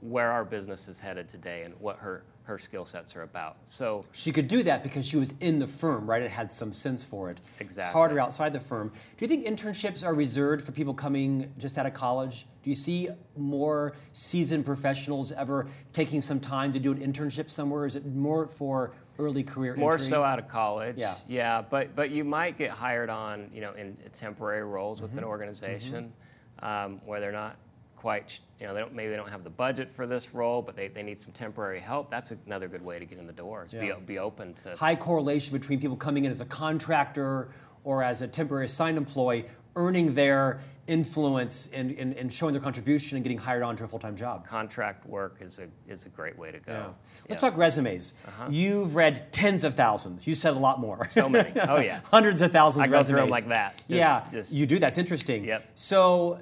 where 0.02 0.32
our 0.32 0.46
business 0.46 0.88
is 0.88 1.00
headed 1.00 1.28
today 1.28 1.64
and 1.64 1.74
what 1.80 1.98
her, 1.98 2.24
her 2.48 2.58
skill 2.58 2.86
sets 2.86 3.16
are 3.16 3.24
about. 3.24 3.58
So 3.66 4.06
She 4.14 4.32
could 4.32 4.48
do 4.48 4.64
that 4.64 4.82
because 4.82 5.06
she 5.06 5.18
was 5.18 5.34
in 5.42 5.60
the 5.60 5.68
firm, 5.68 6.10
right? 6.10 6.22
It 6.22 6.32
had 6.32 6.54
some 6.54 6.72
sense 6.72 7.04
for 7.04 7.30
it. 7.30 7.40
Exactly. 7.60 7.84
It's 7.90 7.94
harder 7.94 8.20
outside 8.20 8.54
the 8.54 8.60
firm. 8.62 8.90
Do 9.18 9.26
you 9.26 9.28
think 9.28 9.46
internships 9.46 10.06
are 10.06 10.14
reserved 10.14 10.64
for 10.66 10.72
people 10.72 10.94
coming 10.94 11.52
just 11.58 11.78
out 11.78 11.86
of 11.86 11.94
college? 11.94 12.46
Do 12.64 12.70
you 12.70 12.76
see 12.76 13.10
more 13.36 13.94
seasoned 14.14 14.66
professionals 14.66 15.32
ever 15.34 15.68
taking 15.94 16.22
some 16.22 16.40
time 16.40 16.72
to 16.74 16.80
do 16.80 16.92
an 16.94 17.00
internship 17.00 17.50
somewhere? 17.50 17.86
Is 17.86 17.96
it 17.98 18.06
more 18.06 18.48
for 18.48 18.94
early 19.20 19.44
career 19.44 19.76
more 19.76 19.94
entry? 19.94 20.08
so 20.08 20.24
out 20.24 20.40
of 20.40 20.48
college. 20.48 20.96
Yeah. 20.98 21.16
Yeah, 21.28 21.62
but 21.70 21.96
but 21.96 22.12
you 22.12 22.24
might 22.24 22.58
get 22.58 22.72
hired 22.72 23.10
on, 23.10 23.50
you 23.54 23.60
know, 23.62 23.74
in 23.74 23.98
temporary 24.14 24.64
roles 24.64 25.02
with 25.02 25.12
an 25.12 25.18
Mm-hmm. 25.18 25.28
organization 25.28 26.14
um, 26.60 27.02
where 27.06 27.20
they're 27.20 27.32
not 27.32 27.56
quite, 27.98 28.40
you 28.60 28.68
know, 28.68 28.74
they 28.74 28.80
don't 28.80 28.94
maybe 28.94 29.10
they 29.10 29.16
don't 29.18 29.30
have 29.30 29.44
the 29.44 29.50
budget 29.50 29.92
for 29.92 30.08
this 30.08 30.34
role, 30.34 30.62
but 30.62 30.76
they, 30.76 30.88
they 30.88 31.04
need 31.04 31.20
some 31.20 31.32
temporary 31.34 31.80
help. 31.80 32.10
That's 32.10 32.32
another 32.46 32.68
good 32.68 32.84
way 32.86 33.00
to 33.00 33.06
get 33.06 33.18
in 33.20 33.28
the 33.28 33.34
door. 33.34 33.66
Is 33.66 33.74
Yeah. 33.74 33.96
be, 33.96 34.14
be 34.14 34.20
open 34.20 34.54
to 34.64 34.76
High 34.78 34.96
correlation 34.96 35.58
between 35.58 35.80
people 35.82 35.98
coming 35.98 36.24
in 36.26 36.32
as 36.32 36.40
a 36.42 36.46
contractor 36.46 37.50
or 37.84 38.04
as 38.04 38.22
a 38.22 38.28
temporary 38.28 38.66
assigned 38.66 38.98
employee 38.98 39.46
earning 39.76 40.14
their 40.16 40.60
influence 40.88 41.70
and, 41.74 41.92
and, 41.92 42.14
and 42.16 42.34
showing 42.34 42.52
their 42.54 42.62
contribution 42.62 43.18
and 43.18 43.24
getting 43.24 43.38
hired 43.38 43.62
onto 43.62 43.84
a 43.84 43.88
full-time 43.88 44.16
job. 44.16 44.48
Contract 44.48 45.06
work 45.06 45.38
is 45.42 45.60
a 45.60 45.68
is 45.92 46.06
a 46.06 46.10
great 46.10 46.38
way 46.38 46.52
to 46.52 46.60
go. 46.60 46.72
Yeah. 46.74 46.88
Let's 47.30 47.42
talk 47.42 47.56
resumes. 47.58 48.14
Uh-huh. 48.26 48.48
You've 48.50 48.96
read 48.96 49.32
tens 49.34 49.64
of 49.64 49.74
thousands. 49.76 50.26
You 50.26 50.34
said 50.34 50.54
a 50.56 50.60
lot 50.60 50.80
more. 50.80 51.08
So 51.12 51.28
many. 51.30 51.52
Oh 51.60 51.80
yeah. 51.80 52.00
Hundreds 52.12 52.42
of 52.42 52.52
thousands 52.52 52.84
I 52.84 52.86
of 52.86 52.92
go 52.92 52.98
resumes. 52.98 53.10
through 53.18 53.24
'em 53.24 53.30
like 53.30 53.48
that. 53.50 53.78
Just- 53.78 53.90
yeah, 53.90 54.24
just- 54.32 54.54
you 54.54 54.66
do. 54.66 54.80
That's 54.80 54.98
interesting. 54.98 55.44
Yep. 55.46 55.72
So, 55.76 56.40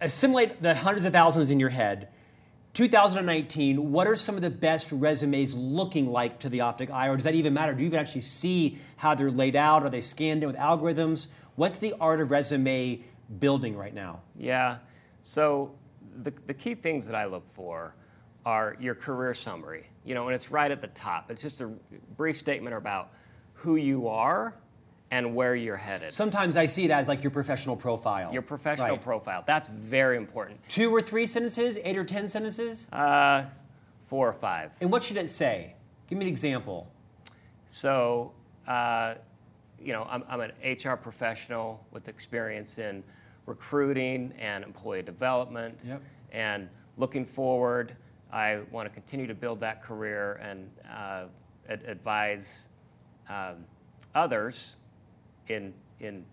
assimilate 0.00 0.62
the 0.62 0.74
hundreds 0.74 1.06
of 1.06 1.12
thousands 1.12 1.50
in 1.50 1.60
your 1.60 1.70
head. 1.70 2.08
2019, 2.74 3.90
what 3.90 4.06
are 4.06 4.16
some 4.16 4.34
of 4.34 4.42
the 4.42 4.50
best 4.50 4.92
resumes 4.92 5.54
looking 5.54 6.06
like 6.06 6.38
to 6.40 6.50
the 6.50 6.60
optic 6.60 6.90
eye, 6.90 7.08
or 7.08 7.16
does 7.16 7.24
that 7.24 7.34
even 7.34 7.54
matter? 7.54 7.72
Do 7.72 7.82
you 7.82 7.86
even 7.86 7.98
actually 7.98 8.20
see 8.20 8.78
how 8.96 9.14
they're 9.14 9.30
laid 9.30 9.56
out? 9.56 9.82
Are 9.82 9.88
they 9.88 10.02
scanned 10.02 10.42
in 10.42 10.48
with 10.48 10.58
algorithms? 10.58 11.28
What's 11.54 11.78
the 11.78 11.94
art 11.98 12.20
of 12.20 12.30
resume 12.30 13.00
building 13.38 13.76
right 13.76 13.94
now? 13.94 14.20
Yeah. 14.36 14.78
So 15.22 15.74
the, 16.22 16.34
the 16.46 16.52
key 16.52 16.74
things 16.74 17.06
that 17.06 17.14
I 17.14 17.24
look 17.24 17.48
for 17.50 17.94
are 18.44 18.76
your 18.78 18.94
career 18.94 19.32
summary. 19.32 19.86
You 20.04 20.14
know, 20.14 20.26
and 20.26 20.34
it's 20.34 20.50
right 20.50 20.70
at 20.70 20.82
the 20.82 20.88
top. 20.88 21.30
It's 21.30 21.40
just 21.40 21.62
a 21.62 21.68
brief 22.16 22.38
statement 22.38 22.76
about 22.76 23.10
who 23.54 23.76
you 23.76 24.06
are 24.06 24.54
and 25.10 25.34
where 25.34 25.54
you're 25.54 25.76
headed. 25.76 26.10
Sometimes 26.10 26.56
I 26.56 26.66
see 26.66 26.84
it 26.84 26.90
as 26.90 27.06
like 27.08 27.22
your 27.22 27.30
professional 27.30 27.76
profile. 27.76 28.32
your 28.32 28.42
professional 28.42 28.88
Right. 28.88 29.02
profile. 29.02 29.44
That's 29.46 29.68
very 29.68 30.16
important. 30.16 30.60
Two 30.68 30.90
or 30.94 31.00
three 31.00 31.26
sentences, 31.26 31.78
eight 31.84 31.96
or 31.96 32.04
ten 32.04 32.28
sentences? 32.28 32.90
Uh, 32.92 33.44
four 34.06 34.28
or 34.28 34.32
five. 34.32 34.72
And 34.80 34.90
what 34.90 35.02
should 35.02 35.16
it 35.16 35.30
say? 35.30 35.74
Give 36.08 36.18
me 36.18 36.24
an 36.24 36.28
example. 36.28 36.88
So, 37.66 38.32
uh, 38.66 39.14
you 39.80 39.92
know, 39.92 40.06
I'm, 40.10 40.24
I'm 40.28 40.40
an 40.40 40.52
HR 40.64 40.96
professional 40.96 41.84
with 41.92 42.08
experience 42.08 42.78
in 42.78 43.02
recruiting 43.46 44.32
and 44.38 44.64
employee 44.64 45.02
development. 45.02 45.84
Yep. 45.88 46.02
And 46.32 46.68
looking 46.96 47.24
forward, 47.26 47.96
I 48.32 48.60
want 48.70 48.88
to 48.88 48.92
continue 48.94 49.26
to 49.28 49.34
build 49.34 49.60
that 49.60 49.82
career 49.82 50.34
and 50.42 50.70
uh, 50.90 51.24
ad- 51.68 51.84
advise 51.86 52.68
um, 53.28 53.64
others 54.14 54.76
in, 55.48 55.72
in 56.00 56.24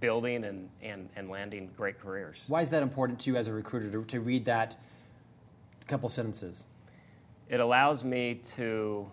building 0.00 0.44
and, 0.44 0.68
and, 0.82 1.08
and 1.16 1.28
landing 1.28 1.70
great 1.76 2.00
careers. 2.00 2.38
Why 2.46 2.60
is 2.60 2.70
that 2.70 2.82
important 2.82 3.20
to 3.20 3.30
you 3.30 3.36
as 3.36 3.48
a 3.48 3.52
recruiter 3.52 3.90
to, 3.90 4.04
to 4.04 4.20
read 4.20 4.44
that 4.46 4.76
couple 5.86 6.08
sentences? 6.08 6.66
It 7.48 7.60
allows 7.60 8.04
me 8.04 8.34
to 8.56 9.10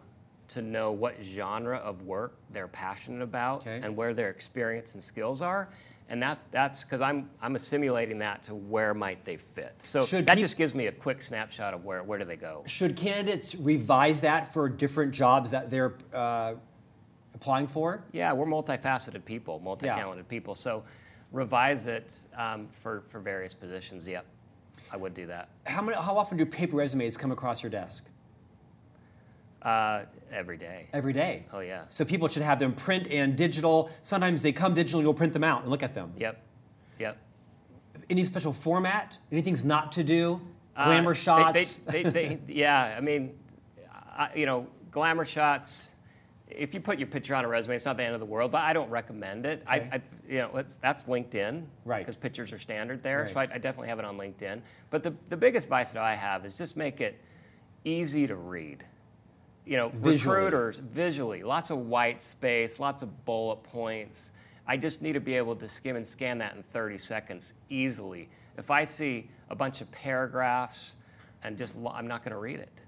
to 0.47 0.61
know 0.61 0.91
what 0.91 1.15
genre 1.23 1.77
of 1.77 2.03
work 2.03 2.35
they're 2.51 2.67
passionate 2.67 3.23
about 3.23 3.61
Okay. 3.61 3.79
and 3.81 3.97
where 3.97 4.13
their 4.13 4.29
experience 4.29 4.93
and 4.93 5.03
skills 5.03 5.41
are. 5.41 5.69
And 6.07 6.21
that's 6.21 6.43
that's 6.51 6.83
because 6.83 7.01
I'm 7.01 7.29
I'm 7.41 7.55
assimilating 7.55 8.19
that 8.19 8.43
to 8.43 8.53
where 8.55 8.93
might 8.93 9.25
they 9.25 9.37
fit. 9.37 9.73
So 9.79 10.05
Should 10.05 10.27
that 10.27 10.37
just 10.37 10.55
gives 10.55 10.75
me 10.75 10.85
a 10.85 10.91
quick 10.91 11.23
snapshot 11.23 11.73
of 11.73 11.83
where 11.83 12.03
where 12.03 12.19
do 12.19 12.25
they 12.25 12.35
go. 12.35 12.63
Should 12.67 12.95
candidates 12.95 13.55
revise 13.55 14.21
that 14.21 14.53
for 14.53 14.69
different 14.69 15.13
jobs 15.13 15.49
that 15.49 15.71
they're 15.71 15.95
uh, 16.13 16.55
applying 17.45 17.67
for? 17.67 18.03
Yeah, 18.11 18.33
we're 18.33 18.47
multifaceted 18.47 19.23
people, 19.23 19.59
multi-talented 19.59 20.27
people. 20.27 20.55
So 20.55 20.83
revise 21.31 21.85
it 21.85 22.11
um, 22.35 22.67
for 22.81 23.03
for 23.07 23.19
various 23.19 23.53
positions. 23.53 24.07
Yep, 24.07 24.25
I 24.91 24.97
would 24.97 25.13
do 25.13 25.27
that 25.27 25.49
How, 25.67 25.81
many, 25.83 25.95
how 25.95 26.17
often 26.17 26.37
do 26.39 26.45
paper 26.45 26.75
resumes 26.77 27.15
come 27.17 27.31
across 27.31 27.61
your 27.61 27.69
desk? 27.69 28.07
uh, 29.61 30.03
every 30.31 30.57
day. 30.57 30.87
Every 30.93 31.13
day. 31.13 31.45
Oh 31.53 31.59
yeah. 31.59 31.83
So 31.89 32.03
people 32.05 32.27
should 32.27 32.43
have 32.43 32.57
them 32.59 32.73
print 32.73 33.07
and 33.11 33.35
digital. 33.35 33.89
Sometimes 34.01 34.41
they 34.41 34.51
come 34.51 34.73
digital, 34.73 35.01
you'll 35.01 35.13
print 35.13 35.33
them 35.33 35.43
out 35.43 35.61
and 35.61 35.71
look 35.71 35.83
at 35.83 35.93
them. 35.93 36.13
Yep. 36.17 36.41
Yep. 36.99 37.17
Any 38.09 38.25
special 38.25 38.53
format? 38.53 39.17
Anything's 39.31 39.63
not 39.63 39.91
to 39.93 40.03
do? 40.03 40.41
Uh, 40.75 40.85
Glamour 40.85 41.13
they- 41.13 41.19
shots? 41.19 41.75
They, 41.75 42.03
they, 42.03 42.09
they, 42.11 42.39
yeah, 42.47 42.95
I 42.97 43.01
mean, 43.01 43.31
I, 44.17 44.29
you 44.35 44.45
know, 44.45 44.67
glamour 44.91 45.25
shots. 45.25 45.94
If 46.49 46.73
you 46.73 46.79
put 46.79 46.99
your 46.99 47.07
picture 47.07 47.33
on 47.33 47.43
a 47.43 47.47
resume, 47.47 47.75
it's 47.75 47.85
not 47.85 47.97
the 47.97 48.03
end 48.03 48.13
of 48.13 48.19
the 48.19 48.25
world, 48.25 48.51
but 48.51 48.61
I 48.61 48.71
don't 48.71 48.89
recommend 48.89 49.45
it. 49.45 49.63
Okay. 49.67 49.89
I, 49.91 49.95
I, 49.95 50.01
you 50.29 50.39
know, 50.39 50.55
it's, 50.57 50.75
that's 50.75 51.05
LinkedIn, 51.05 51.63
Right. 51.85 51.99
Because 52.05 52.15
pictures 52.15 52.51
are 52.53 52.59
standard 52.59 53.01
there, 53.01 53.27
so 53.27 53.39
I, 53.39 53.43
I 53.43 53.57
definitely 53.57 53.87
have 53.89 53.99
it 53.99 54.05
on 54.05 54.17
LinkedIn. 54.17 54.61
But 54.91 55.03
the, 55.03 55.13
the 55.29 55.37
biggest 55.37 55.65
advice 55.65 55.91
that 55.91 56.03
I 56.03 56.15
have 56.15 56.45
is 56.45 56.55
just 56.55 56.77
make 56.77 57.01
it 57.01 57.19
easy 57.83 58.27
to 58.27 58.35
read. 58.35 58.83
You 59.65 59.77
know, 59.77 59.89
Visually. 59.89 60.35
recruiters 60.37 60.77
visually, 60.77 61.41
lots 61.41 61.71
of 61.71 61.79
white 61.79 62.21
space, 62.21 62.79
lots 62.79 63.01
of 63.01 63.25
bullet 63.25 63.63
points. 63.63 64.29
I 64.67 64.77
just 64.77 65.01
need 65.01 65.13
to 65.13 65.19
be 65.19 65.35
able 65.35 65.55
to 65.55 65.67
skim 65.67 65.95
and 65.95 66.05
scan 66.05 66.37
that 66.39 66.55
in 66.55 66.61
30 66.61 66.99
seconds 66.99 67.53
easily. 67.69 68.29
If 68.57 68.69
I 68.69 68.83
see 68.83 69.29
a 69.49 69.55
bunch 69.55 69.81
of 69.81 69.91
paragraphs 69.91 70.93
and 71.43 71.57
just 71.57 71.75
I'm 71.75 72.07
not 72.07 72.23
going 72.23 72.31
to 72.31 72.37
read 72.37 72.59
it. 72.59 72.81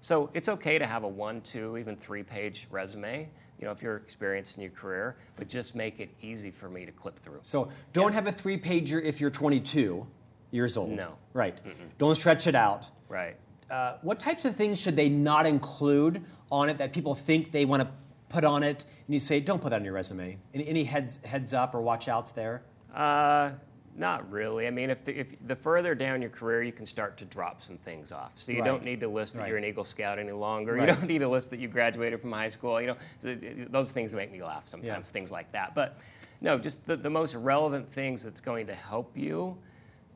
So 0.00 0.30
it's 0.34 0.48
okay 0.48 0.78
to 0.78 0.86
have 0.86 1.04
a 1.04 1.08
one, 1.08 1.40
two, 1.42 1.76
even 1.76 1.96
three 1.96 2.22
page 2.22 2.66
resume, 2.70 3.28
you 3.58 3.66
know, 3.66 3.72
if 3.72 3.82
you're 3.82 3.96
experienced 3.96 4.56
in 4.56 4.62
your 4.62 4.72
career, 4.72 5.16
but 5.36 5.48
just 5.48 5.74
make 5.74 6.00
it 6.00 6.08
easy 6.22 6.50
for 6.50 6.68
me 6.70 6.86
to 6.86 6.92
clip 6.92 7.18
through. 7.18 7.40
So 7.42 7.68
don't 7.92 8.12
have 8.12 8.26
a 8.26 8.32
three 8.32 8.58
pager 8.58 9.02
if 9.02 9.20
you're 9.20 9.30
22 9.30 10.06
years 10.50 10.76
old. 10.76 10.90
No. 10.90 11.16
Right. 11.34 11.60
Don't 11.98 12.14
stretch 12.14 12.46
it 12.46 12.54
out. 12.54 12.88
Right. 13.08 13.36
Uh, 13.70 13.98
what 14.02 14.18
types 14.18 14.44
of 14.44 14.56
things 14.56 14.80
should 14.80 14.96
they 14.96 15.08
not 15.08 15.46
include 15.46 16.24
on 16.50 16.68
it 16.68 16.78
that 16.78 16.92
people 16.92 17.14
think 17.14 17.52
they 17.52 17.64
want 17.64 17.82
to 17.82 17.88
put 18.28 18.44
on 18.44 18.62
it? 18.62 18.84
And 19.06 19.14
you 19.14 19.20
say, 19.20 19.38
don't 19.38 19.60
put 19.60 19.70
that 19.70 19.76
on 19.76 19.84
your 19.84 19.94
resume. 19.94 20.38
Any, 20.54 20.66
any 20.66 20.84
heads 20.84 21.20
heads 21.24 21.54
up 21.54 21.74
or 21.74 21.80
watch 21.80 22.08
outs 22.08 22.32
there? 22.32 22.62
Uh, 22.94 23.50
not 23.96 24.30
really. 24.30 24.66
I 24.66 24.70
mean, 24.70 24.88
if 24.90 25.04
the, 25.04 25.18
if 25.18 25.34
the 25.46 25.56
further 25.56 25.94
down 25.94 26.20
your 26.22 26.30
career, 26.30 26.62
you 26.62 26.72
can 26.72 26.86
start 26.86 27.16
to 27.18 27.24
drop 27.24 27.62
some 27.62 27.76
things 27.78 28.12
off. 28.12 28.32
So 28.36 28.52
you 28.52 28.60
Right. 28.60 28.64
don't 28.66 28.84
need 28.84 29.00
to 29.00 29.08
list 29.08 29.34
that 29.34 29.40
Right. 29.40 29.48
you're 29.48 29.58
an 29.58 29.64
Eagle 29.64 29.84
Scout 29.84 30.18
any 30.18 30.32
longer. 30.32 30.74
Right. 30.74 30.88
You 30.88 30.94
don't 30.94 31.06
need 31.08 31.18
to 31.18 31.28
list 31.28 31.50
that 31.50 31.60
you 31.60 31.68
graduated 31.68 32.20
from 32.20 32.32
high 32.32 32.48
school. 32.50 32.80
You 32.80 32.88
know, 32.88 32.96
th- 33.22 33.40
th- 33.40 33.68
those 33.70 33.92
things 33.92 34.14
make 34.14 34.30
me 34.32 34.42
laugh 34.42 34.66
sometimes. 34.66 35.06
Yeah. 35.08 35.12
Things 35.12 35.30
like 35.30 35.50
that. 35.52 35.74
But 35.74 35.98
no, 36.40 36.58
just 36.58 36.86
the, 36.86 36.96
the 36.96 37.10
most 37.10 37.34
relevant 37.34 37.92
things 37.92 38.22
that's 38.22 38.40
going 38.40 38.66
to 38.68 38.74
help 38.74 39.16
you 39.16 39.56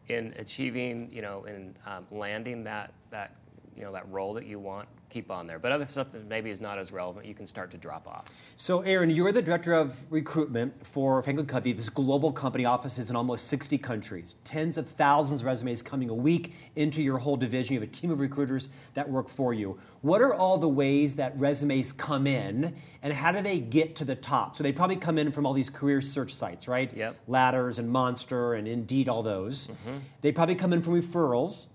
in 0.08 0.34
achieving, 0.38 1.10
you 1.12 1.22
know, 1.22 1.44
in 1.44 1.74
um, 1.87 2.06
landing 2.10 2.64
that 2.64 2.92
that 3.10 3.34
you 3.76 3.82
know 3.82 3.92
that 3.92 4.08
role 4.10 4.34
that 4.34 4.46
you 4.46 4.58
want. 4.58 4.88
Keep 5.10 5.30
on 5.30 5.46
there. 5.46 5.60
But 5.60 5.70
other 5.70 5.87
stuff 5.87 6.10
that 6.10 6.26
maybe 6.26 6.50
is 6.50 6.60
not 6.60 6.76
as 6.76 6.90
relevant, 6.90 7.24
you 7.26 7.34
can 7.34 7.46
start 7.46 7.70
to 7.70 7.76
drop 7.76 8.08
off. 8.08 8.26
So, 8.56 8.80
Aaron, 8.80 9.10
you're 9.10 9.30
the 9.30 9.42
director 9.42 9.72
of 9.72 10.10
recruitment 10.10 10.84
for 10.84 11.22
Franklin 11.22 11.46
Covey, 11.46 11.72
this 11.72 11.88
global 11.88 12.32
company, 12.32 12.64
offices 12.64 13.10
in 13.10 13.16
almost 13.16 13.46
60 13.46 13.78
countries, 13.78 14.34
tens 14.42 14.76
of 14.76 14.88
thousands 14.88 15.42
of 15.42 15.46
resumes 15.46 15.82
coming 15.82 16.10
a 16.10 16.14
week 16.14 16.54
into 16.74 17.00
your 17.00 17.18
whole 17.18 17.37
division. 17.37 17.74
You 17.74 17.80
have 17.80 17.88
a 17.88 17.92
team 17.92 18.10
of 18.10 18.18
recruiters 18.18 18.70
that 18.94 19.08
work 19.08 19.28
for 19.28 19.54
you. 19.54 19.78
What 20.00 20.20
are 20.20 20.34
all 20.34 20.58
the 20.58 20.68
ways 20.68 21.14
that 21.14 21.38
resumes 21.38 21.92
come 21.92 22.26
in, 22.26 22.74
and 23.00 23.12
how 23.12 23.30
do 23.30 23.40
they 23.40 23.60
get 23.60 23.94
to 23.96 24.04
the 24.04 24.16
top? 24.16 24.56
So, 24.56 24.64
they 24.64 24.72
probably 24.72 24.96
come 24.96 25.16
in 25.16 25.30
from 25.30 25.46
all 25.46 25.52
these 25.52 25.70
career 25.70 26.00
search 26.00 26.34
sites, 26.34 26.66
right? 26.66 26.92
Yep. 26.92 27.16
Ladders 27.28 27.78
and 27.78 27.88
Monster 27.88 28.54
and 28.54 28.66
Indeed, 28.66 29.08
all 29.08 29.22
those. 29.22 29.68
Mm-hmm. 29.68 29.98
They 30.22 30.32
probably 30.32 30.56
come 30.56 30.72
in 30.72 30.82
from 30.82 31.00
referrals. 31.00 31.68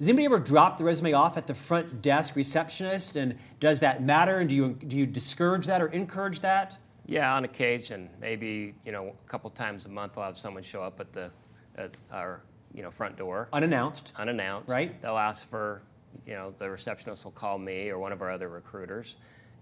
Does 0.00 0.08
anybody 0.08 0.24
ever 0.24 0.38
drop 0.38 0.78
the 0.78 0.84
resume 0.84 1.12
off 1.12 1.36
at 1.36 1.46
the 1.46 1.52
front 1.52 2.00
desk 2.00 2.34
receptionist? 2.34 3.16
And 3.16 3.36
does 3.60 3.80
that 3.80 4.02
matter? 4.02 4.38
And 4.38 4.48
do 4.48 4.54
you, 4.54 4.70
do 4.70 4.96
you 4.96 5.04
discourage 5.04 5.66
that 5.66 5.82
or 5.82 5.88
encourage 5.88 6.40
that? 6.40 6.78
Yeah, 7.04 7.34
on 7.34 7.44
occasion, 7.44 8.08
maybe 8.18 8.74
you 8.86 8.92
know 8.92 9.08
a 9.08 9.28
couple 9.28 9.50
times 9.50 9.84
a 9.84 9.90
month, 9.90 10.16
I'll 10.16 10.24
have 10.24 10.38
someone 10.38 10.62
show 10.62 10.82
up 10.82 11.00
at 11.00 11.12
the 11.12 11.30
at 11.76 11.98
our 12.10 12.40
you 12.72 12.82
know 12.82 12.90
front 12.90 13.18
door 13.18 13.50
Unannounced. 13.52 14.14
unannounced. 14.16 14.70
Right. 14.70 15.02
They'll 15.02 15.18
ask 15.18 15.46
for 15.46 15.82
you 16.24 16.32
know 16.32 16.54
the 16.58 16.70
receptionist 16.70 17.24
will 17.24 17.32
call 17.32 17.58
me 17.58 17.90
or 17.90 17.98
one 17.98 18.12
of 18.12 18.22
our 18.22 18.30
other 18.30 18.48
recruiters, 18.48 19.16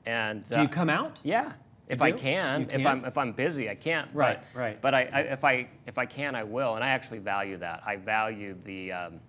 and 0.07 0.45
Do 0.49 0.61
you 0.61 0.69
come 0.69 0.89
out? 0.89 1.21
yeah, 1.25 1.55
if 1.89 2.01
I 2.01 2.13
can. 2.13 2.69
If? 2.71 2.87
I'm 2.87 3.05
if 3.05 3.19
I'm 3.19 3.33
busy, 3.33 3.69
I 3.69 3.75
can't. 3.75 4.09
Right, 4.13 4.39
But, 4.53 4.61
right. 4.61 4.81
But 4.81 4.95
I, 4.95 5.01
I 5.13 5.21
if 5.21 5.43
I 5.43 5.69
if 5.87 5.99
I 5.99 6.07
can, 6.07 6.37
I 6.37 6.45
will, 6.45 6.77
and 6.77 6.85
I 6.85 6.91
actually 6.91 7.19
value 7.19 7.57
that. 7.57 7.83
I 7.85 7.97
value 7.97 8.57
the 8.65 8.93
um, 8.93 9.21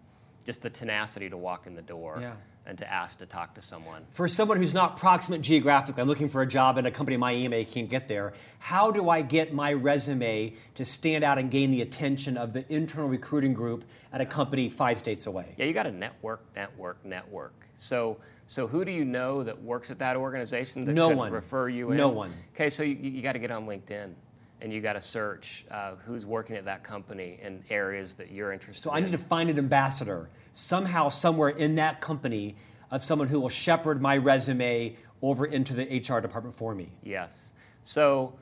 just 0.50 0.64
the 0.64 0.70
tenacity 0.72 1.30
to 1.30 1.38
walk 1.38 1.68
in 1.68 1.76
the 1.76 1.82
door 1.84 2.18
Yeah. 2.20 2.34
and 2.66 2.76
to 2.80 2.92
ask 2.92 3.20
to 3.20 3.28
talk 3.28 3.54
to 3.54 3.62
someone. 3.62 4.02
For 4.10 4.28
someone 4.28 4.58
who's 4.58 4.74
not 4.74 4.98
proximate 4.98 5.42
geographically, 5.42 6.02
I'm 6.02 6.08
looking 6.08 6.28
for 6.28 6.42
a 6.42 6.48
job 6.48 6.80
in 6.80 6.88
a 6.88 6.92
company 6.92 7.18
my 7.18 7.30
I 7.34 7.68
can't 7.72 7.88
get 7.88 8.08
there. 8.08 8.34
How 8.58 8.90
do 8.90 9.12
I 9.12 9.22
get 9.22 9.54
my 9.54 9.74
resume 9.74 10.54
to 10.74 10.84
stand 10.84 11.24
out 11.24 11.38
and 11.38 11.52
gain 11.52 11.70
the 11.70 11.84
attention 11.84 12.36
of 12.36 12.54
the 12.54 12.66
internal 12.74 13.08
recruiting 13.08 13.54
group 13.54 13.86
at 14.12 14.22
a 14.22 14.26
company 14.26 14.72
five 14.72 14.98
states 14.98 15.28
away? 15.28 15.54
Yeah, 15.56 15.66
you 15.66 15.74
got 15.74 15.84
to 15.84 15.92
network, 15.92 16.42
network, 16.56 17.06
network. 17.06 17.54
So, 17.76 18.18
so 18.48 18.66
who 18.66 18.84
do 18.84 18.92
you 18.92 19.06
know 19.06 19.44
that 19.44 19.62
works 19.62 19.92
at 19.92 20.00
that 20.00 20.16
organization 20.18 20.84
that 20.86 20.94
No 20.94 21.10
could 21.10 21.18
one. 21.18 21.32
refer 21.32 21.70
you 21.70 21.92
in? 21.92 21.98
No 21.98 22.10
one. 22.10 22.34
Okay, 22.56 22.72
so 22.72 22.82
you, 22.82 22.96
you 22.96 23.22
got 23.22 23.34
to 23.34 23.40
get 23.40 23.52
on 23.52 23.68
LinkedIn 23.68 24.14
and 24.62 24.74
you 24.74 24.82
got 24.82 24.94
to 24.94 25.02
search 25.02 25.66
uh, 25.72 25.96
who's 26.06 26.26
working 26.26 26.56
at 26.56 26.66
that 26.66 26.84
company 26.84 27.40
in 27.42 27.64
areas 27.70 28.16
that 28.16 28.32
you're 28.32 28.52
interested 28.52 28.88
in. 28.88 28.92
So 28.92 28.96
I 28.96 29.00
need 29.00 29.12
to 29.14 29.18
find 29.18 29.50
an 29.50 29.58
ambassador 29.58 30.30
somehow, 30.54 31.10
somewhere 31.10 31.50
in 31.50 31.76
that 31.76 32.02
company 32.02 32.56
of 32.92 33.04
someone 33.04 33.28
who 33.28 33.40
will 33.40 33.50
shepherd 33.50 34.02
my 34.02 34.18
resume 34.18 34.96
over 35.22 35.46
into 35.46 35.74
the 35.74 35.84
HR 36.00 36.20
department 36.20 36.56
for 36.56 36.74
me. 36.76 36.90
Yes. 37.04 37.54
So 37.82 38.34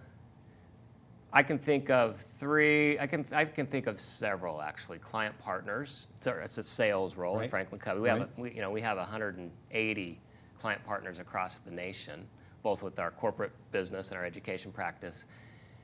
I 1.31 1.43
can 1.43 1.59
think 1.59 1.89
of 1.89 2.19
three. 2.19 2.97
I 2.97 3.07
can 3.07 3.25
I 3.31 3.45
can 3.45 3.67
think 3.67 3.87
of 3.87 3.99
several 3.99 4.61
actually. 4.61 4.97
Client 4.99 5.37
partners. 5.39 6.07
It's 6.17 6.27
a, 6.27 6.39
it's 6.39 6.57
a 6.57 6.63
sales 6.63 7.15
role 7.15 7.35
Right. 7.35 7.45
at 7.45 7.49
Franklin 7.49 7.79
Covey. 7.79 7.99
We 8.01 8.09
Right. 8.09 8.19
have 8.19 8.29
a, 8.37 8.41
we, 8.41 8.53
you 8.53 8.61
know 8.61 8.71
we 8.71 8.81
have 8.81 8.97
180 8.97 10.19
client 10.59 10.83
partners 10.85 11.19
across 11.19 11.59
the 11.59 11.71
nation, 11.71 12.25
both 12.63 12.81
with 12.81 12.97
our 12.99 13.11
corporate 13.11 13.51
business 13.71 14.09
and 14.09 14.17
our 14.17 14.25
education 14.25 14.71
practice. 14.71 15.25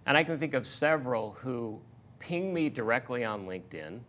And 0.06 0.18
I 0.18 0.24
can 0.24 0.38
think 0.40 0.54
of 0.54 0.66
several 0.66 1.32
who 1.42 1.80
ping 2.20 2.54
me 2.54 2.70
directly 2.70 3.24
on 3.24 3.46
LinkedIn 3.48 4.00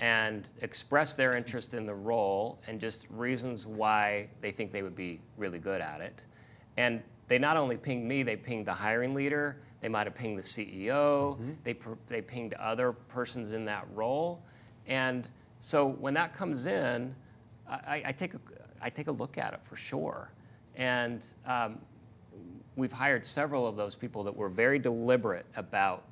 and 0.00 0.48
express 0.62 1.14
their 1.14 1.36
interest 1.36 1.74
in 1.74 1.86
the 1.86 1.94
role 1.94 2.60
and 2.68 2.80
just 2.80 3.06
reasons 3.10 3.66
why 3.66 4.28
they 4.40 4.50
think 4.52 4.70
they 4.70 4.82
would 4.82 4.94
be 4.94 5.20
really 5.36 5.58
good 5.58 5.80
at 5.80 6.00
it. 6.00 6.22
And 6.76 7.02
they 7.26 7.38
not 7.38 7.56
only 7.56 7.76
pinged 7.76 8.06
me, 8.06 8.22
they 8.22 8.36
pinged 8.36 8.66
the 8.66 8.72
hiring 8.74 9.12
leader, 9.14 9.56
they 9.80 9.88
might 9.88 10.06
have 10.06 10.14
pinged 10.14 10.38
the 10.38 10.42
CEO, 10.42 11.36
they, 11.64 11.74
pr- 11.74 11.92
they 12.08 12.22
pinged 12.22 12.54
other 12.54 12.92
persons 12.92 13.52
in 13.52 13.64
that 13.64 13.86
role. 13.94 14.40
And 14.86 15.28
so 15.60 15.86
when 15.86 16.14
that 16.14 16.36
comes 16.36 16.66
in, 16.66 17.14
I, 17.68 17.74
I- 17.74 18.02
I, 18.06 18.12
take, 18.12 18.34
a, 18.34 18.40
I 18.80 18.90
take 18.90 19.08
a 19.08 19.12
look 19.12 19.36
at 19.36 19.52
it 19.52 19.60
for 19.64 19.74
sure. 19.76 20.30
And 20.76 21.26
um, 21.44 21.78
we've 22.78 22.92
hired 22.92 23.26
several 23.26 23.66
of 23.66 23.76
those 23.76 23.94
people 23.94 24.22
that 24.24 24.34
were 24.34 24.48
very 24.48 24.78
deliberate 24.78 25.44
about 25.56 26.04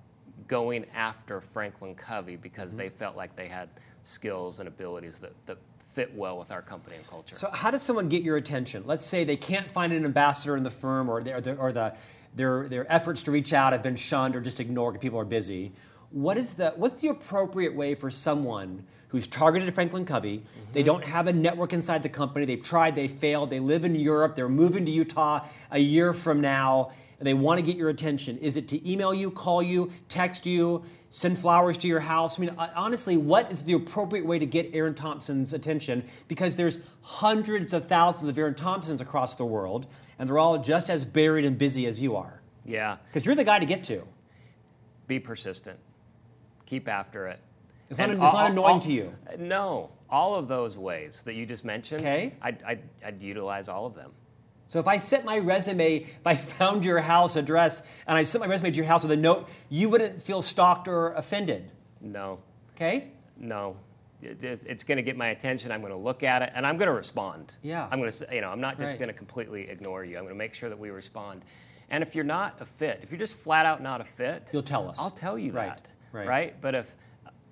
going 0.48 0.84
after 0.94 1.40
Franklin 1.40 1.94
Covey 1.94 2.36
because 2.36 2.70
mm-hmm. 2.70 2.78
they 2.78 2.88
felt 2.88 3.16
like 3.16 3.34
they 3.36 3.48
had 3.48 3.68
skills 4.02 4.58
and 4.58 4.68
abilities 4.68 5.18
that, 5.20 5.32
that 5.46 5.58
fit 5.92 6.12
well 6.14 6.38
with 6.38 6.50
our 6.50 6.60
company 6.60 6.96
and 6.96 7.06
culture. 7.08 7.36
So, 7.36 7.48
how 7.52 7.70
does 7.70 7.82
someone 7.82 8.08
get 8.08 8.22
your 8.22 8.36
attention? 8.36 8.82
Let's 8.84 9.06
say 9.06 9.24
they 9.24 9.36
can't 9.36 9.70
find 9.70 9.92
an 9.92 10.04
ambassador 10.04 10.56
in 10.56 10.64
the 10.64 10.70
firm, 10.70 11.08
or, 11.08 11.22
their- 11.22 11.40
their- 11.40 11.58
or 11.58 11.72
the, 11.72 11.96
their, 12.34 12.68
their 12.68 12.92
efforts 12.92 13.22
to 13.22 13.30
reach 13.30 13.52
out 13.52 13.72
have 13.72 13.82
been 13.82 13.96
shunned 13.96 14.36
or 14.36 14.40
just 14.40 14.60
ignored 14.60 14.94
because 14.94 15.02
people 15.02 15.20
are 15.20 15.24
busy. 15.24 15.72
What 16.10 16.38
is 16.38 16.54
the, 16.54 16.72
what's 16.76 17.02
the 17.02 17.08
appropriate 17.08 17.74
way 17.74 17.94
for 17.94 18.10
someone 18.10 18.84
who's 19.08 19.26
targeted 19.26 19.72
Franklin 19.74 20.04
Covey? 20.04 20.38
Mm-hmm. 20.38 20.72
They 20.72 20.82
don't 20.82 21.04
have 21.04 21.26
a 21.26 21.32
network 21.32 21.72
inside 21.72 22.02
the 22.02 22.08
company. 22.08 22.44
They've 22.46 22.62
tried, 22.62 22.94
they 22.94 23.08
failed. 23.08 23.50
They 23.50 23.60
live 23.60 23.84
in 23.84 23.94
Europe. 23.94 24.34
They're 24.34 24.48
moving 24.48 24.84
to 24.86 24.90
Utah 24.92 25.46
a 25.70 25.78
year 25.78 26.12
from 26.14 26.40
now. 26.40 26.92
And 27.18 27.26
they 27.26 27.34
want 27.34 27.58
to 27.58 27.64
get 27.64 27.76
your 27.76 27.88
attention. 27.88 28.36
Is 28.38 28.56
it 28.56 28.68
to 28.68 28.90
email 28.90 29.12
you, 29.14 29.30
call 29.30 29.62
you, 29.62 29.90
text 30.08 30.44
you, 30.44 30.84
send 31.08 31.38
flowers 31.38 31.78
to 31.78 31.88
your 31.88 32.00
house? 32.00 32.38
I 32.38 32.42
mean, 32.42 32.54
honestly, 32.58 33.16
what 33.16 33.50
is 33.50 33.62
the 33.64 33.72
appropriate 33.72 34.26
way 34.26 34.38
to 34.38 34.44
get 34.44 34.68
Aaron 34.74 34.94
Thompson's 34.94 35.54
attention? 35.54 36.04
Because 36.28 36.56
there's 36.56 36.80
hundreds 37.00 37.72
of 37.72 37.86
thousands 37.86 38.28
of 38.28 38.36
Aaron 38.36 38.54
Thompsons 38.54 39.00
across 39.00 39.34
the 39.34 39.46
world, 39.46 39.86
and 40.18 40.28
they're 40.28 40.38
all 40.38 40.58
just 40.58 40.90
as 40.90 41.06
buried 41.06 41.46
and 41.46 41.56
busy 41.56 41.86
as 41.86 42.00
you 42.00 42.16
are. 42.16 42.42
yeah, 42.66 42.96
Because 43.08 43.24
you're 43.24 43.34
the 43.34 43.44
guy 43.44 43.58
to 43.60 43.66
get 43.66 43.82
to. 43.84 44.02
be 45.06 45.18
persistent, 45.18 45.78
keep 46.66 46.88
after 46.88 47.26
it. 47.28 47.38
It's 47.88 47.98
not- 47.98 48.10
it's 48.10 48.18
not 48.18 48.50
annoying 48.50 48.74
all- 48.74 48.80
to 48.80 48.92
you. 48.92 49.14
No, 49.38 49.90
all 50.10 50.34
of 50.34 50.48
those 50.48 50.76
ways 50.76 51.22
that 51.22 51.34
you 51.34 51.46
just 51.46 51.64
mentioned, 51.64 52.00
Okay. 52.02 52.34
I'd, 52.42 52.62
I'd, 52.64 52.82
I'd 53.04 53.22
utilize 53.22 53.68
all 53.68 53.86
of 53.86 53.94
them. 53.94 54.12
So 54.68 54.80
if 54.80 54.88
I 54.88 54.96
sent 54.96 55.24
my 55.24 55.38
resume, 55.38 55.98
if 55.98 56.26
I 56.26 56.34
found 56.34 56.84
your 56.84 56.98
house 57.00 57.36
address 57.36 57.82
and 58.08 58.18
I 58.18 58.24
sent 58.24 58.42
my 58.42 58.48
resume 58.50 58.72
to 58.72 58.76
your 58.76 58.86
house 58.86 59.02
with 59.04 59.12
a 59.12 59.16
note, 59.16 59.48
you 59.68 59.88
wouldn't 59.88 60.20
feel 60.20 60.42
stalked 60.42 60.88
or 60.88 61.12
offended. 61.12 61.70
No, 62.00 62.40
Okay? 62.74 63.12
no. 63.36 63.76
It- 64.22 64.42
it- 64.42 64.62
it's 64.66 64.82
going 64.82 64.96
to 64.96 65.02
get 65.02 65.16
my 65.16 65.28
attention. 65.28 65.70
I'm 65.70 65.80
going 65.82 65.92
to 65.92 65.98
look 65.98 66.24
at 66.24 66.42
it, 66.42 66.50
and 66.54 66.66
I'm 66.66 66.78
going 66.78 66.88
to 66.88 66.94
respond. 66.94 67.52
Yeah. 67.62 67.84
I'm 67.92 68.00
going 68.00 68.10
to, 68.10 68.16
say, 68.16 68.26
you 68.32 68.40
know, 68.40 68.48
I'm 68.50 68.60
not 68.60 68.76
just 68.78 68.92
Right. 68.92 68.98
going 68.98 69.08
to 69.08 69.14
completely 69.14 69.68
ignore 69.68 70.04
you. 70.04 70.16
I'm 70.16 70.24
going 70.24 70.34
to 70.34 70.38
make 70.38 70.54
sure 70.54 70.68
that 70.68 70.78
we 70.78 70.90
respond. 70.90 71.42
And 71.90 72.02
if 72.02 72.16
you're 72.16 72.24
not 72.24 72.56
a 72.60 72.64
fit, 72.64 73.00
if 73.04 73.12
you're 73.12 73.18
just 73.20 73.36
flat 73.36 73.66
out 73.66 73.80
not 73.80 74.00
a 74.00 74.04
fit, 74.04 74.48
You'll 74.52 74.62
tell 74.64 74.88
us. 74.88 74.98
I'll 74.98 75.10
tell 75.10 75.38
you 75.38 75.52
Right, 75.52 75.68
that. 75.68 75.92
Right. 76.12 76.60
But 76.60 76.74
if, 76.74 76.94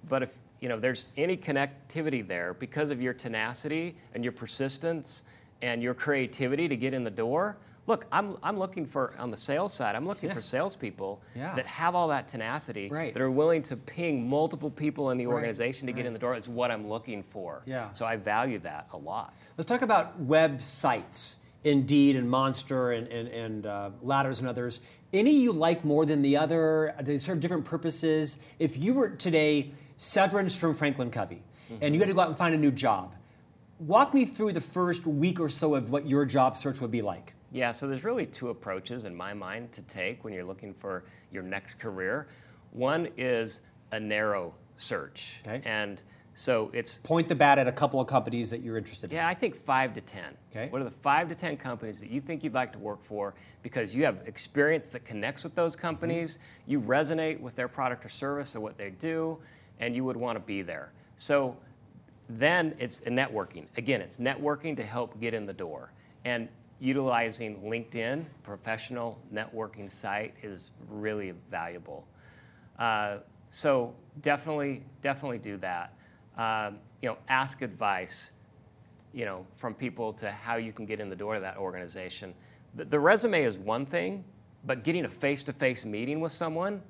but 0.08 0.22
if 0.22 0.38
you 0.60 0.68
know, 0.68 0.78
there's 0.78 1.12
any 1.16 1.36
connectivity 1.36 2.26
there 2.26 2.54
because 2.54 2.90
of 2.90 3.00
your 3.02 3.12
tenacity 3.14 3.96
and 4.14 4.24
your 4.24 4.32
persistence 4.32 5.22
and 5.62 5.82
your 5.82 5.94
creativity 5.94 6.68
to 6.68 6.76
get 6.76 6.94
in 6.94 7.04
the 7.04 7.10
door. 7.10 7.56
Look, 7.86 8.06
I'm, 8.10 8.38
I'm 8.42 8.58
looking 8.58 8.86
for 8.86 9.12
on 9.18 9.30
the 9.30 9.36
sales 9.36 9.74
side. 9.74 9.94
I'm 9.94 10.06
looking 10.06 10.30
Yeah. 10.30 10.34
for 10.34 10.40
salespeople 10.40 11.20
Yeah. 11.34 11.54
that 11.54 11.66
have 11.66 11.94
all 11.94 12.08
that 12.08 12.28
tenacity, 12.28 12.88
Right. 12.88 13.12
that 13.12 13.20
are 13.22 13.30
willing 13.30 13.60
to 13.64 13.76
ping 13.76 14.26
multiple 14.26 14.70
people 14.70 15.10
in 15.10 15.18
the 15.18 15.26
Right, 15.26 15.34
organization 15.34 15.86
to 15.88 15.92
get 15.92 16.00
right. 16.00 16.06
in 16.06 16.12
the 16.14 16.18
door. 16.18 16.34
It's 16.34 16.48
what 16.48 16.70
I'm 16.70 16.88
looking 16.88 17.22
for. 17.22 17.60
Yeah. 17.66 17.92
So 17.92 18.06
I 18.06 18.16
value 18.16 18.58
that 18.60 18.88
a 18.94 18.96
lot. 18.96 19.34
Let's 19.58 19.68
talk 19.68 19.82
about 19.82 20.18
websites, 20.26 21.36
Indeed 21.64 22.16
and 22.16 22.29
Monster 22.31 22.92
and, 22.92 23.09
and, 23.09 23.29
and 23.29 23.66
uh, 23.66 23.90
Ladders 24.03 24.40
and 24.40 24.48
others. 24.48 24.81
Any 25.12 25.33
you 25.33 25.53
like 25.53 25.85
more 25.85 26.07
than 26.07 26.22
the 26.22 26.37
other? 26.37 26.94
They 27.00 27.18
serve 27.18 27.40
different 27.40 27.64
purposes. 27.64 28.38
If 28.59 28.83
you 28.83 28.94
were 28.94 29.11
today 29.11 29.72
severance 29.96 30.57
from 30.57 30.74
Franklin 30.74 31.11
Covey 31.11 31.42
and 31.81 31.94
you 31.94 32.00
had 32.00 32.09
to 32.09 32.14
go 32.14 32.20
out 32.20 32.29
and 32.29 32.37
find 32.37 32.55
a 32.55 32.59
new 32.59 32.70
job, 32.70 33.14
walk 33.79 34.12
me 34.12 34.24
through 34.24 34.53
the 34.53 34.61
first 34.61 35.07
week 35.07 35.40
or 35.40 35.48
so 35.48 35.74
of 35.74 35.90
what 35.90 36.07
your 36.07 36.24
job 36.24 36.57
search 36.57 36.81
would 36.81 36.90
be 36.90 37.03
like. 37.03 37.35
Yeah, 37.50 37.70
so 37.70 37.87
there's 37.87 38.05
really 38.05 38.27
two 38.27 38.48
approaches 38.48 39.05
in 39.05 39.14
my 39.14 39.33
mind 39.33 39.72
to 39.72 39.83
take 39.83 40.24
when 40.24 40.33
you're 40.33 40.44
looking 40.44 40.74
for 40.74 41.05
your 41.31 41.44
next 41.44 41.79
career. 41.79 42.27
One 42.72 43.09
is 43.16 43.61
a 43.92 44.00
narrow 44.00 44.55
search. 44.77 45.40
Okay. 45.46 45.62
And 45.64 46.03
so 46.34 46.70
it's, 46.72 46.98
Point 46.98 47.28
the 47.28 47.34
bat 47.34 47.58
at 47.58 47.68
a 47.68 47.72
couple 47.72 48.00
of 48.00 48.06
companies 48.08 48.50
that 48.50 48.60
you're 48.60 48.76
interested 48.76 49.10
in. 49.12 49.16
yeah, 49.16 49.28
I 49.28 49.34
think 49.34 49.54
five 49.54 49.94
to 49.94 50.00
10. 50.00 50.24
Okay. 50.50 50.68
What 50.68 50.80
are 50.80 50.84
the 50.84 50.90
five 50.90 51.28
to 51.28 51.34
10 51.34 51.56
companies 51.56 52.00
that 52.00 52.10
you 52.10 52.20
think 52.20 52.42
you'd 52.42 52.54
like 52.54 52.72
to 52.72 52.78
work 52.78 53.04
for 53.04 53.34
because 53.62 53.94
you 53.94 54.04
have 54.04 54.22
experience 54.26 54.88
that 54.88 55.04
connects 55.04 55.44
with 55.44 55.54
those 55.54 55.76
companies, 55.76 56.38
you 56.66 56.80
resonate 56.80 57.40
with 57.40 57.54
their 57.54 57.68
product 57.68 58.04
or 58.04 58.08
service 58.08 58.56
or 58.56 58.60
what 58.60 58.76
they 58.76 58.90
do, 58.90 59.38
and 59.78 59.94
you 59.94 60.04
would 60.04 60.16
want 60.16 60.36
to 60.36 60.40
be 60.40 60.62
there. 60.62 60.92
So 61.16 61.56
then 62.28 62.74
it's 62.78 63.00
a 63.00 63.10
networking. 63.10 63.66
Again, 63.76 64.00
it's 64.00 64.18
networking 64.18 64.76
to 64.76 64.84
help 64.84 65.20
get 65.20 65.34
in 65.34 65.46
the 65.46 65.52
door. 65.52 65.92
And 66.24 66.48
utilizing 66.80 67.60
LinkedIn, 67.62 68.24
professional 68.42 69.18
networking 69.32 69.90
site, 69.90 70.34
is 70.42 70.70
really 70.88 71.32
valuable. 71.50 72.06
Uh, 72.78 73.18
so 73.50 73.94
definitely, 74.20 74.82
definitely 75.00 75.38
do 75.38 75.56
that. 75.58 75.92
Um, 76.36 76.78
you 77.02 77.08
know, 77.08 77.18
ask 77.28 77.62
advice, 77.62 78.32
you 79.12 79.24
know, 79.24 79.46
from 79.56 79.74
people 79.74 80.12
to 80.14 80.30
how 80.30 80.56
you 80.56 80.72
can 80.72 80.86
get 80.86 80.98
in 81.00 81.08
the 81.08 81.16
door 81.16 81.34
to 81.34 81.40
that 81.40 81.56
organization. 81.58 82.34
The, 82.74 82.84
the 82.84 82.98
resume 82.98 83.42
is 83.44 83.58
one 83.58 83.86
thing, 83.86 84.24
but 84.64 84.82
getting 84.82 85.04
a 85.04 85.08
face-to-face 85.08 85.84
meeting 85.84 86.20
with 86.20 86.32
someone 86.32 86.82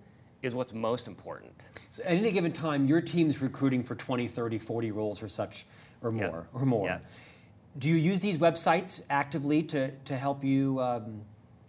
is 0.43 0.55
what's 0.55 0.73
most 0.73 1.07
important. 1.09 1.69
So 1.91 2.03
at 2.05 2.13
any 2.13 2.31
given 2.31 2.53
time, 2.53 2.87
your 2.87 3.01
team's 3.01 3.43
recruiting 3.43 3.83
for 3.83 3.95
20, 3.95 4.29
30, 4.29 4.59
40 4.59 4.91
roles 4.93 5.23
or 5.23 5.29
such 5.29 5.67
or 6.03 6.13
Yeah. 6.13 6.27
more. 6.29 6.49
Or 6.53 6.65
more. 6.65 6.87
Yeah. 6.87 6.99
Do 7.79 7.89
you 7.89 7.97
use 7.97 8.21
these 8.21 8.39
websites 8.39 9.03
actively 9.11 9.63
to, 9.65 9.91
to 9.91 10.17
help 10.17 10.45
you 10.45 10.81
um, 10.81 11.23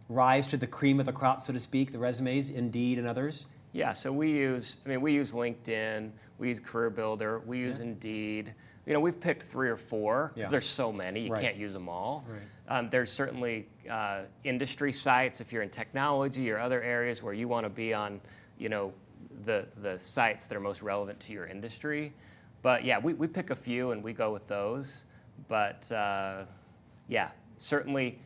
rise 0.07 0.45
to 0.47 0.57
the 0.57 0.67
cream 0.67 0.99
of 0.99 1.05
the 1.07 1.13
crop, 1.13 1.41
so 1.41 1.51
to 1.51 1.59
speak, 1.59 1.91
the 1.91 1.97
resumes, 1.99 2.49
Indeed, 2.49 2.99
and 2.99 3.07
others? 3.07 3.47
Yeah, 3.75 3.91
so 3.91 4.09
we 4.09 4.31
use, 4.31 4.77
I 4.85 4.89
mean, 4.89 5.01
we 5.01 5.11
use 5.11 5.33
LinkedIn, 5.33 6.11
we 6.37 6.47
use 6.47 6.61
Career 6.61 6.89
Builder, 6.89 7.39
we 7.45 7.57
use 7.59 7.79
Indeed. 7.79 8.53
You 8.85 8.93
know, 8.93 9.01
we've 9.01 9.19
picked 9.19 9.43
three 9.43 9.69
or 9.69 9.75
four 9.75 10.31
because 10.33 10.47
Yeah. 10.47 10.51
there's 10.51 10.65
so 10.65 10.93
many, 10.93 11.25
you 11.25 11.31
Right. 11.33 11.41
can't 11.41 11.57
use 11.57 11.73
them 11.73 11.89
all. 11.89 12.23
Right. 12.25 12.39
Um, 12.69 12.89
there's 12.89 13.11
certainly 13.11 13.67
uh, 13.89 14.21
industry 14.45 14.93
sites 14.93 15.41
if 15.41 15.51
you're 15.51 15.61
in 15.61 15.69
technology 15.69 16.49
or 16.51 16.57
other 16.57 16.81
areas 16.81 17.21
where 17.21 17.33
you 17.33 17.49
want 17.49 17.65
to 17.65 17.69
be 17.69 17.93
on, 17.93 18.21
you 18.57 18.69
know, 18.69 18.93
the, 19.43 19.67
the 19.81 19.99
sites 19.99 20.45
that 20.45 20.55
are 20.55 20.61
most 20.61 20.81
relevant 20.81 21.19
to 21.19 21.33
your 21.33 21.45
industry. 21.45 22.13
But 22.61 22.85
yeah, 22.85 22.97
we, 22.99 23.13
we 23.13 23.27
pick 23.27 23.49
a 23.49 23.55
few 23.55 23.91
and 23.91 24.01
we 24.01 24.13
go 24.13 24.31
with 24.31 24.47
those. 24.47 25.03
But 25.49 25.91
uh, 25.91 26.45
yeah, 27.09 27.31
certainly 27.59 28.19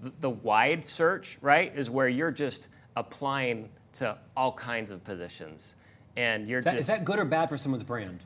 the, 0.00 0.10
the 0.20 0.30
wide 0.30 0.86
search, 0.86 1.36
right, 1.42 1.70
is 1.76 1.90
where 1.90 2.08
you're 2.08 2.30
just 2.32 2.68
applying 2.96 3.68
to 3.98 4.16
all 4.36 4.52
kinds 4.52 4.90
of 4.90 5.04
positions. 5.04 5.74
And 6.16 6.48
you're 6.48 6.58
Is 6.58 6.64
that, 6.64 6.76
just 6.76 6.80
is 6.80 6.86
that 6.86 7.04
good 7.04 7.18
or 7.18 7.24
bad 7.24 7.48
for 7.48 7.56
someone's 7.56 7.84
brand? 7.84 8.20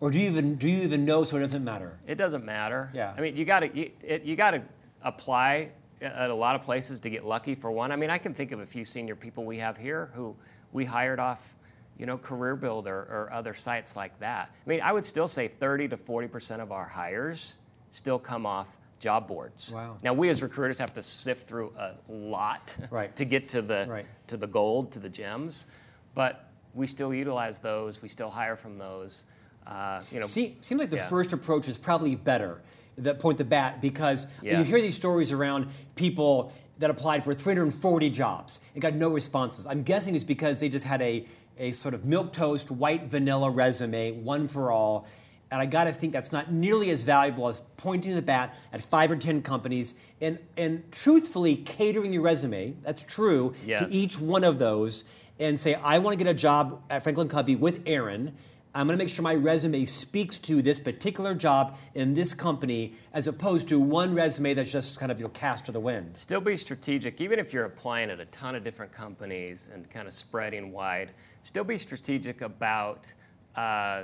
Or 0.00 0.10
do 0.10 0.18
you 0.18 0.28
even 0.28 0.56
do 0.56 0.68
you 0.68 0.82
even 0.82 1.04
know 1.04 1.24
so 1.24 1.36
it 1.36 1.40
doesn't 1.40 1.64
matter? 1.64 1.98
It 2.06 2.16
doesn't 2.16 2.44
matter. 2.44 2.90
Yeah. 2.94 3.14
I 3.16 3.20
mean, 3.20 3.36
you 3.36 3.44
got 3.44 3.60
to 3.60 3.76
you, 3.76 3.90
you 4.22 4.36
got 4.36 4.52
to 4.52 4.62
apply 5.02 5.70
uh, 6.00 6.04
at 6.04 6.30
a 6.30 6.34
lot 6.34 6.54
of 6.54 6.62
places 6.62 7.00
to 7.00 7.10
get 7.10 7.24
lucky 7.24 7.56
for 7.56 7.70
one. 7.72 7.90
I 7.90 7.96
mean, 7.96 8.10
I 8.10 8.18
can 8.18 8.32
think 8.32 8.52
of 8.52 8.60
a 8.60 8.66
few 8.66 8.84
senior 8.84 9.16
people 9.16 9.44
we 9.44 9.58
have 9.58 9.76
here 9.76 10.10
who 10.14 10.36
we 10.72 10.84
hired 10.84 11.18
off, 11.18 11.56
you 11.98 12.06
know, 12.06 12.16
Career 12.16 12.54
Builder 12.54 12.94
or 12.94 13.30
other 13.32 13.54
sites 13.54 13.96
like 13.96 14.18
that. 14.20 14.50
I 14.64 14.68
mean, 14.68 14.80
I 14.80 14.92
would 14.92 15.04
still 15.04 15.26
say 15.26 15.48
30 15.48 15.88
to 15.88 15.96
40 15.96 16.28
percent 16.28 16.62
of 16.62 16.70
our 16.70 16.86
hires 16.86 17.56
still 17.90 18.18
come 18.20 18.46
off 18.46 18.78
job 18.98 19.28
boards. 19.28 19.72
Wow. 19.72 19.96
Now 20.02 20.12
we 20.12 20.28
as 20.28 20.42
recruiters 20.42 20.78
have 20.78 20.94
to 20.94 21.02
sift 21.02 21.48
through 21.48 21.72
a 21.78 21.92
lot 22.08 22.74
Right. 22.90 23.14
to 23.16 23.24
get 23.24 23.48
to 23.50 23.62
the 23.62 23.86
Right. 23.88 24.06
to 24.28 24.36
the 24.36 24.46
gold, 24.46 24.92
to 24.92 24.98
the 24.98 25.08
gems, 25.08 25.66
but 26.14 26.44
we 26.74 26.86
still 26.86 27.14
utilize 27.14 27.58
those. 27.58 28.02
We 28.02 28.08
still 28.08 28.30
hire 28.30 28.56
from 28.56 28.78
those. 28.78 29.24
Uh, 29.66 30.00
you 30.10 30.20
know, 30.20 30.26
See, 30.26 30.56
seems 30.60 30.80
like 30.80 30.90
the 30.90 30.96
yeah. 30.96 31.08
first 31.08 31.32
approach 31.32 31.68
is 31.68 31.76
probably 31.78 32.14
better. 32.14 32.60
that 32.96 33.20
point 33.20 33.38
the 33.38 33.44
bat 33.44 33.80
because 33.80 34.26
you 34.42 34.56
hear 34.64 34.80
these 34.80 34.96
stories 34.96 35.30
around 35.30 35.68
people 35.94 36.52
that 36.78 36.90
applied 36.90 37.22
for 37.22 37.32
340 37.32 38.10
jobs 38.10 38.58
and 38.74 38.82
got 38.82 38.94
no 38.94 39.08
responses. 39.08 39.66
I'm 39.68 39.82
guessing 39.84 40.14
it's 40.16 40.24
because 40.24 40.58
they 40.58 40.68
just 40.68 40.84
had 40.84 41.00
a, 41.02 41.24
a 41.58 41.70
sort 41.72 41.94
of 41.94 42.04
milk 42.04 42.32
toast, 42.32 42.70
white 42.72 43.04
vanilla 43.04 43.50
resume, 43.50 44.12
one 44.12 44.48
for 44.48 44.72
all. 44.72 45.06
And 45.50 45.62
I 45.62 45.66
got 45.66 45.84
to 45.84 45.92
think 45.92 46.12
that's 46.12 46.32
not 46.32 46.52
nearly 46.52 46.90
as 46.90 47.04
valuable 47.04 47.48
as 47.48 47.60
pointing 47.78 48.14
the 48.14 48.22
bat 48.22 48.54
at 48.72 48.82
five 48.82 49.10
or 49.10 49.16
10 49.16 49.42
companies 49.42 49.94
and, 50.20 50.38
and 50.56 50.90
truthfully 50.92 51.56
catering 51.56 52.12
your 52.12 52.22
resume, 52.22 52.74
that's 52.82 53.04
true, 53.04 53.54
to 53.78 53.88
each 53.90 54.20
one 54.20 54.44
of 54.44 54.58
those 54.58 55.04
and 55.38 55.58
say, 55.58 55.74
I 55.74 55.98
want 55.98 56.18
to 56.18 56.24
get 56.24 56.30
a 56.30 56.34
job 56.34 56.82
at 56.90 57.02
Franklin 57.02 57.28
Covey 57.28 57.56
with 57.56 57.82
Aaron. 57.86 58.34
I'm 58.74 58.86
going 58.86 58.98
to 58.98 59.02
make 59.02 59.08
sure 59.08 59.22
my 59.22 59.34
resume 59.34 59.84
speaks 59.86 60.36
to 60.38 60.60
this 60.60 60.78
particular 60.78 61.34
job 61.34 61.76
in 61.94 62.14
this 62.14 62.34
company, 62.34 62.92
as 63.12 63.26
opposed 63.26 63.68
to 63.68 63.80
one 63.80 64.14
resume 64.14 64.54
that's 64.54 64.70
just 64.70 65.00
kind 65.00 65.10
of 65.10 65.18
you 65.18 65.24
know, 65.24 65.30
cast 65.30 65.64
to 65.66 65.72
the 65.72 65.80
wind. 65.80 66.16
Still 66.16 66.40
be 66.40 66.56
strategic, 66.56 67.20
even 67.20 67.38
if 67.38 67.52
you're 67.52 67.64
applying 67.64 68.10
at 68.10 68.20
a 68.20 68.26
ton 68.26 68.54
of 68.54 68.64
different 68.64 68.92
companies 68.92 69.70
and 69.72 69.88
kind 69.90 70.06
of 70.06 70.12
spreading 70.12 70.72
wide. 70.72 71.12
Still 71.42 71.64
be 71.64 71.78
strategic 71.78 72.42
about, 72.42 73.12
uh, 73.56 74.02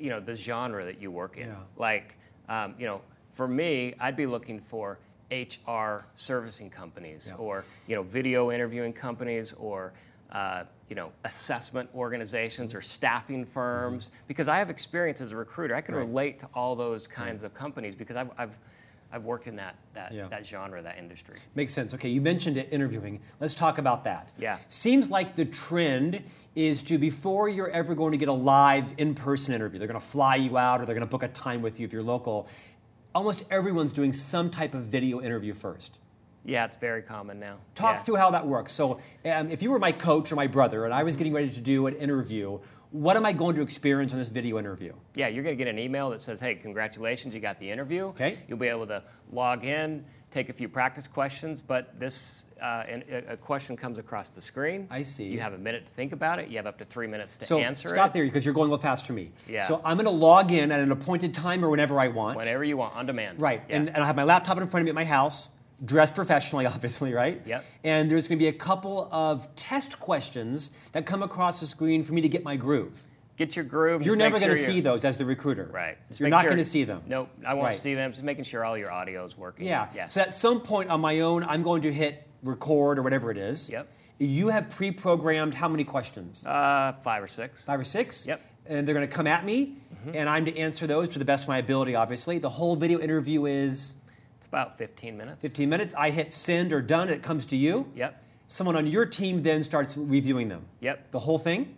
you 0.00 0.10
know, 0.10 0.20
the 0.20 0.34
genre 0.34 0.84
that 0.84 1.00
you 1.00 1.10
work 1.10 1.36
in. 1.36 1.48
Yeah. 1.48 1.54
Like, 1.76 2.14
um, 2.48 2.74
you 2.78 2.86
know, 2.86 3.00
for 3.32 3.48
me, 3.48 3.94
I'd 4.00 4.16
be 4.16 4.26
looking 4.26 4.60
for 4.60 4.98
HR 5.30 6.06
servicing 6.16 6.70
companies, 6.70 7.26
Yeah. 7.28 7.36
or 7.36 7.64
you 7.86 7.94
know, 7.96 8.02
video 8.02 8.50
interviewing 8.50 8.92
companies, 8.92 9.52
or 9.54 9.92
uh, 10.32 10.64
you 10.88 10.96
know, 10.96 11.10
assessment 11.24 11.88
organizations 11.94 12.74
or 12.74 12.80
staffing 12.80 13.44
firms. 13.44 14.10
Because 14.26 14.48
I 14.48 14.56
have 14.58 14.70
experience 14.70 15.20
as 15.20 15.32
a 15.32 15.36
recruiter, 15.36 15.74
I 15.74 15.80
can 15.80 15.94
Mm-hmm. 15.94 16.00
Right. 16.02 16.08
relate 16.08 16.38
to 16.40 16.48
all 16.54 16.74
those 16.76 17.06
kinds 17.06 17.42
of 17.42 17.54
companies 17.54 17.94
because 17.94 18.16
I've, 18.16 18.30
I've 18.38 18.58
I've 19.10 19.24
worked 19.24 19.46
in 19.46 19.56
that 19.56 19.76
that, 19.94 20.12
Yeah. 20.12 20.28
that 20.28 20.46
genre, 20.46 20.80
that 20.82 20.98
industry. 20.98 21.34
Makes 21.54 21.72
sense. 21.72 21.94
Okay, 21.94 22.08
you 22.08 22.20
mentioned 22.20 22.56
it, 22.56 22.68
interviewing. 22.72 23.20
Let's 23.40 23.54
talk 23.54 23.78
about 23.78 24.04
that. 24.04 24.30
Yeah. 24.38 24.58
Seems 24.68 25.10
like 25.10 25.34
the 25.34 25.44
trend 25.44 26.22
is 26.54 26.82
to, 26.84 26.98
before 26.98 27.48
you're 27.48 27.70
ever 27.70 27.94
going 27.94 28.12
to 28.12 28.18
get 28.18 28.28
a 28.28 28.32
live 28.32 28.92
in 28.98 29.14
person 29.14 29.54
interview, 29.54 29.78
they're 29.78 29.88
going 29.88 29.98
to 30.00 30.04
fly 30.06 30.36
you 30.36 30.58
out 30.58 30.80
or 30.80 30.86
they're 30.86 30.94
going 30.94 31.06
to 31.06 31.10
book 31.10 31.22
a 31.22 31.28
time 31.28 31.62
with 31.62 31.80
you 31.80 31.86
if 31.86 31.92
you're 31.92 32.02
local. 32.02 32.48
Almost 33.14 33.44
everyone's 33.50 33.92
doing 33.92 34.12
some 34.12 34.50
type 34.50 34.74
of 34.74 34.82
video 34.84 35.20
interview 35.20 35.54
first. 35.54 35.98
Yeah, 36.48 36.64
it's 36.64 36.76
very 36.76 37.02
common 37.02 37.38
now. 37.38 37.56
Talk 37.74 37.96
Yeah. 37.96 38.02
through 38.04 38.16
how 38.16 38.30
that 38.30 38.46
works. 38.46 38.72
So, 38.72 39.00
um, 39.26 39.50
if 39.50 39.62
you 39.62 39.70
were 39.70 39.78
my 39.78 39.92
coach 39.92 40.32
or 40.32 40.36
my 40.36 40.46
brother 40.46 40.86
and 40.86 40.94
I 40.94 41.02
was 41.02 41.14
getting 41.14 41.34
ready 41.34 41.50
to 41.50 41.60
do 41.60 41.86
an 41.86 41.94
interview, 41.96 42.58
what 42.90 43.18
am 43.18 43.26
I 43.26 43.32
going 43.34 43.54
to 43.56 43.60
experience 43.60 44.12
on 44.12 44.18
this 44.18 44.28
video 44.30 44.58
interview? 44.58 44.94
Yeah, 45.14 45.28
you're 45.28 45.44
going 45.44 45.56
to 45.56 45.62
get 45.62 45.68
an 45.70 45.78
email 45.78 46.08
that 46.08 46.20
says, 46.20 46.40
"Hey, 46.40 46.54
congratulations, 46.54 47.34
you 47.34 47.40
got 47.40 47.58
the 47.60 47.70
interview." 47.70 48.04
Okay. 48.06 48.38
You'll 48.48 48.56
be 48.58 48.68
able 48.68 48.86
to 48.86 49.02
log 49.30 49.62
in, 49.62 50.06
take 50.30 50.48
a 50.48 50.54
few 50.54 50.70
practice 50.70 51.06
questions, 51.06 51.60
but 51.60 52.00
this 52.00 52.46
uh, 52.62 52.84
and 52.88 53.04
a 53.28 53.36
question 53.36 53.76
comes 53.76 53.98
across 53.98 54.30
the 54.30 54.40
screen. 54.40 54.88
I 54.90 55.02
see. 55.02 55.26
You 55.26 55.40
have 55.40 55.52
a 55.52 55.58
minute 55.58 55.84
to 55.84 55.92
think 55.92 56.12
about 56.14 56.38
it. 56.38 56.48
You 56.48 56.56
have 56.56 56.66
up 56.66 56.78
to 56.78 56.84
three 56.86 57.06
minutes 57.06 57.36
to 57.36 57.44
So, 57.44 57.58
answer 57.60 57.88
stop 57.88 58.10
it. 58.10 58.12
there 58.14 58.24
because 58.24 58.46
you're 58.46 58.54
going 58.54 58.68
a 58.68 58.70
little 58.72 58.82
fast 58.82 59.06
for 59.06 59.12
me. 59.12 59.32
Yeah. 59.46 59.64
So, 59.64 59.82
I'm 59.84 59.98
going 59.98 60.06
to 60.06 60.10
log 60.10 60.50
in 60.50 60.72
at 60.72 60.80
an 60.80 60.90
appointed 60.90 61.34
time 61.34 61.62
or 61.62 61.68
whenever 61.68 62.00
I 62.00 62.08
want. 62.08 62.38
Whenever 62.38 62.64
you 62.64 62.78
want, 62.78 62.96
on 62.96 63.04
demand. 63.04 63.38
Right, 63.40 63.62
Yeah. 63.68 63.76
and, 63.76 63.88
and 63.90 63.98
I 64.02 64.06
have 64.06 64.16
my 64.16 64.24
laptop 64.24 64.58
in 64.58 64.66
front 64.66 64.80
of 64.82 64.84
me 64.86 64.88
at 64.88 64.94
my 64.96 65.04
house, 65.04 65.50
dressed 65.84 66.14
professionally, 66.14 66.66
obviously, 66.74 67.12
right? 67.12 67.40
Yep. 67.46 67.64
And 67.84 68.10
there's 68.10 68.28
going 68.28 68.38
to 68.38 68.42
be 68.42 68.48
a 68.48 68.52
couple 68.52 69.08
of 69.12 69.54
test 69.56 69.98
questions 70.00 70.70
that 70.92 71.06
come 71.06 71.22
across 71.22 71.60
the 71.60 71.66
screen 71.66 72.02
for 72.02 72.12
me 72.12 72.20
to 72.20 72.28
get 72.28 72.42
my 72.44 72.56
groove. 72.56 73.04
get 73.36 73.54
your 73.54 73.64
groove. 73.64 74.02
You're 74.04 74.16
never 74.16 74.38
going 74.40 74.50
to 74.50 74.56
sure 74.56 74.66
see 74.66 74.80
those 74.80 75.04
as 75.04 75.16
the 75.16 75.24
recruiter. 75.24 75.70
Right. 75.72 75.96
Just 76.08 76.18
You're 76.20 76.28
not 76.28 76.40
sure- 76.42 76.50
going 76.50 76.58
to 76.58 76.64
see 76.64 76.82
them. 76.84 77.02
Nope, 77.06 77.28
I 77.46 77.54
won't 77.54 77.66
Right. 77.66 77.76
see 77.78 77.94
them. 77.94 78.10
Just 78.12 78.24
making 78.24 78.44
sure 78.44 78.64
all 78.64 78.76
your 78.76 78.92
audio 78.92 79.24
is 79.24 79.38
working. 79.38 79.66
Yeah. 79.66 79.86
Yeah. 79.94 80.06
So 80.06 80.20
at 80.20 80.34
some 80.34 80.60
point 80.60 80.90
on 80.90 81.00
my 81.00 81.20
own, 81.20 81.44
I'm 81.44 81.62
going 81.62 81.82
to 81.82 81.92
hit 81.92 82.26
record 82.42 82.98
or 82.98 83.02
whatever 83.02 83.30
it 83.30 83.36
is. 83.38 83.70
Yep. 83.70 83.88
You 84.18 84.48
have 84.48 84.68
pre-programmed 84.70 85.54
how 85.54 85.68
many 85.68 85.84
questions? 85.84 86.44
uh, 86.44 86.94
five 87.04 87.22
or 87.22 87.28
six. 87.28 87.64
Five 87.64 87.78
or 87.78 87.84
six? 87.84 88.26
Yep. 88.26 88.40
Mm-hmm. 88.40 88.72
And 88.72 88.86
they're 88.86 88.94
going 88.94 89.08
to 89.08 89.14
come 89.14 89.26
at 89.28 89.44
me, 89.46 89.76
and 90.12 90.28
I'm 90.28 90.44
to 90.44 90.58
answer 90.58 90.86
those 90.86 91.08
to 91.10 91.18
the 91.18 91.24
best 91.24 91.44
of 91.44 91.48
my 91.48 91.56
ability, 91.58 91.94
obviously. 91.94 92.38
The 92.38 92.50
whole 92.50 92.74
video 92.76 92.98
interview 92.98 93.46
is 93.46 93.94
about 94.48 94.78
15 94.78 95.16
minutes. 95.16 95.42
15 95.42 95.68
minutes. 95.68 95.94
I 95.96 96.10
hit 96.10 96.32
send 96.32 96.72
or 96.72 96.82
done, 96.82 97.08
it 97.08 97.22
comes 97.22 97.46
to 97.46 97.56
you. 97.56 97.90
Yep. 97.94 98.22
Someone 98.46 98.76
on 98.76 98.86
your 98.86 99.04
team 99.04 99.42
then 99.42 99.62
starts 99.62 99.96
reviewing 99.96 100.48
them. 100.48 100.64
Yep. 100.80 101.10
The 101.10 101.18
whole 101.18 101.38
thing? 101.38 101.76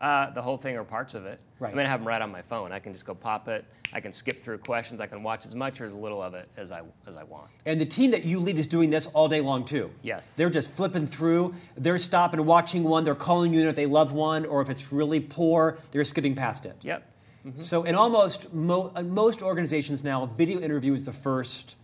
Uh, 0.00 0.30
the 0.30 0.42
whole 0.42 0.56
thing 0.58 0.76
or 0.76 0.84
parts 0.84 1.14
of 1.14 1.24
it. 1.26 1.40
Right. 1.58 1.72
I 1.72 1.76
mean, 1.76 1.86
I 1.86 1.88
have 1.88 2.00
them 2.00 2.08
right 2.08 2.20
on 2.20 2.30
my 2.30 2.42
phone. 2.42 2.70
I 2.70 2.78
can 2.78 2.92
just 2.92 3.06
go 3.06 3.14
pop 3.14 3.48
it. 3.48 3.64
I 3.92 4.00
can 4.00 4.12
skip 4.12 4.42
through 4.42 4.58
questions. 4.58 5.00
I 5.00 5.06
can 5.06 5.22
watch 5.22 5.46
as 5.46 5.54
much 5.54 5.80
or 5.80 5.86
as 5.86 5.92
little 5.92 6.22
of 6.22 6.34
it 6.34 6.50
as 6.56 6.70
I 6.70 6.82
as 7.06 7.16
I 7.16 7.24
want. 7.24 7.48
And 7.64 7.80
the 7.80 7.86
team 7.86 8.10
that 8.10 8.26
you 8.26 8.40
lead 8.40 8.58
is 8.58 8.66
doing 8.66 8.90
this 8.90 9.06
all 9.06 9.26
day 9.28 9.40
long 9.40 9.64
too. 9.64 9.90
Yes. 10.02 10.36
They're 10.36 10.50
just 10.50 10.76
flipping 10.76 11.06
through. 11.06 11.54
They're 11.76 11.96
stopping 11.96 12.40
and 12.40 12.46
watching 12.46 12.82
one. 12.84 13.04
They're 13.04 13.14
calling 13.14 13.54
you 13.54 13.60
in 13.62 13.68
if 13.68 13.76
they 13.76 13.86
love 13.86 14.12
one, 14.12 14.44
or 14.44 14.60
if 14.60 14.68
it's 14.68 14.92
really 14.92 15.20
poor, 15.20 15.78
they're 15.92 16.04
skipping 16.04 16.34
past 16.34 16.66
it. 16.66 16.76
Yep. 16.82 17.12
So 17.54 17.84
in 17.84 17.94
almost 17.94 18.52
mo- 18.52 18.92
most 19.04 19.40
organizations 19.40 20.02
now, 20.02 20.26
video 20.26 20.60
interview 20.60 20.94
is 20.94 21.04
the 21.04 21.12
first 21.12 21.76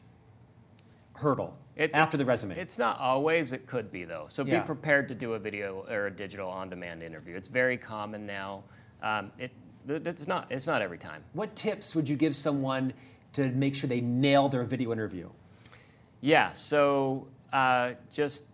hurdle 1.23 1.57
It- 1.77 1.91
after 1.95 2.17
the 2.19 2.25
resume. 2.25 2.57
It's 2.59 2.77
not 2.79 2.99
always. 2.99 3.53
It 3.53 3.67
could 3.67 3.91
be 3.91 4.05
though. 4.05 4.27
So 4.29 4.45
Yeah. 4.45 4.61
be 4.61 4.67
prepared 4.67 5.09
to 5.09 5.15
do 5.15 5.35
a 5.35 5.39
video 5.39 5.87
or 5.89 6.07
a 6.07 6.11
digital 6.11 6.51
on-demand 6.51 7.03
interview. 7.03 7.37
It's 7.37 7.49
very 7.49 7.79
common 7.79 8.27
now. 8.27 8.65
Um, 9.03 9.33
it 9.39 9.51
it's 9.89 10.29
not. 10.29 10.47
It's 10.53 10.67
not 10.69 10.81
every 10.83 10.99
time. 10.99 11.25
what 11.33 11.57
tips 11.57 11.97
would 11.97 12.09
you 12.09 12.15
give 12.17 12.37
someone 12.37 12.93
to 13.33 13.51
make 13.51 13.75
sure 13.75 13.89
they 13.89 14.01
nail 14.01 14.49
their 14.49 14.63
video 14.65 14.93
interview? 14.93 15.29
Yeah. 16.21 16.53
So 16.53 17.27
uh, 17.53 17.93
just 18.13 18.45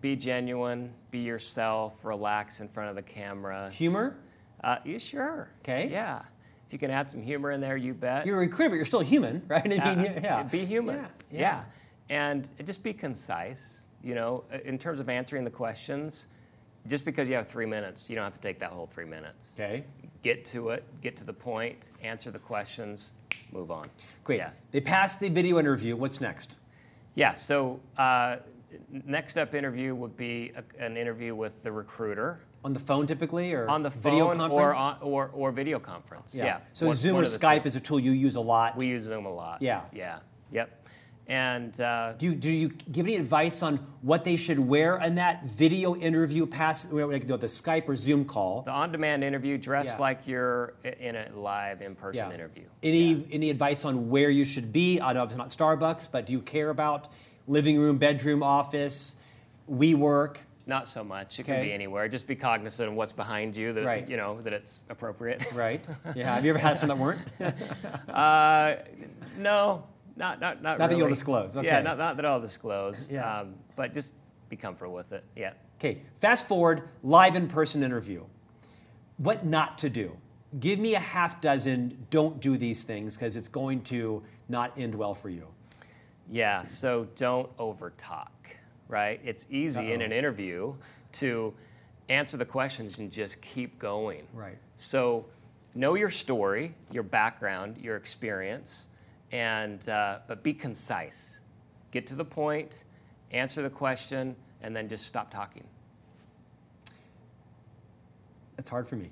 be 0.00 0.16
genuine. 0.16 0.94
Be 1.10 1.18
yourself. 1.18 2.04
Relax 2.04 2.60
in 2.60 2.68
front 2.68 2.88
of 2.90 2.96
the 2.96 3.02
camera. 3.02 3.70
Humor? 3.70 4.16
Uh, 4.64 4.76
you 4.84 4.98
sure? 4.98 5.50
'Kay. 5.62 5.88
Yeah. 5.90 6.22
If 6.66 6.72
you 6.72 6.78
can 6.78 6.90
add 6.90 7.10
some 7.10 7.20
humor 7.20 7.50
in 7.50 7.60
there, 7.60 7.76
you 7.76 7.92
bet. 7.92 8.24
You're 8.24 8.36
a 8.38 8.40
recruiter, 8.40 8.70
but 8.70 8.76
you're 8.76 8.84
still 8.86 9.00
human, 9.00 9.42
right? 9.48 9.62
I 9.66 9.68
mean, 9.68 9.80
Uh, 9.80 10.02
yeah, 10.14 10.20
yeah. 10.22 10.42
Be 10.44 10.64
human. 10.64 10.96
Yeah, 10.96 11.06
Yeah. 11.30 11.40
yeah. 11.40 11.64
And 12.12 12.46
just 12.66 12.82
be 12.82 12.92
concise. 12.92 13.86
You 14.04 14.14
know, 14.14 14.44
in 14.64 14.78
terms 14.78 15.00
of 15.00 15.08
answering 15.08 15.44
the 15.44 15.50
questions, 15.50 16.26
just 16.86 17.04
because 17.06 17.26
you 17.26 17.34
have 17.36 17.48
three 17.48 17.64
minutes, 17.64 18.10
you 18.10 18.16
don't 18.16 18.24
have 18.24 18.34
to 18.34 18.40
take 18.40 18.58
that 18.58 18.70
whole 18.70 18.86
three 18.86 19.06
minutes. 19.06 19.54
Okay. 19.58 19.84
Get 20.22 20.44
to 20.46 20.70
it, 20.70 20.84
get 21.00 21.16
to 21.16 21.24
the 21.24 21.32
point, 21.32 21.88
answer 22.02 22.30
the 22.30 22.38
questions, 22.38 23.12
move 23.52 23.70
on. 23.70 23.86
Great. 24.24 24.38
Yeah. 24.38 24.50
They 24.72 24.80
passed 24.80 25.20
the 25.20 25.28
video 25.30 25.58
interview. 25.58 25.96
What's 25.96 26.20
next? 26.20 26.56
Yeah. 27.14 27.32
So, 27.34 27.80
uh, 27.96 28.36
next 29.06 29.38
up 29.38 29.54
interview 29.54 29.94
would 29.94 30.16
be 30.16 30.52
a, 30.56 30.84
an 30.84 30.96
interview 30.96 31.34
with 31.34 31.62
the 31.62 31.70
recruiter 31.72 32.40
On 32.64 32.72
the 32.74 32.80
phone 32.80 33.06
typically, 33.06 33.52
or 33.54 33.68
on 33.68 33.82
the 33.82 33.90
video 33.90 34.28
phone 34.28 34.36
conference? 34.36 34.74
or, 34.74 34.74
on, 34.74 34.96
or 35.00 35.30
or 35.32 35.50
video 35.52 35.78
conference. 35.78 36.34
Yeah. 36.34 36.58
So 36.72 36.88
One- 36.88 36.96
Zoom 36.96 37.14
one 37.14 37.24
or 37.24 37.26
Skype 37.26 37.62
two. 37.62 37.66
is 37.66 37.76
a 37.76 37.80
tool 37.80 38.00
you 38.00 38.12
use 38.12 38.36
a 38.36 38.40
lot. 38.40 38.76
We 38.76 38.86
use 38.88 39.04
Zoom 39.04 39.24
a 39.26 39.32
lot. 39.32 39.62
Yeah. 39.62 39.82
Yeah. 39.94 40.18
Yep. 40.50 40.81
And 41.28 41.80
uh, 41.80 42.12
do 42.18 42.26
you, 42.26 42.34
do 42.34 42.50
you 42.50 42.68
give 42.90 43.06
any 43.06 43.16
advice 43.16 43.62
on 43.62 43.76
what 44.02 44.24
they 44.24 44.36
should 44.36 44.58
wear 44.58 44.96
in 44.98 45.14
that 45.14 45.44
video 45.44 45.94
interview 45.94 46.46
pass, 46.46 46.90
like 46.92 47.26
the 47.26 47.36
Skype 47.38 47.88
or 47.88 47.96
Zoom 47.96 48.24
call? 48.24 48.62
The 48.62 48.72
on-demand 48.72 49.22
interview, 49.22 49.56
dress 49.56 49.86
Yeah. 49.86 49.98
like 49.98 50.26
you're 50.26 50.74
in 51.00 51.14
a 51.16 51.28
live 51.34 51.80
in-person 51.80 52.28
Yeah. 52.28 52.34
interview. 52.34 52.64
Any 52.82 53.24
any 53.30 53.50
advice 53.50 53.84
on 53.84 54.10
where 54.10 54.30
you 54.30 54.44
should 54.44 54.72
be? 54.72 55.00
I 55.00 55.12
know 55.12 55.22
it's 55.22 55.36
not 55.36 55.48
Starbucks, 55.50 56.10
but 56.10 56.26
do 56.26 56.32
you 56.32 56.40
care 56.40 56.70
about 56.70 57.08
living 57.46 57.78
room, 57.78 57.98
bedroom, 57.98 58.42
office, 58.42 59.16
WeWork? 59.70 60.38
Not 60.66 60.88
so 60.88 61.02
much. 61.02 61.38
It 61.38 61.42
Okay. 61.42 61.54
can 61.54 61.62
be 61.64 61.72
anywhere. 61.72 62.08
Just 62.08 62.26
be 62.26 62.36
cognizant 62.36 62.88
of 62.88 62.94
what's 62.94 63.12
behind 63.12 63.56
you. 63.56 63.72
That 63.72 63.84
Right. 63.84 64.08
you 64.08 64.16
know 64.16 64.40
that 64.42 64.52
it's 64.52 64.80
appropriate. 64.90 65.44
Right? 65.52 65.84
Yeah. 66.14 66.34
Have 66.34 66.44
you 66.44 66.50
ever 66.50 66.58
had 66.58 66.78
some 66.78 66.88
that 66.88 66.98
weren't? 66.98 67.20
uh, 68.08 68.74
no, 69.38 69.84
not 70.16 70.40
not 70.40 70.62
not. 70.62 70.78
Not 70.78 70.90
that 70.90 70.96
you'll 70.96 71.08
disclose, 71.08 71.56
okay. 71.56 71.66
Yeah, 71.66 71.82
not, 71.82 71.98
not 71.98 72.16
that 72.16 72.26
I'll 72.26 72.40
disclose. 72.40 73.10
Yeah. 73.10 73.40
Um, 73.40 73.54
but 73.76 73.94
just 73.94 74.14
be 74.48 74.56
comfortable 74.56 74.94
with 74.94 75.12
it. 75.12 75.24
Yeah. 75.36 75.52
Okay, 75.78 76.02
fast 76.16 76.46
forward, 76.46 76.88
live 77.02 77.34
in 77.34 77.48
person 77.48 77.82
interview. 77.82 78.24
What 79.16 79.44
not 79.44 79.78
to 79.78 79.90
do? 79.90 80.16
Give 80.60 80.78
me 80.78 80.94
a 80.94 81.00
half 81.00 81.40
dozen 81.40 82.06
don't 82.10 82.40
do 82.40 82.56
these 82.56 82.82
things 82.82 83.16
because 83.16 83.36
it's 83.36 83.48
going 83.48 83.82
to 83.84 84.22
not 84.48 84.76
end 84.78 84.94
well 84.94 85.14
for 85.14 85.28
you. 85.28 85.48
Yeah, 86.30 86.62
so 86.62 87.08
don't 87.16 87.54
overtalk, 87.56 88.28
right? 88.88 89.20
It's 89.24 89.46
easy 89.50 89.92
in 89.92 90.02
an 90.02 90.12
interview 90.12 90.74
to 91.12 91.54
answer 92.08 92.36
the 92.36 92.44
questions 92.44 92.98
and 92.98 93.10
just 93.10 93.40
keep 93.42 93.78
going. 93.78 94.26
Right. 94.32 94.58
So 94.76 95.26
know 95.74 95.94
your 95.94 96.10
story, 96.10 96.74
your 96.90 97.02
background, 97.02 97.78
your 97.78 97.96
experience, 97.96 98.88
and 99.32 99.88
uh, 99.88 100.18
but 100.28 100.42
be 100.42 100.52
concise. 100.54 101.40
Get 101.90 102.06
to 102.08 102.14
the 102.14 102.24
point, 102.24 102.84
answer 103.32 103.62
the 103.62 103.70
question, 103.70 104.36
and 104.62 104.76
then 104.76 104.88
just 104.88 105.06
stop 105.06 105.30
talking. 105.30 105.64
It's 108.58 108.68
hard 108.68 108.86
for 108.86 108.96
me 108.96 109.10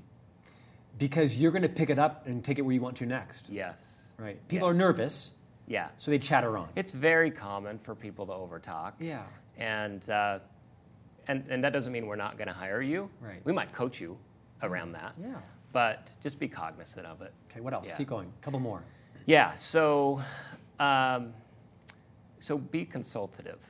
because 0.99 1.39
you're 1.39 1.51
going 1.51 1.63
to 1.63 1.69
pick 1.69 1.91
it 1.91 1.99
up 1.99 2.27
and 2.27 2.45
take 2.45 2.59
it 2.59 2.63
where 2.63 2.75
you 2.75 2.81
want 2.81 2.97
to 2.99 3.07
next. 3.07 3.49
Yes. 3.49 4.13
Right. 4.19 4.47
People 4.49 4.69
Yeah. 4.69 4.73
are 4.73 4.77
nervous, 4.77 5.33
Yeah. 5.67 5.89
so 5.97 6.11
they 6.11 6.19
chatter 6.19 6.57
on. 6.59 6.69
It's 6.77 6.93
very 6.93 7.31
common 7.31 7.79
for 7.79 7.95
people 7.95 8.27
to 8.27 8.33
overtalk. 8.33 8.93
Yeah. 8.99 9.25
And, 9.57 10.09
uh, 10.11 10.41
and, 11.27 11.45
and 11.49 11.65
that 11.65 11.73
doesn't 11.73 11.93
mean 11.93 12.07
we're 12.07 12.17
not 12.17 12.37
going 12.37 12.49
to 12.49 12.55
hire 12.55 12.83
you. 12.83 13.11
Right. 13.21 13.41
We 13.45 13.53
might 13.53 13.73
coach 13.73 14.01
you 14.01 14.19
around 14.63 14.93
that. 14.93 15.15
Yeah. 15.21 15.37
But 15.73 16.15
just 16.23 16.39
be 16.39 16.49
cognizant 16.49 17.07
of 17.07 17.23
it. 17.23 17.33
Okay, 17.51 17.61
what 17.61 17.73
else? 17.73 17.91
Yeah. 17.91 17.97
Keep 17.97 18.09
going. 18.09 18.33
A 18.41 18.45
couple 18.45 18.61
more. 18.61 18.83
Yeah, 19.31 19.55
so, 19.55 20.21
um, 20.81 21.35
so 22.41 22.59
be 22.59 22.85
consultative. 22.85 23.65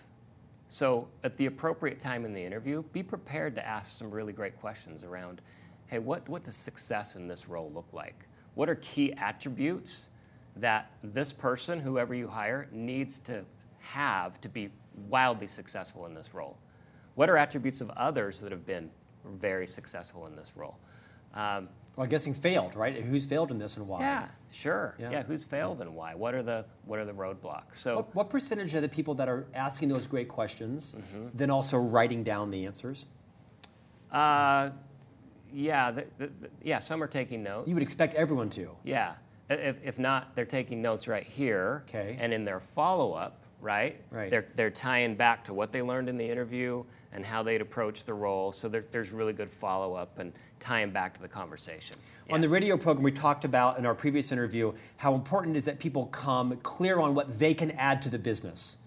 So 0.69 1.09
at 1.23 1.37
the 1.37 1.45
appropriate 1.45 2.01
time 2.01 2.25
in 2.25 2.33
the 2.33 2.43
interview, 2.43 2.83
be 2.95 3.03
prepared 3.03 3.55
to 3.57 3.67
ask 3.67 3.99
some 3.99 4.11
really 4.11 4.33
great 4.33 4.59
questions 4.59 5.05
around, 5.05 5.43
hey, 5.89 5.99
what, 5.99 6.27
what 6.31 6.45
does 6.45 6.57
success 6.57 7.15
in 7.15 7.29
this 7.29 7.47
role 7.47 7.71
look 7.75 7.89
like? 7.93 8.25
What 8.55 8.71
are 8.71 8.77
key 8.77 9.13
attributes 9.19 10.09
that 10.57 10.93
this 11.05 11.31
person, 11.31 11.79
whoever 11.79 12.15
you 12.15 12.29
hire, 12.29 12.67
needs 12.73 13.19
to 13.19 13.45
have 13.81 14.41
to 14.41 14.49
be 14.49 14.71
wildly 15.11 15.47
successful 15.47 16.07
in 16.07 16.15
this 16.15 16.33
role? 16.33 16.57
What 17.17 17.29
are 17.29 17.37
attributes 17.37 17.83
of 17.83 17.91
others 17.99 18.41
that 18.41 18.51
have 18.51 18.65
been 18.65 18.89
very 19.27 19.67
successful 19.67 20.27
in 20.27 20.37
this 20.37 20.53
role? 20.57 20.79
Um, 21.35 21.69
Well, 21.97 22.05
I'm 22.05 22.09
guessing 22.09 22.33
failed, 22.33 22.77
right? 22.77 22.97
Who's 22.97 23.27
failed 23.27 23.51
in 23.51 23.59
this 23.59 23.77
and 23.77 23.87
why? 23.87 24.01
yeah, 24.01 24.29
sure. 24.51 24.95
Yeah. 24.99 25.11
Yeah. 25.11 25.23
who's 25.23 25.45
failed 25.45 25.81
and 25.81 25.95
why? 25.95 26.15
What 26.15 26.35
are 26.35 26.43
the 26.43 26.65
what 26.85 26.99
are 26.99 27.05
the 27.05 27.13
roadblocks? 27.13 27.75
So 27.77 27.97
What, 27.97 28.15
what 28.15 28.31
percentage 28.31 28.75
of 28.75 28.83
the 28.83 28.89
people 28.89 29.15
that 29.15 29.29
are 29.29 29.47
asking 29.55 29.89
those 29.89 30.07
great 30.07 30.29
questions 30.29 30.95
Mm-hmm. 30.97 31.29
then 31.35 31.51
also 31.51 31.79
writing 31.79 32.23
down 32.25 32.51
the 32.51 32.67
answers? 32.67 33.07
uh, 34.13 34.71
yeah, 35.53 35.91
the, 35.91 36.05
the, 36.19 36.27
the- 36.27 36.51
yeah, 36.63 36.79
some 36.79 37.03
are 37.03 37.07
taking 37.09 37.43
notes. 37.43 37.67
You 37.67 37.75
would 37.75 37.83
expect 37.83 38.15
everyone 38.15 38.51
to. 38.51 38.71
yeah. 38.85 39.15
If, 39.49 39.79
if 39.83 39.99
not, 39.99 40.37
they're 40.37 40.45
taking 40.45 40.81
notes 40.81 41.09
right 41.09 41.25
here. 41.25 41.83
Okay. 41.89 42.17
And 42.21 42.33
in 42.33 42.45
their 42.45 42.61
follow 42.61 43.15
up, 43.15 43.41
right? 43.61 44.01
Right. 44.13 44.31
They're, 44.31 44.47
they're 44.55 44.71
tying 44.71 45.17
back 45.17 45.43
to 45.47 45.55
what 45.55 45.73
they 45.73 45.83
learned 45.83 46.09
in 46.09 46.17
the 46.17 46.25
interview 46.31 46.85
and 47.13 47.27
how 47.27 47.43
they'd 47.43 47.61
approach 47.61 48.05
the 48.05 48.15
role. 48.15 48.53
So 48.53 48.69
there, 48.69 48.85
there's 48.93 49.11
really 49.11 49.33
good 49.33 49.51
follow 49.51 49.95
up 49.95 50.21
and 50.21 50.33
tying 50.61 50.91
back 50.91 51.15
to 51.15 51.23
the 51.23 51.29
conversation. 51.29 51.97
On 52.31 52.41
the 52.41 52.49
radio 52.49 52.77
program, 52.77 53.03
we 53.03 53.11
talked 53.11 53.45
about 53.45 53.79
in 53.79 53.87
our 53.87 53.95
previous 53.95 54.31
interview 54.31 54.73
how 54.99 55.15
important 55.15 55.57
it 55.57 55.59
is 55.59 55.65
that 55.65 55.81
people 55.81 56.07
come 56.07 56.57
clear 56.63 57.01
on 57.01 57.15
what 57.15 57.39
they 57.39 57.55
can 57.55 57.73
add 57.73 58.01
to 58.03 58.09
the 58.09 58.19
business. 58.19 58.79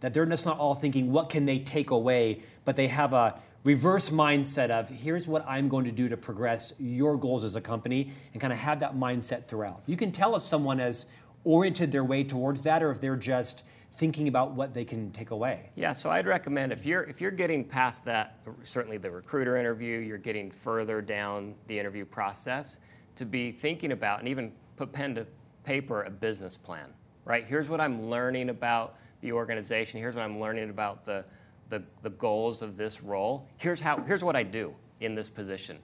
That 0.00 0.14
they're 0.14 0.26
just 0.26 0.46
not 0.46 0.58
all 0.58 0.74
thinking, 0.74 1.10
what 1.10 1.28
can 1.28 1.46
they 1.46 1.58
take 1.58 1.90
away, 1.90 2.40
but 2.64 2.76
they 2.76 2.88
have 2.88 3.12
a 3.12 3.40
reverse 3.64 4.10
mindset 4.10 4.70
of, 4.70 4.88
here's 4.88 5.26
what 5.26 5.44
I'm 5.48 5.68
going 5.68 5.84
to 5.84 5.92
do 5.92 6.08
to 6.08 6.16
progress 6.16 6.74
your 6.78 7.16
goals 7.16 7.44
as 7.44 7.56
a 7.56 7.60
company, 7.60 8.10
and 8.32 8.40
kind 8.40 8.52
of 8.52 8.58
have 8.58 8.80
that 8.80 8.96
mindset 8.96 9.46
throughout. 9.46 9.82
You 9.86 9.96
can 9.96 10.12
tell 10.12 10.36
if 10.36 10.42
someone 10.42 10.78
has 10.78 11.06
oriented 11.44 11.92
their 11.92 12.04
way 12.04 12.24
towards 12.24 12.62
that 12.62 12.82
or 12.82 12.90
if 12.90 13.00
they're 13.00 13.16
just 13.16 13.64
thinking 13.92 14.26
about 14.26 14.52
what 14.52 14.72
they 14.72 14.84
can 14.84 15.10
take 15.12 15.30
away. 15.30 15.70
Yeah, 15.74 15.92
so 15.92 16.10
I'd 16.10 16.26
recommend 16.26 16.72
if 16.72 16.86
you're 16.86 17.02
if 17.02 17.20
you're 17.20 17.30
getting 17.30 17.64
past 17.64 18.04
that, 18.06 18.38
certainly 18.62 18.96
the 18.96 19.10
recruiter 19.10 19.56
interview, 19.56 19.98
you're 19.98 20.18
getting 20.18 20.50
further 20.50 21.02
down 21.02 21.54
the 21.66 21.78
interview 21.78 22.04
process, 22.04 22.78
to 23.16 23.26
be 23.26 23.52
thinking 23.52 23.92
about 23.92 24.18
and 24.18 24.28
even 24.28 24.52
put 24.76 24.92
pen 24.92 25.14
to 25.16 25.26
paper 25.64 26.02
a 26.02 26.10
business 26.10 26.56
plan. 26.56 26.88
Right? 27.24 27.46
Here's 27.46 27.68
what 27.68 27.80
I'm 27.80 28.08
learning 28.08 28.48
about 28.48 28.96
the 29.20 29.32
organization. 29.32 30.00
Here's 30.00 30.16
what 30.16 30.22
I'm 30.22 30.40
learning 30.40 30.70
about 30.70 31.04
the 31.04 31.24
the, 31.68 31.82
the 32.02 32.10
goals 32.10 32.60
of 32.60 32.76
this 32.76 33.02
role. 33.02 33.46
Here's 33.58 33.80
how 33.80 33.98
here's 34.02 34.24
what 34.24 34.36
I 34.36 34.42
do 34.42 34.74
in 35.00 35.14
this 35.14 35.28
position. 35.28 35.78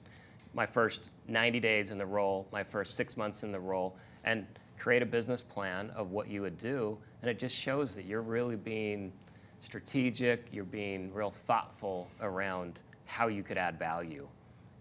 My 0.54 0.66
first 0.66 1.10
90 1.28 1.60
days 1.60 1.90
in 1.90 1.98
the 1.98 2.06
role, 2.06 2.48
my 2.52 2.62
first 2.64 2.94
six 2.94 3.16
months 3.16 3.42
in 3.42 3.52
the 3.52 3.60
role, 3.60 3.96
and 4.24 4.46
create 4.78 5.02
a 5.02 5.06
business 5.06 5.42
plan 5.42 5.90
of 5.90 6.10
what 6.10 6.28
you 6.28 6.40
would 6.40 6.56
do. 6.56 6.98
And 7.22 7.30
it 7.30 7.38
just 7.38 7.56
shows 7.56 7.94
that 7.94 8.04
you're 8.04 8.22
really 8.22 8.56
being 8.56 9.12
strategic, 9.60 10.46
you're 10.52 10.64
being 10.64 11.12
real 11.12 11.30
thoughtful 11.30 12.08
around 12.20 12.78
how 13.06 13.28
you 13.28 13.42
could 13.42 13.58
add 13.58 13.78
value. 13.78 14.28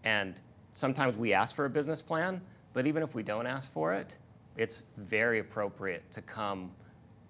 And 0.04 0.36
sometimes 0.74 1.18
we 1.18 1.34
ask 1.34 1.56
for 1.56 1.66
a 1.66 1.70
business 1.70 2.02
plan, 2.02 2.42
but 2.74 2.86
even 2.86 3.02
if 3.02 3.16
we 3.16 3.24
don't 3.24 3.48
ask 3.48 3.72
for 3.72 3.94
it, 3.94 4.16
it's 4.56 4.84
very 4.98 5.40
appropriate 5.40 6.12
to 6.12 6.22
come 6.22 6.72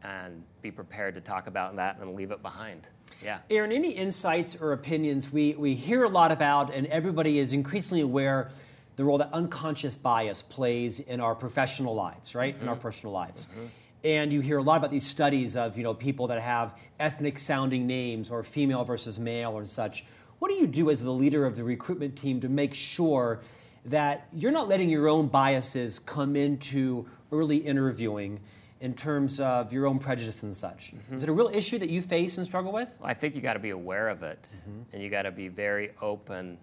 and 0.04 0.44
be 0.62 0.72
prepared 0.72 1.16
to 1.16 1.22
talk 1.22 1.48
about 1.48 1.76
that 1.76 2.00
and 2.00 2.16
leave 2.16 2.32
it 2.32 2.42
behind. 2.42 2.88
Yeah. 3.24 3.40
Aaron, 3.50 3.72
any 3.72 3.92
insights 3.92 4.56
or 4.56 4.74
opinions 4.74 5.32
we, 5.32 5.56
we 5.56 5.76
hear 5.76 6.04
a 6.04 6.10
lot 6.10 6.32
about, 6.32 6.74
and 6.74 6.88
everybody 6.88 7.40
is 7.40 7.54
increasingly 7.54 8.02
aware 8.02 8.52
the 8.96 9.04
role 9.04 9.18
that 9.20 9.32
unconscious 9.34 9.96
bias 9.96 10.44
plays 10.44 11.00
in 11.00 11.22
our 11.22 11.36
professional 11.36 11.96
lives, 11.96 12.36
right? 12.36 12.56
In 12.60 12.68
our 12.68 12.76
mm-hmm. 12.76 12.82
personal 12.82 13.14
lives. 13.14 13.48
Mm-hmm. 13.48 13.66
And 14.08 14.32
you 14.32 14.40
hear 14.40 14.58
a 14.58 14.62
lot 14.62 14.78
about 14.78 14.90
these 14.90 15.06
studies 15.06 15.58
of 15.58 15.78
you 15.78 15.84
know 15.84 15.94
people 15.94 16.28
that 16.28 16.42
have 16.42 16.80
ethnic 16.98 17.38
sounding 17.38 17.86
names 17.86 18.30
or 18.30 18.42
female 18.42 18.86
versus 18.86 19.20
male 19.20 19.52
or 19.52 19.66
such. 19.66 20.06
What 20.40 20.48
do 20.48 20.56
you 20.56 20.66
do 20.66 20.90
as 20.90 21.04
the 21.04 21.12
leader 21.12 21.46
of 21.46 21.58
the 21.58 21.66
recruitment 21.66 22.16
team 22.16 22.40
to 22.40 22.48
make 22.48 22.74
sure 22.74 23.42
that 23.84 24.30
you're 24.32 24.54
not 24.54 24.70
letting 24.70 24.90
your 24.90 25.10
own 25.10 25.28
biases 25.28 26.00
come 26.00 26.38
into 26.38 27.06
early 27.34 27.58
interviewing 27.58 28.40
in 28.80 28.94
terms 28.94 29.42
of 29.42 29.74
your 29.74 29.86
own 29.86 30.00
prejudice 30.00 30.42
and 30.44 30.54
such? 30.54 30.94
Is 31.12 31.24
it 31.24 31.28
a 31.28 31.34
real 31.34 31.50
issue 31.54 31.78
that 31.80 31.90
you 31.90 32.02
face 32.02 32.38
and 32.38 32.48
struggle 32.48 32.72
with? 32.72 32.96
Well, 33.02 33.10
I 33.10 33.14
think 33.14 33.36
you 33.36 33.42
got 33.42 33.54
to 33.54 33.60
be 33.60 33.72
aware 33.72 34.08
of 34.08 34.24
it, 34.24 34.62
and 34.94 35.04
you 35.04 35.10
got 35.10 35.24
to 35.24 35.32
be 35.32 35.50
very 35.50 35.92
open 36.02 36.58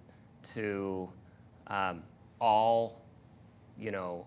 to 0.54 1.10
um, 1.66 2.04
all, 2.40 3.02
you 3.78 3.90
know, 3.90 4.24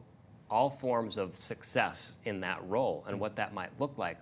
all 0.49 0.69
forms 0.69 1.17
of 1.17 1.35
success 1.35 2.13
in 2.25 2.41
that 2.41 2.59
role 2.67 3.03
and 3.07 3.19
what 3.19 3.35
that 3.35 3.53
might 3.53 3.69
look 3.79 3.97
like. 3.97 4.17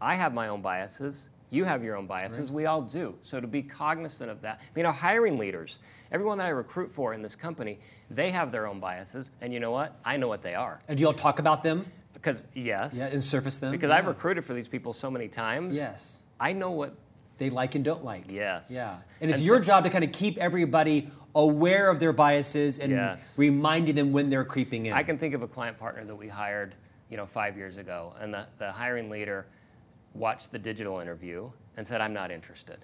I 0.00 0.14
have 0.14 0.32
my 0.34 0.48
own 0.48 0.62
biases. 0.62 1.28
You 1.50 1.64
have 1.64 1.84
your 1.84 1.96
own 1.96 2.06
biases. 2.06 2.50
We 2.50 2.66
all 2.66 2.82
do. 2.82 3.14
So 3.20 3.40
to 3.40 3.46
be 3.46 3.62
cognizant 3.62 4.30
of 4.30 4.42
that. 4.42 4.58
I 4.60 4.64
mean, 4.74 4.84
our 4.86 4.92
hiring 4.92 5.38
leaders, 5.38 5.78
everyone 6.10 6.38
that 6.38 6.46
I 6.46 6.50
recruit 6.50 6.92
for 6.92 7.14
in 7.14 7.22
this 7.22 7.36
company, 7.36 7.78
they 8.10 8.30
have 8.30 8.50
their 8.52 8.66
own 8.66 8.80
biases, 8.80 9.30
and 9.40 9.52
you 9.52 9.60
know 9.60 9.70
what? 9.70 9.98
I 10.04 10.16
know 10.16 10.28
what 10.28 10.42
they 10.42 10.54
are. 10.54 10.82
And 10.88 10.98
do 10.98 11.04
y'all 11.04 11.12
talk 11.12 11.38
about 11.38 11.62
them? 11.62 11.86
Because 12.12 12.44
yes, 12.54 12.96
Yeah, 12.98 13.08
and 13.12 13.22
surface 13.22 13.58
them? 13.58 13.70
because 13.70 13.90
Yeah. 13.90 13.96
I've 13.96 14.06
recruited 14.06 14.44
for 14.44 14.54
these 14.54 14.68
people 14.68 14.92
so 14.92 15.10
many 15.10 15.28
times. 15.28 15.76
Yes. 15.76 16.22
I 16.40 16.52
know 16.52 16.70
what 16.72 16.94
They 17.38 17.50
like 17.50 17.74
and 17.74 17.84
don't 17.84 18.04
like. 18.04 18.30
Yes. 18.30 18.70
Yeah. 18.70 18.96
And 19.20 19.30
it's 19.30 19.38
And 19.38 19.46
your 19.46 19.56
so- 19.58 19.62
job 19.62 19.84
to 19.84 19.90
kind 19.90 20.04
of 20.04 20.12
keep 20.12 20.38
everybody 20.38 21.10
aware 21.34 21.90
of 21.90 22.00
their 22.00 22.12
biases 22.12 22.78
and 22.78 22.90
Yes. 22.92 23.38
reminding 23.38 23.94
them 23.94 24.12
when 24.12 24.30
they're 24.30 24.44
creeping 24.44 24.86
in. 24.86 24.94
I 24.94 25.02
can 25.02 25.18
think 25.18 25.34
of 25.34 25.42
a 25.42 25.48
client 25.48 25.78
partner 25.78 26.04
that 26.04 26.14
we 26.16 26.28
hired, 26.28 26.74
you 27.10 27.16
know, 27.18 27.26
five 27.26 27.56
years 27.56 27.76
ago, 27.76 28.14
and 28.20 28.32
the, 28.32 28.46
the 28.58 28.72
hiring 28.72 29.10
leader 29.10 29.46
watched 30.14 30.50
the 30.50 30.58
digital 30.58 30.98
interview 31.00 31.50
and 31.76 31.86
said, 31.86 32.00
"I'm 32.00 32.14
not 32.14 32.30
interested." 32.30 32.78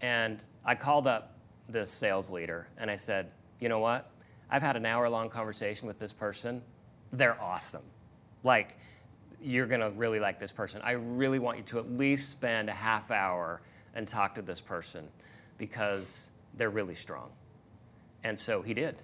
And 0.00 0.42
I 0.64 0.76
called 0.76 1.08
up 1.08 1.36
this 1.68 1.90
sales 1.90 2.30
leader 2.30 2.68
and 2.78 2.88
I 2.90 2.94
said, 2.96 3.32
"You 3.58 3.68
know 3.68 3.80
what? 3.80 4.10
I've 4.48 4.62
had 4.62 4.76
an 4.76 4.86
hour-long 4.86 5.28
conversation 5.28 5.88
with 5.88 5.98
this 5.98 6.12
person. 6.12 6.62
They're 7.12 7.40
awesome. 7.42 7.82
Like, 8.44 8.76
you're 9.42 9.66
gonna 9.66 9.90
really 9.90 10.20
like 10.20 10.38
this 10.38 10.52
person. 10.52 10.80
I 10.82 10.92
really 10.92 11.38
want 11.38 11.58
you 11.58 11.64
to 11.64 11.78
at 11.78 11.90
least 11.90 12.30
spend 12.30 12.68
a 12.68 12.74
half 12.74 13.10
hour 13.10 13.60
and 13.94 14.06
talk 14.06 14.34
to 14.36 14.42
this 14.42 14.60
person 14.60 15.08
because 15.58 16.30
they're 16.54 16.70
really 16.70 16.94
strong." 16.94 17.30
And 18.22 18.38
so 18.38 18.62
he 18.62 18.74
did 18.74 18.96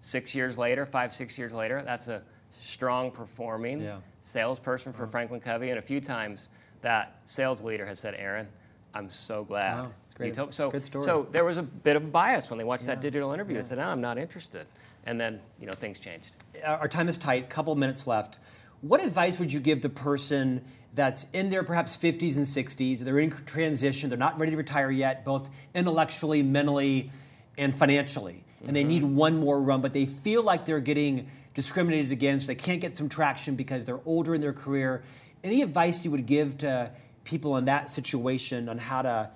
six 0.00 0.34
years 0.34 0.58
later, 0.58 0.84
five, 0.84 1.14
six 1.14 1.38
years 1.38 1.52
later, 1.52 1.82
that's 1.82 2.08
a 2.08 2.22
strong 2.60 3.10
performing 3.10 3.80
Yeah. 3.80 3.98
salesperson 4.20 4.92
for 4.92 5.04
uh-huh. 5.04 5.10
Franklin 5.12 5.40
Covey. 5.40 5.70
And 5.70 5.78
a 5.78 5.82
few 5.82 6.00
times 6.00 6.48
that 6.82 7.16
sales 7.24 7.62
leader 7.62 7.86
has 7.86 8.00
said, 8.00 8.14
Aaron, 8.16 8.48
I'm 8.94 9.08
so 9.08 9.44
glad. 9.44 9.78
Wow, 9.78 9.92
it's 10.04 10.14
great. 10.14 10.34
told-" 10.34 10.52
So, 10.52 10.70
Good 10.70 10.84
story. 10.84 11.04
so 11.04 11.26
there 11.30 11.44
was 11.44 11.56
a 11.56 11.62
bit 11.62 11.96
of 11.96 12.12
bias 12.12 12.50
when 12.50 12.58
they 12.58 12.64
watched 12.64 12.86
that 12.86 13.00
digital 13.00 13.32
interview. 13.32 13.56
They 13.56 13.62
said, 13.62 13.78
no, 13.78 13.88
I'm 13.88 14.00
not 14.00 14.18
interested. 14.18 14.66
And 15.04 15.20
then, 15.20 15.40
you 15.58 15.66
know, 15.66 15.72
things 15.72 15.98
changed. 15.98 16.30
Our 16.64 16.88
time 16.88 17.08
is 17.08 17.16
tight, 17.16 17.48
couple 17.48 17.74
minutes 17.74 18.06
left. 18.06 18.38
What 18.82 19.02
advice 19.02 19.38
would 19.38 19.52
you 19.52 19.60
give 19.60 19.80
the 19.80 19.88
person 19.88 20.64
that's 20.92 21.26
in 21.32 21.50
their 21.50 21.62
perhaps 21.62 21.96
50s 21.96 22.36
and 22.36 22.44
60s? 22.44 22.98
They're 22.98 23.20
in 23.20 23.30
transition, 23.30 24.08
they're 24.08 24.18
not 24.18 24.38
ready 24.38 24.50
to 24.50 24.56
retire 24.56 24.90
yet, 24.90 25.24
both 25.24 25.48
intellectually, 25.72 26.42
mentally, 26.42 27.12
and 27.56 27.74
financially. 27.74 28.44
And 28.66 28.74
they 28.74 28.84
need 28.84 29.04
one 29.04 29.38
more 29.38 29.60
run, 29.60 29.82
but 29.82 29.92
they 29.92 30.06
feel 30.06 30.42
like 30.42 30.64
they're 30.64 30.80
getting 30.80 31.28
discriminated 31.54 32.10
against. 32.12 32.46
They 32.46 32.54
can't 32.54 32.80
get 32.80 32.96
some 32.96 33.08
traction 33.08 33.54
because 33.54 33.86
they're 33.86 34.00
older 34.04 34.34
in 34.34 34.40
their 34.40 34.52
career. 34.52 35.02
Any 35.44 35.62
advice 35.62 36.04
you 36.04 36.10
would 36.10 36.26
give 36.26 36.58
to 36.58 36.90
people 37.24 37.56
in 37.56 37.64
that 37.66 37.88
situation 37.88 38.68
on 38.68 38.78
how 38.78 39.02
to 39.02 39.30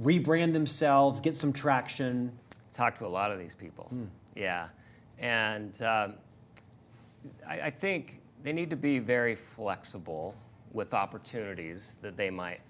rebrand 0.00 0.52
themselves, 0.52 1.20
get 1.20 1.36
some 1.36 1.52
traction? 1.52 2.36
Talk 2.72 2.98
to 2.98 3.06
a 3.06 3.08
lot 3.08 3.32
of 3.32 3.38
these 3.38 3.54
people. 3.54 3.90
Yeah. 4.36 4.68
And 5.18 5.80
um, 5.82 6.14
I, 7.46 7.60
I 7.62 7.70
think 7.70 8.20
they 8.44 8.52
need 8.52 8.70
to 8.70 8.76
be 8.76 9.00
very 9.00 9.34
flexible 9.34 10.36
with 10.72 10.94
opportunities 10.94 11.96
that 12.02 12.16
they 12.16 12.30
might 12.30 12.60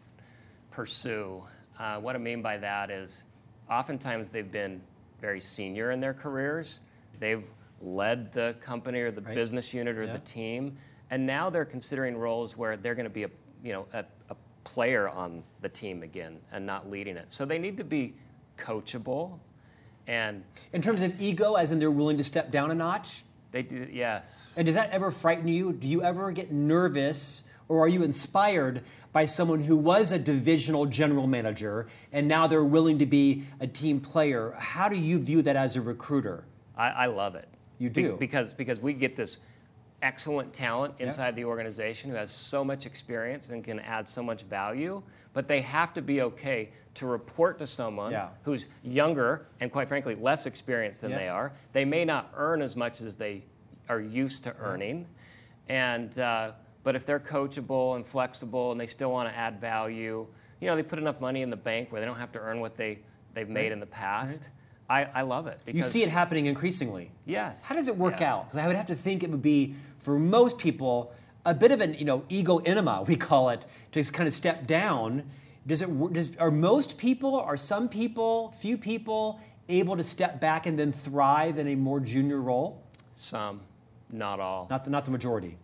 pursue. 0.70 1.42
Uh, 1.78 1.98
what 2.00 2.14
I 2.14 2.18
mean 2.18 2.40
by 2.40 2.56
that 2.58 2.90
is 2.90 3.24
oftentimes 3.70 4.28
they've 4.30 4.50
been 4.50 4.80
very 5.20 5.40
senior 5.40 5.90
in 5.90 6.00
their 6.00 6.14
careers. 6.14 6.80
They've 7.18 7.46
led 7.82 8.32
the 8.32 8.56
company 8.60 9.00
or 9.00 9.10
the 9.10 9.20
Right. 9.20 9.34
business 9.34 9.74
unit 9.74 9.98
or 9.98 10.04
Yeah. 10.04 10.12
the 10.14 10.18
team, 10.20 10.78
and 11.10 11.26
now 11.26 11.50
they're 11.50 11.64
considering 11.64 12.16
roles 12.16 12.56
where 12.56 12.76
they're 12.76 12.94
going 12.94 13.04
to 13.04 13.10
be 13.10 13.24
a 13.24 13.30
you 13.62 13.72
know 13.72 13.86
a, 13.92 14.04
a 14.30 14.36
player 14.62 15.08
on 15.08 15.42
the 15.60 15.68
team 15.68 16.02
again 16.02 16.38
and 16.52 16.64
not 16.64 16.88
leading 16.90 17.16
it. 17.16 17.32
So 17.32 17.44
they 17.44 17.58
need 17.58 17.76
to 17.78 17.84
be 17.84 18.14
coachable, 18.56 19.38
and 20.06 20.44
In 20.72 20.80
terms 20.82 21.02
of 21.02 21.20
ego, 21.20 21.54
as 21.54 21.72
in 21.72 21.78
they're 21.80 21.90
willing 21.90 22.18
to 22.18 22.24
step 22.24 22.50
down 22.52 22.70
a 22.70 22.74
notch? 22.74 23.24
They 23.54 23.62
do 23.62 23.86
yes. 23.88 24.52
And 24.56 24.66
does 24.66 24.74
that 24.74 24.90
ever 24.90 25.12
frighten 25.12 25.46
you? 25.46 25.72
Do 25.72 25.86
you 25.86 26.02
ever 26.02 26.32
get 26.32 26.50
nervous 26.50 27.44
or 27.68 27.84
are 27.84 27.88
you 27.88 28.02
inspired 28.02 28.82
by 29.12 29.26
someone 29.26 29.60
who 29.60 29.76
was 29.76 30.10
a 30.10 30.18
divisional 30.18 30.86
general 30.86 31.28
manager 31.28 31.86
and 32.12 32.26
now 32.26 32.48
they're 32.48 32.64
willing 32.64 32.98
to 32.98 33.06
be 33.06 33.44
a 33.60 33.68
team 33.68 34.00
player? 34.00 34.56
How 34.58 34.88
do 34.88 34.98
you 34.98 35.20
view 35.20 35.40
that 35.42 35.54
as 35.54 35.76
a 35.76 35.80
recruiter? 35.80 36.44
I, 36.76 36.88
I 36.88 37.06
love 37.06 37.36
it. 37.36 37.48
You 37.78 37.90
Be- 37.90 38.02
do? 38.02 38.16
because 38.18 38.52
because 38.52 38.80
we 38.80 38.92
get 38.92 39.14
this 39.14 39.38
excellent 40.04 40.52
talent 40.52 40.94
inside 40.98 41.34
the 41.34 41.44
organization 41.46 42.10
who 42.10 42.16
has 42.16 42.30
so 42.30 42.62
much 42.62 42.84
experience 42.84 43.48
and 43.48 43.64
can 43.64 43.80
add 43.80 44.06
so 44.06 44.22
much 44.22 44.42
value, 44.42 45.02
but 45.32 45.48
they 45.48 45.62
have 45.62 45.94
to 45.94 46.02
be 46.02 46.20
okay 46.20 46.68
to 46.92 47.06
report 47.06 47.58
to 47.58 47.66
someone 47.66 48.12
Yeah. 48.12 48.28
who's 48.42 48.66
younger 48.82 49.46
and 49.60 49.72
quite 49.72 49.88
frankly 49.88 50.14
less 50.14 50.44
experienced 50.46 51.00
than 51.00 51.10
Yeah. 51.12 51.18
they 51.18 51.28
are. 51.28 51.52
They 51.72 51.86
may 51.86 52.04
not 52.04 52.30
earn 52.36 52.60
as 52.60 52.76
much 52.76 53.00
as 53.00 53.16
they 53.16 53.44
are 53.88 53.98
used 54.00 54.44
to 54.44 54.54
earning, 54.60 55.06
and 55.70 56.16
uh, 56.18 56.52
but 56.82 56.94
if 56.94 57.06
they're 57.06 57.18
coachable 57.18 57.96
and 57.96 58.06
flexible 58.06 58.72
and 58.72 58.80
they 58.80 58.86
still 58.86 59.10
want 59.10 59.28
to 59.30 59.34
add 59.34 59.58
value, 59.58 60.26
you 60.60 60.68
know, 60.68 60.76
they 60.76 60.82
put 60.82 60.98
enough 60.98 61.18
money 61.20 61.40
in 61.40 61.48
the 61.48 61.56
bank 61.56 61.90
where 61.90 62.00
they 62.00 62.06
don't 62.06 62.18
have 62.18 62.32
to 62.32 62.38
earn 62.38 62.60
what 62.60 62.76
they 62.76 62.98
they've 63.32 63.48
made 63.48 63.72
in 63.72 63.80
the 63.80 63.86
past. 63.86 64.50
I, 64.88 65.04
I 65.04 65.22
love 65.22 65.46
it. 65.46 65.60
You 65.66 65.82
see 65.82 66.02
it 66.02 66.10
happening 66.10 66.46
increasingly. 66.46 67.10
Yes. 67.24 67.64
How 67.64 67.74
does 67.74 67.88
it 67.88 67.96
work 67.96 68.20
Yeah. 68.20 68.34
out? 68.34 68.44
Because 68.48 68.58
I 68.62 68.66
would 68.66 68.76
have 68.76 68.86
to 68.86 68.94
think 68.94 69.22
it 69.22 69.30
would 69.30 69.42
be, 69.42 69.74
for 69.98 70.18
most 70.18 70.58
people, 70.58 71.12
a 71.46 71.54
bit 71.54 71.72
of 71.72 71.80
an 71.80 71.94
you 71.94 72.04
know 72.04 72.24
ego 72.28 72.58
enema, 72.58 73.02
we 73.08 73.16
call 73.16 73.50
it, 73.50 73.62
to 73.92 74.00
just 74.00 74.12
kind 74.12 74.26
of 74.28 74.34
step 74.34 74.66
down. 74.66 75.24
Does 75.66 75.80
it? 75.80 76.12
Does, 76.12 76.36
are 76.36 76.50
most 76.50 76.98
people, 76.98 77.36
are 77.40 77.56
some 77.56 77.88
people, 77.88 78.52
few 78.52 78.76
people, 78.76 79.40
able 79.70 79.96
to 79.96 80.02
step 80.02 80.38
back 80.40 80.66
and 80.66 80.78
then 80.78 80.92
thrive 80.92 81.58
in 81.58 81.68
a 81.68 81.74
more 81.74 82.00
junior 82.00 82.40
role? 82.40 82.82
Some, 83.14 83.60
not 84.10 84.40
all. 84.40 84.66
Not 84.68 84.84
the, 84.84 84.90
not 84.90 85.06
the 85.06 85.10
majority. 85.10 85.56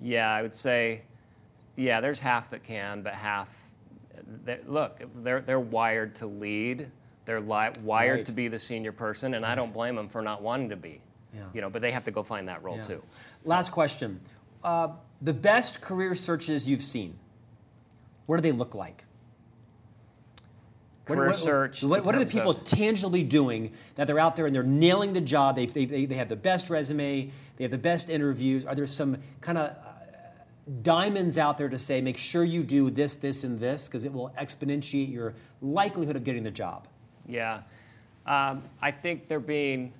Yeah, 0.00 0.30
I 0.30 0.42
would 0.42 0.54
say, 0.54 1.02
yeah, 1.76 2.00
there's 2.02 2.18
half 2.20 2.50
that 2.50 2.62
can, 2.62 3.00
but 3.02 3.14
half, 3.14 3.48
look, 4.66 5.00
they're, 5.16 5.40
they're 5.40 5.58
wired 5.60 6.14
to 6.16 6.26
lead. 6.26 6.90
They're 7.28 7.40
li- 7.42 7.68
wired 7.82 8.16
Right. 8.20 8.24
to 8.24 8.32
be 8.32 8.48
the 8.48 8.58
senior 8.58 8.90
person, 8.90 9.34
and 9.34 9.44
I 9.44 9.54
don't 9.54 9.70
blame 9.70 9.96
them 9.96 10.08
for 10.08 10.22
not 10.22 10.40
wanting 10.40 10.70
to 10.70 10.76
be. 10.76 11.02
Yeah. 11.34 11.42
You 11.52 11.60
know, 11.60 11.68
but 11.68 11.82
they 11.82 11.90
have 11.90 12.04
to 12.04 12.10
go 12.10 12.22
find 12.22 12.48
that 12.48 12.62
role 12.62 12.78
Yeah. 12.78 12.82
too. 12.84 13.02
Last 13.44 13.70
question. 13.70 14.20
Uh, 14.64 14.92
the 15.20 15.34
best 15.34 15.82
career 15.82 16.14
searches 16.14 16.66
you've 16.66 16.80
seen, 16.80 17.18
what 18.24 18.36
do 18.36 18.40
they 18.40 18.50
look 18.52 18.74
like? 18.74 19.04
What- 21.06 21.16
Career 21.16 21.28
what, 21.28 21.36
search. 21.38 21.82
What, 21.82 22.02
what 22.06 22.14
are 22.14 22.18
the 22.18 22.24
people 22.24 22.52
of- 22.52 22.64
tangibly 22.64 23.22
doing 23.22 23.72
that 23.96 24.06
they're 24.06 24.18
out 24.18 24.34
there 24.34 24.46
and 24.46 24.54
they're 24.54 24.62
nailing 24.62 25.12
the 25.12 25.20
job? 25.20 25.56
They, 25.56 25.66
they, 25.66 25.84
they, 25.84 26.06
they 26.06 26.14
have 26.14 26.30
the 26.30 26.36
best 26.36 26.70
resume, 26.70 27.30
they 27.56 27.64
have 27.64 27.70
the 27.70 27.76
best 27.76 28.08
interviews. 28.08 28.64
Are 28.64 28.74
there 28.74 28.86
some 28.86 29.18
kind 29.42 29.58
of 29.58 29.68
uh, 29.68 29.74
diamonds 30.80 31.36
out 31.36 31.58
there 31.58 31.68
to 31.68 31.76
say, 31.76 32.00
make 32.00 32.16
sure 32.16 32.42
you 32.42 32.62
do 32.62 32.88
this, 32.88 33.16
this, 33.16 33.44
and 33.44 33.60
this, 33.60 33.86
because 33.86 34.06
it 34.06 34.14
will 34.14 34.30
exponentiate 34.40 35.12
your 35.12 35.34
likelihood 35.60 36.16
of 36.16 36.24
getting 36.24 36.42
the 36.42 36.50
job? 36.50 36.88
Yeah. 37.28 37.60
Um, 38.26 38.62
I 38.82 38.90
think 38.90 39.26
they're 39.28 39.38
being, 39.40 39.92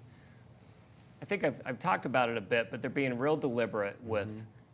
I 1.22 1.24
think 1.24 1.44
I've, 1.44 1.60
I've 1.64 1.78
talked 1.78 2.06
about 2.06 2.28
it 2.28 2.36
a 2.36 2.40
bit, 2.40 2.70
but 2.70 2.80
they're 2.80 2.90
being 2.90 3.16
real 3.18 3.36
deliberate 3.36 3.96
with 4.02 4.28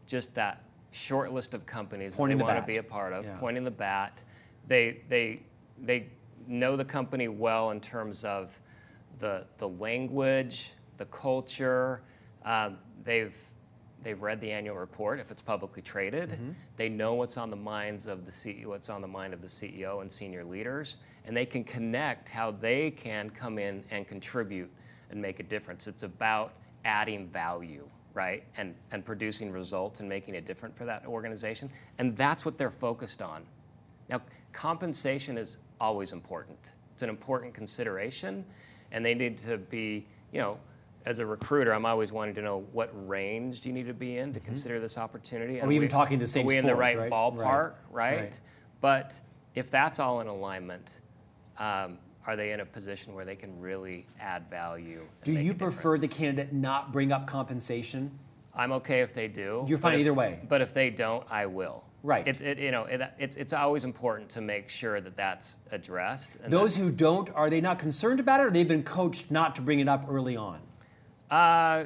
just 0.06 0.34
that 0.34 0.62
short 0.92 1.32
list 1.32 1.54
of 1.54 1.66
companies 1.66 2.12
Mm-hmm. 2.12 2.16
Pointing 2.18 2.38
that 2.38 2.44
the 2.44 2.46
they 2.46 2.54
want 2.54 2.66
bat. 2.66 2.74
to 2.74 2.80
be 2.82 2.86
a 2.86 2.90
part 2.90 3.12
of, 3.12 3.24
Yeah. 3.24 3.36
pointing 3.38 3.64
the 3.64 3.70
bat. 3.70 4.18
They, 4.68 5.00
they, 5.08 5.40
they 5.82 6.06
know 6.46 6.76
the 6.76 6.84
company 6.84 7.28
well 7.28 7.70
in 7.70 7.80
terms 7.80 8.24
of 8.24 8.58
the, 9.18 9.44
the 9.58 9.68
language, 9.68 10.70
the 10.98 11.06
culture. 11.06 12.00
Um, 12.44 12.78
they've, 13.02 13.36
they've 14.04 14.20
read 14.20 14.40
the 14.40 14.52
annual 14.52 14.76
report 14.76 15.18
if 15.18 15.30
it's 15.30 15.42
publicly 15.42 15.82
traded. 15.82 16.30
Mm-hmm. 16.30 16.50
They 16.76 16.88
know 16.88 17.14
what's 17.14 17.36
on 17.36 17.50
the 17.50 17.56
minds 17.56 18.06
of 18.06 18.26
the 18.26 18.30
CEO, 18.30 18.66
what's 18.66 18.90
on 18.90 19.00
the 19.00 19.08
mind 19.08 19.34
of 19.34 19.40
the 19.40 19.48
CEO 19.48 20.02
and 20.02 20.12
senior 20.12 20.44
leaders, 20.44 20.98
and 21.26 21.36
they 21.36 21.46
can 21.46 21.64
connect 21.64 22.28
how 22.28 22.52
they 22.52 22.90
can 22.90 23.30
come 23.30 23.58
in 23.58 23.82
and 23.90 24.06
contribute 24.06 24.70
and 25.10 25.20
make 25.20 25.40
a 25.40 25.42
difference. 25.42 25.86
It's 25.86 26.02
about 26.02 26.52
adding 26.84 27.28
value, 27.28 27.88
right? 28.12 28.44
And, 28.56 28.74
and 28.92 29.04
producing 29.04 29.50
results 29.50 30.00
and 30.00 30.08
making 30.08 30.34
it 30.34 30.44
different 30.44 30.76
for 30.76 30.84
that 30.84 31.04
organization. 31.06 31.70
And 31.98 32.16
that's 32.16 32.44
what 32.44 32.58
they're 32.58 32.70
focused 32.70 33.22
on. 33.22 33.44
Now, 34.08 34.20
compensation 34.52 35.38
is 35.38 35.56
always 35.80 36.12
important. 36.12 36.72
It's 36.92 37.02
an 37.02 37.08
important 37.08 37.54
consideration, 37.54 38.44
and 38.92 39.04
they 39.04 39.14
need 39.14 39.38
to 39.46 39.56
be, 39.56 40.06
you 40.32 40.40
know, 40.40 40.58
as 41.06 41.18
a 41.18 41.26
recruiter, 41.26 41.72
I'm 41.74 41.84
always 41.84 42.12
wanting 42.12 42.34
to 42.36 42.42
know 42.42 42.64
what 42.72 42.90
range 43.08 43.60
do 43.60 43.68
you 43.68 43.74
need 43.74 43.86
to 43.86 43.94
be 43.94 44.16
in 44.18 44.32
to 44.32 44.40
consider 44.40 44.80
this 44.80 44.96
opportunity. 44.96 45.60
Are 45.60 45.66
we 45.66 45.76
even 45.76 45.88
talking 45.88 46.18
the 46.18 46.26
same 46.26 46.46
Are 46.46 46.48
we 46.48 46.56
in 46.56 46.66
the 46.66 46.74
right, 46.74 46.96
right? 46.98 47.10
ballpark, 47.12 47.36
Right. 47.36 47.72
right? 47.90 48.20
Right. 48.20 48.40
But 48.80 49.20
if 49.54 49.70
that's 49.70 49.98
all 49.98 50.20
in 50.20 50.28
alignment, 50.28 51.00
um, 51.58 51.98
are 52.26 52.36
they 52.36 52.52
in 52.52 52.60
a 52.60 52.64
position 52.64 53.14
where 53.14 53.26
they 53.26 53.36
can 53.36 53.60
really 53.60 54.06
add 54.18 54.48
value? 54.48 55.02
Do 55.24 55.32
you 55.32 55.52
prefer 55.54 55.98
the 55.98 56.08
candidate 56.08 56.54
not 56.54 56.90
bring 56.90 57.12
up 57.12 57.26
compensation? 57.26 58.18
I'm 58.54 58.72
okay 58.72 59.00
if 59.00 59.12
they 59.12 59.28
do. 59.28 59.64
You're 59.68 59.78
fine 59.78 59.94
if- 59.94 60.00
either 60.00 60.14
way. 60.14 60.40
But 60.48 60.62
if 60.62 60.72
they 60.72 60.88
don't, 60.88 61.26
I 61.30 61.46
will. 61.46 61.84
Right. 62.02 62.26
It's 62.28 62.40
it, 62.42 62.58
you 62.58 62.70
know 62.70 62.84
it, 62.84 63.00
it's 63.18 63.36
it's 63.36 63.54
always 63.54 63.84
important 63.84 64.28
to 64.30 64.42
make 64.42 64.68
sure 64.68 65.00
that 65.00 65.16
that's 65.16 65.56
addressed. 65.70 66.32
and 66.42 66.52
Those 66.52 66.76
who 66.76 66.90
don't, 66.90 67.30
are 67.30 67.48
they 67.48 67.62
not 67.62 67.78
concerned 67.78 68.20
about 68.20 68.40
it 68.40 68.42
or 68.44 68.50
they've 68.50 68.68
been 68.68 68.82
coached 68.82 69.30
not 69.30 69.54
to 69.56 69.62
bring 69.62 69.80
it 69.80 69.88
up 69.88 70.04
early 70.08 70.36
on? 70.36 70.60
Uh, 71.30 71.84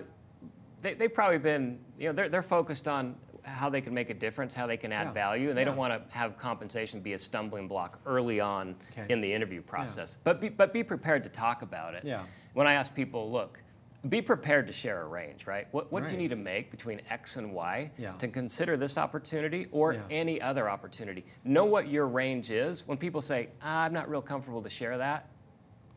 they, 0.82 0.95
they've 0.95 1.12
probably 1.12 1.39
been 1.39 1.78
you 1.99 2.09
know 2.09 2.12
they're 2.12 2.28
they're 2.28 2.43
focused 2.43 2.86
on 2.89 3.14
how 3.43 3.70
they 3.70 3.80
can 3.80 3.95
make 3.95 4.11
a 4.11 4.14
difference, 4.14 4.53
how 4.53 4.66
they 4.66 4.76
can 4.76 4.93
add 4.93 5.07
Yeah. 5.09 5.12
value, 5.12 5.49
and 5.49 5.57
they 5.57 5.64
don't 5.64 5.76
want 5.78 5.93
to 5.95 6.14
have 6.14 6.36
compensation 6.36 7.01
be 7.01 7.14
a 7.14 7.18
stumbling 7.18 7.66
block 7.66 7.99
early 8.05 8.41
on 8.41 8.74
Okay. 8.93 9.07
in 9.12 9.22
the 9.22 9.32
interview 9.32 9.62
process. 9.62 10.16
But 10.22 10.39
be, 10.41 10.51
but 10.51 10.72
be 10.74 10.82
prepared 10.84 11.22
to 11.22 11.30
talk 11.30 11.62
about 11.62 11.95
it. 11.95 12.05
Yeah. 12.05 12.24
When 12.53 12.66
I 12.66 12.74
ask 12.74 12.95
people, 12.95 13.32
look, 13.32 13.59
be 14.11 14.20
prepared 14.20 14.66
to 14.66 14.72
share 14.74 15.01
a 15.01 15.07
range, 15.07 15.47
right? 15.47 15.66
What, 15.70 15.91
what 15.91 16.07
do 16.07 16.12
you 16.12 16.18
need 16.18 16.28
to 16.28 16.36
make 16.36 16.70
between 16.70 17.01
X 17.09 17.36
and 17.36 17.55
Y 17.55 17.91
Yeah. 17.97 18.12
to 18.18 18.28
consider 18.28 18.76
this 18.76 18.99
opportunity 18.99 19.66
or 19.72 19.95
Yeah. 19.95 20.01
any 20.11 20.43
other 20.43 20.68
opportunity? 20.68 21.24
Know 21.43 21.64
what 21.64 21.89
your 21.89 22.07
range 22.07 22.51
is. 22.51 22.86
When 22.86 22.99
people 22.99 23.22
say, 23.22 23.49
ah, 23.62 23.84
I'm 23.84 23.95
not 23.95 24.11
real 24.11 24.20
comfortable 24.22 24.61
to 24.62 24.68
share 24.70 24.99
that, 24.99 25.30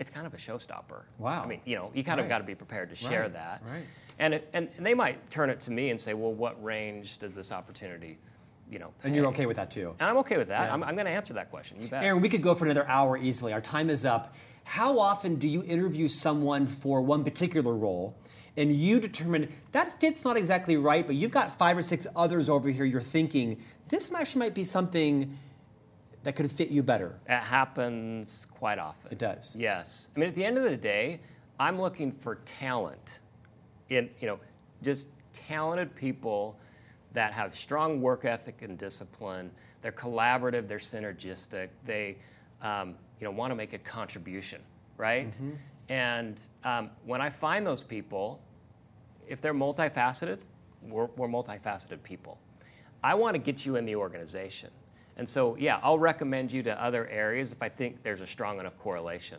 it's 0.02 0.10
kind 0.10 0.26
of 0.26 0.34
a 0.34 0.38
showstopper. 0.38 1.04
Wow. 1.20 1.44
I 1.44 1.48
mean, 1.48 1.62
you 1.64 1.76
know, 1.76 1.92
you 1.94 2.04
kind 2.04 2.18
Right. 2.18 2.24
of 2.24 2.30
got 2.30 2.40
to 2.40 2.44
be 2.44 2.56
prepared 2.56 2.90
to 2.90 2.96
share 2.96 3.22
Right, 3.22 3.34
that. 3.34 3.62
right. 3.72 3.86
And, 4.18 4.34
it, 4.34 4.50
and 4.52 4.68
and 4.76 4.84
they 4.86 4.96
might 4.96 5.30
turn 5.30 5.52
it 5.52 5.60
to 5.62 5.72
me 5.72 5.92
and 5.92 6.02
say, 6.02 6.16
well, 6.16 6.34
what 6.34 6.62
range 6.64 7.20
does 7.20 7.36
this 7.36 7.52
opportunity, 7.52 8.18
you 8.70 8.80
know, 8.80 8.92
And 9.04 9.16
you're 9.16 9.28
okay 9.28 9.46
with 9.46 9.58
that 9.58 9.70
too? 9.70 9.96
And 10.00 10.10
I'm 10.10 10.18
okay 10.18 10.38
with 10.38 10.48
that. 10.48 10.66
Yeah. 10.68 10.74
I'm, 10.74 10.84
I'm 10.84 10.96
going 10.96 11.06
to 11.06 11.12
answer 11.12 11.36
that 11.36 11.52
question. 11.52 11.78
You 11.80 11.88
bet. 11.88 12.04
Aaron, 12.04 12.20
we 12.20 12.30
could 12.30 12.42
go 12.42 12.56
for 12.56 12.66
another 12.66 12.88
hour 12.88 13.16
easily. 13.16 13.54
Our 13.54 13.62
time 13.62 13.92
is 13.92 14.04
up. 14.06 14.34
How 14.64 14.98
often 14.98 15.36
do 15.36 15.48
you 15.48 15.64
interview 15.64 16.08
someone 16.08 16.66
for 16.66 17.02
one 17.04 17.24
particular 17.24 17.76
role 17.76 18.16
and 18.58 18.72
you 18.74 19.00
determine 19.00 19.50
that 19.72 20.00
fit's 20.02 20.26
not 20.26 20.36
exactly 20.36 20.78
right, 20.78 21.06
but 21.06 21.16
you've 21.16 21.32
got 21.32 21.56
five 21.56 21.78
or 21.78 21.84
six 21.84 22.08
others 22.16 22.50
over 22.50 22.70
here 22.70 22.86
you're 22.86 23.02
thinking 23.02 23.62
this 23.90 24.12
actually 24.14 24.40
might 24.40 24.54
be 24.56 24.64
something 24.64 25.38
that 26.24 26.36
could 26.36 26.52
fit 26.52 26.70
you 26.70 26.84
better? 26.84 27.20
It 27.28 27.40
happens 27.40 28.48
quite 28.52 28.80
often. 28.80 29.12
It 29.12 29.18
does. 29.18 29.56
Yes. 29.58 30.10
I 30.16 30.20
mean, 30.20 30.30
at 30.30 30.36
the 30.36 30.46
end 30.46 30.58
of 30.58 30.64
the 30.64 30.78
day, 30.78 31.20
I'm 31.60 31.80
looking 31.80 32.12
for 32.12 32.36
talent 32.46 33.20
in, 33.90 34.10
you 34.20 34.28
know, 34.28 34.40
just 34.84 35.08
talented 35.34 35.96
people 35.96 36.58
that 37.14 37.34
have 37.34 37.56
strong 37.56 38.02
work 38.02 38.26
ethic 38.26 38.62
and 38.62 38.78
discipline. 38.78 39.52
They're 39.82 39.92
collaborative, 39.92 40.68
they're 40.68 40.78
synergistic, 40.78 41.70
they, 41.86 42.18
um, 42.62 42.96
you 43.20 43.26
know, 43.26 43.32
want 43.32 43.52
to 43.52 43.56
make 43.56 43.74
a 43.74 43.80
contribution, 43.80 44.62
right? 44.98 45.32
Mm-hmm. 45.32 45.52
And 45.90 46.42
um, 46.64 46.90
when 47.06 47.22
I 47.22 47.30
find 47.30 47.66
those 47.66 47.82
people, 47.82 48.42
if 49.28 49.42
they're 49.42 49.54
multifaceted, 49.54 50.40
we're, 50.82 51.08
we're 51.18 51.28
multifaceted 51.28 52.02
people. 52.04 52.38
I 53.04 53.16
want 53.16 53.34
to 53.36 53.40
get 53.40 53.66
you 53.66 53.76
in 53.76 53.86
the 53.86 53.96
organization. 53.96 54.70
And 55.22 55.30
so, 55.30 55.56
yeah, 55.56 55.80
I'll 55.84 56.00
recommend 56.00 56.52
you 56.52 56.64
to 56.64 56.84
other 56.84 57.08
areas 57.08 57.52
if 57.52 57.62
I 57.62 57.70
think 57.70 58.02
there's 58.02 58.22
a 58.22 58.26
strong 58.26 58.60
enough 58.60 58.76
correlation. 58.80 59.38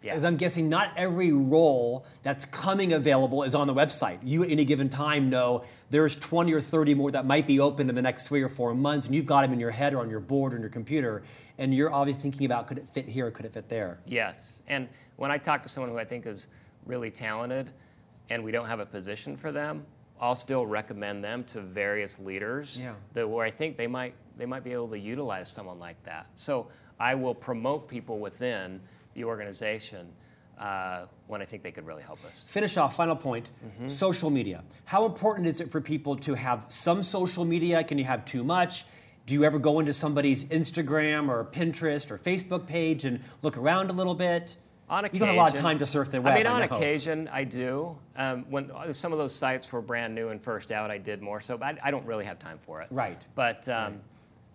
Yeah. 0.00 0.14
As 0.14 0.22
I'm 0.22 0.36
guessing, 0.36 0.68
not 0.68 0.92
every 0.96 1.32
role 1.32 2.06
that's 2.22 2.44
coming 2.44 2.92
available 2.92 3.42
is 3.42 3.52
on 3.52 3.66
the 3.66 3.74
website. 3.74 4.20
You 4.22 4.44
at 4.44 4.50
any 4.50 4.64
given 4.64 4.88
time 4.88 5.30
know 5.30 5.64
there's 5.90 6.14
20 6.14 6.52
or 6.52 6.60
30 6.60 6.94
more 6.94 7.10
that 7.10 7.26
might 7.26 7.48
be 7.48 7.58
open 7.58 7.88
in 7.88 7.96
the 7.96 8.00
next 8.02 8.28
three 8.28 8.42
or 8.44 8.48
four 8.48 8.76
months, 8.76 9.06
and 9.06 9.14
you've 9.16 9.26
got 9.26 9.42
them 9.42 9.52
in 9.52 9.58
your 9.58 9.72
head 9.72 9.92
or 9.92 9.98
on 9.98 10.08
your 10.08 10.20
board 10.20 10.52
or 10.52 10.56
on 10.56 10.60
your 10.62 10.70
computer, 10.70 11.24
and 11.58 11.74
you're 11.74 11.92
obviously 11.92 12.22
thinking 12.22 12.46
about 12.46 12.68
could 12.68 12.78
it 12.78 12.88
fit 12.88 13.08
here 13.08 13.26
or 13.26 13.32
could 13.32 13.44
it 13.44 13.52
fit 13.54 13.68
there? 13.68 13.98
Yes. 14.06 14.62
And 14.68 14.88
when 15.16 15.32
I 15.32 15.38
talk 15.38 15.64
to 15.64 15.68
someone 15.68 15.90
who 15.90 15.98
I 15.98 16.04
think 16.04 16.26
is 16.26 16.46
really 16.86 17.10
talented, 17.10 17.70
and 18.30 18.44
we 18.44 18.52
don't 18.52 18.68
have 18.68 18.78
a 18.78 18.86
position 18.86 19.36
for 19.36 19.50
them, 19.50 19.84
I'll 20.20 20.36
still 20.36 20.64
recommend 20.64 21.24
them 21.24 21.42
to 21.46 21.60
various 21.60 22.20
leaders 22.20 22.80
Yeah. 22.80 22.92
that 23.14 23.28
where 23.28 23.44
I 23.44 23.50
think 23.50 23.76
they 23.76 23.88
might 23.88 24.14
they 24.36 24.46
might 24.46 24.64
be 24.64 24.72
able 24.72 24.88
to 24.88 24.98
utilize 24.98 25.50
someone 25.50 25.78
like 25.78 26.02
that. 26.04 26.26
So 26.34 26.68
I 26.98 27.14
will 27.14 27.34
promote 27.34 27.88
people 27.88 28.18
within 28.18 28.80
the 29.14 29.24
organization 29.24 30.08
uh, 30.58 31.06
when 31.26 31.42
I 31.42 31.44
think 31.44 31.62
they 31.62 31.72
could 31.72 31.86
really 31.86 32.02
help 32.02 32.24
us. 32.24 32.44
Finish 32.48 32.76
off, 32.76 32.96
final 32.96 33.16
point 33.16 33.50
social 33.86 34.30
media. 34.30 34.62
How 34.84 35.04
important 35.04 35.48
is 35.48 35.60
it 35.60 35.70
for 35.70 35.80
people 35.80 36.16
to 36.16 36.34
have 36.34 36.66
some 36.68 37.02
social 37.02 37.44
media? 37.44 37.82
Can 37.82 37.98
you 37.98 38.04
have 38.04 38.24
too 38.24 38.44
much? 38.44 38.84
Do 39.26 39.34
you 39.34 39.44
ever 39.44 39.58
go 39.58 39.80
into 39.80 39.92
somebody's 39.92 40.44
Instagram 40.46 41.28
or 41.28 41.44
Pinterest 41.44 42.10
or 42.10 42.18
Facebook 42.18 42.66
page 42.66 43.04
and 43.04 43.20
look 43.42 43.56
around 43.56 43.90
a 43.90 43.92
little 43.92 44.14
bit? 44.14 44.56
On 44.86 45.02
you 45.02 45.06
occasion, 45.06 45.18
don't 45.20 45.28
have 45.28 45.36
a 45.36 45.40
lot 45.40 45.54
of 45.54 45.60
time 45.60 45.78
to 45.78 45.86
surf 45.86 46.10
the 46.10 46.20
web. 46.20 46.34
I 46.34 46.36
mean, 46.36 46.46
on 46.46 46.60
know. 46.60 46.76
occasion, 46.76 47.28
I 47.32 47.44
do. 47.44 47.96
Um, 48.16 48.44
when 48.50 48.70
uh, 48.70 48.92
some 48.92 49.12
of 49.12 49.18
those 49.18 49.34
sites 49.34 49.72
were 49.72 49.80
brand 49.80 50.14
new 50.14 50.28
and 50.28 50.42
first 50.42 50.70
out, 50.70 50.90
I 50.90 50.98
did 50.98 51.22
more 51.22 51.40
so, 51.40 51.56
but 51.56 51.78
I, 51.82 51.88
I 51.88 51.90
don't 51.90 52.04
really 52.04 52.26
have 52.26 52.38
time 52.38 52.58
for 52.58 52.82
it. 52.82 52.88
Right. 52.90 53.24
But 53.34 53.66
um, 53.70 54.00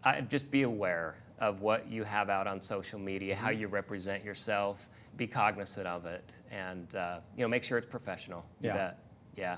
I, 0.03 0.21
just 0.21 0.49
be 0.51 0.63
aware 0.63 1.15
of 1.39 1.61
what 1.61 1.89
you 1.89 2.03
have 2.03 2.29
out 2.29 2.47
on 2.47 2.61
social 2.61 2.99
media, 2.99 3.35
how 3.35 3.49
Mm-hmm. 3.49 3.61
you 3.61 3.67
represent 3.67 4.23
yourself. 4.23 4.89
Be 5.17 5.27
cognizant 5.27 5.87
of 5.87 6.05
it, 6.05 6.33
and 6.51 6.93
uh, 6.95 7.19
you 7.35 7.43
know, 7.43 7.47
make 7.49 7.63
sure 7.63 7.77
it's 7.77 7.87
professional. 7.87 8.45
Yeah. 8.61 8.73
bet. 8.73 8.99
Yeah. 9.35 9.57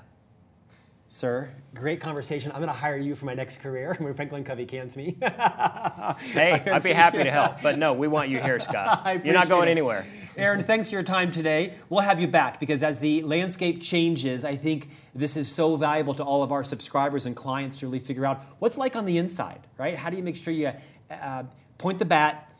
Sir, 1.12 1.50
great 1.74 2.00
conversation. 2.00 2.50
I'm 2.52 2.56
going 2.56 2.68
to 2.68 2.74
hire 2.74 2.96
you 2.96 3.14
for 3.14 3.26
my 3.26 3.34
next 3.34 3.58
career 3.58 3.94
when 3.98 4.14
Franklin 4.14 4.44
Covey 4.44 4.64
cans 4.64 4.96
me. 4.96 5.18
Hey, 6.32 6.62
I'd 6.66 6.82
be 6.82 6.94
happy 6.94 7.22
to 7.22 7.30
help, 7.30 7.60
but 7.62 7.78
no, 7.78 7.92
we 7.92 8.08
want 8.08 8.30
you 8.30 8.40
here, 8.40 8.58
Scott. 8.60 9.22
You're 9.22 9.34
not 9.34 9.50
going 9.50 9.68
it. 9.68 9.72
anywhere. 9.72 10.06
Aaron, 10.38 10.64
thanks 10.64 10.88
for 10.88 10.94
your 10.94 11.02
time 11.02 11.30
today. 11.30 11.74
We'll 11.90 12.00
have 12.00 12.18
you 12.18 12.28
back 12.28 12.58
because 12.58 12.82
as 12.82 12.98
the 12.98 13.22
landscape 13.24 13.82
changes, 13.82 14.44
I 14.46 14.56
think 14.56 14.88
this 15.14 15.36
is 15.36 15.52
so 15.52 15.76
valuable 15.76 16.14
to 16.14 16.24
all 16.24 16.42
of 16.42 16.50
our 16.50 16.64
subscribers 16.64 17.26
and 17.26 17.36
clients 17.36 17.76
to 17.78 17.86
really 17.86 17.98
figure 17.98 18.24
out 18.24 18.40
what's 18.58 18.78
like 18.78 18.96
on 18.96 19.04
the 19.04 19.18
inside, 19.18 19.66
right? 19.76 19.96
How 19.96 20.08
do 20.08 20.16
you 20.16 20.22
make 20.22 20.36
sure 20.36 20.54
you 20.54 20.72
uh, 21.10 21.42
point 21.76 21.98
the 21.98 22.06
bat, 22.06 22.54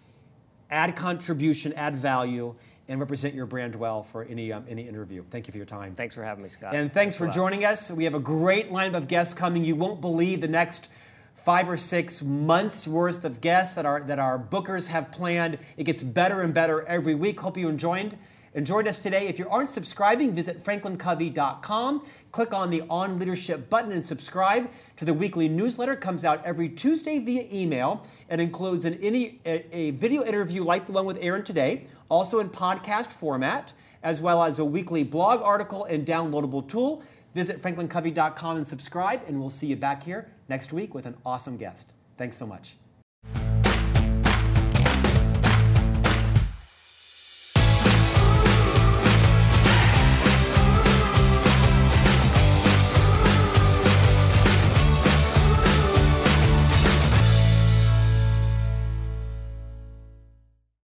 add 0.71 0.95
contribution, 0.95 1.73
add 1.73 1.97
value, 1.97 2.55
and 2.89 3.01
represent 3.01 3.35
your 3.35 3.47
brand 3.47 3.75
well 3.75 4.03
for 4.03 4.25
any, 4.25 4.53
um, 4.53 4.65
any 4.69 4.89
interview? 4.89 5.25
Thank 5.31 5.47
you 5.47 5.53
for 5.53 5.59
your 5.59 5.67
time. 5.67 5.95
Thanks 5.95 6.15
for 6.15 6.23
having 6.23 6.43
me, 6.43 6.49
Scott. 6.49 6.75
And 6.75 6.93
thanks 6.93 7.17
for 7.17 7.27
joining 7.27 7.65
us. 7.65 7.91
We 7.91 8.05
have 8.05 8.15
a 8.15 8.21
great 8.21 8.71
lineup 8.71 8.97
of 8.97 9.09
guests 9.09 9.35
coming. 9.35 9.65
You 9.65 9.77
won't 9.77 10.01
believe 10.01 10.41
the 10.41 10.49
next 10.49 10.91
five 11.35 11.69
or 11.69 11.77
six 11.77 12.23
months 12.23 12.87
worth 12.87 13.25
of 13.25 13.41
guests 13.41 13.75
that 13.75 13.87
our 13.87 14.01
that 14.03 14.19
our 14.19 14.39
bookers 14.39 14.89
have 14.89 15.11
planned. 15.11 15.59
It 15.77 15.85
gets 15.85 16.03
better 16.03 16.43
and 16.43 16.53
better 16.53 16.83
every 16.83 17.15
week. 17.15 17.41
Hope 17.41 17.57
you 17.57 17.69
enjoyed 17.69 18.19
enjoyed 18.55 18.87
us 18.87 19.03
today. 19.03 19.29
If 19.29 19.39
you 19.39 19.49
aren't 19.49 19.69
subscribing, 19.69 20.35
visit 20.35 20.59
franklincovey.com. 20.63 22.07
Click 22.33 22.55
on 22.55 22.71
the 22.71 22.83
On 22.89 23.19
Leadership 23.19 23.71
button 23.71 23.93
and 23.93 24.05
subscribe 24.05 24.71
to 24.97 25.05
the 25.05 25.15
weekly 25.15 25.49
newsletter. 25.49 25.93
It 25.93 26.01
comes 26.01 26.25
out 26.25 26.45
every 26.45 26.69
Tuesday 26.69 27.19
via 27.19 27.47
email. 27.53 28.05
It 28.29 28.41
includes 28.41 28.85
an 28.85 28.95
any, 29.03 29.41
a, 29.45 29.77
a 29.77 29.91
video 29.93 30.25
interview 30.25 30.65
like 30.65 30.87
the 30.87 30.93
one 30.93 31.07
with 31.07 31.19
Aaron 31.21 31.45
today, 31.45 31.87
also 32.09 32.41
in 32.41 32.51
podcast 32.51 33.13
format, 33.13 33.73
as 34.03 34.21
well 34.21 34.43
as 34.43 34.59
a 34.59 34.65
weekly 34.65 35.05
blog 35.05 35.41
article 35.43 35.85
and 35.85 36.07
downloadable 36.07 36.67
tool. 36.67 37.03
Visit 37.35 37.63
franklincovey.com 37.63 38.57
and 38.59 38.67
subscribe, 38.67 39.23
and 39.27 39.41
we'll 39.41 39.51
see 39.51 39.69
you 39.69 39.77
back 39.77 40.03
here 40.03 40.31
next 40.49 40.73
week 40.73 40.95
with 40.95 41.07
an 41.07 41.17
awesome 41.25 41.57
guest. 41.57 41.93
Thanks 42.19 42.37
so 42.37 42.47
much. 42.47 42.82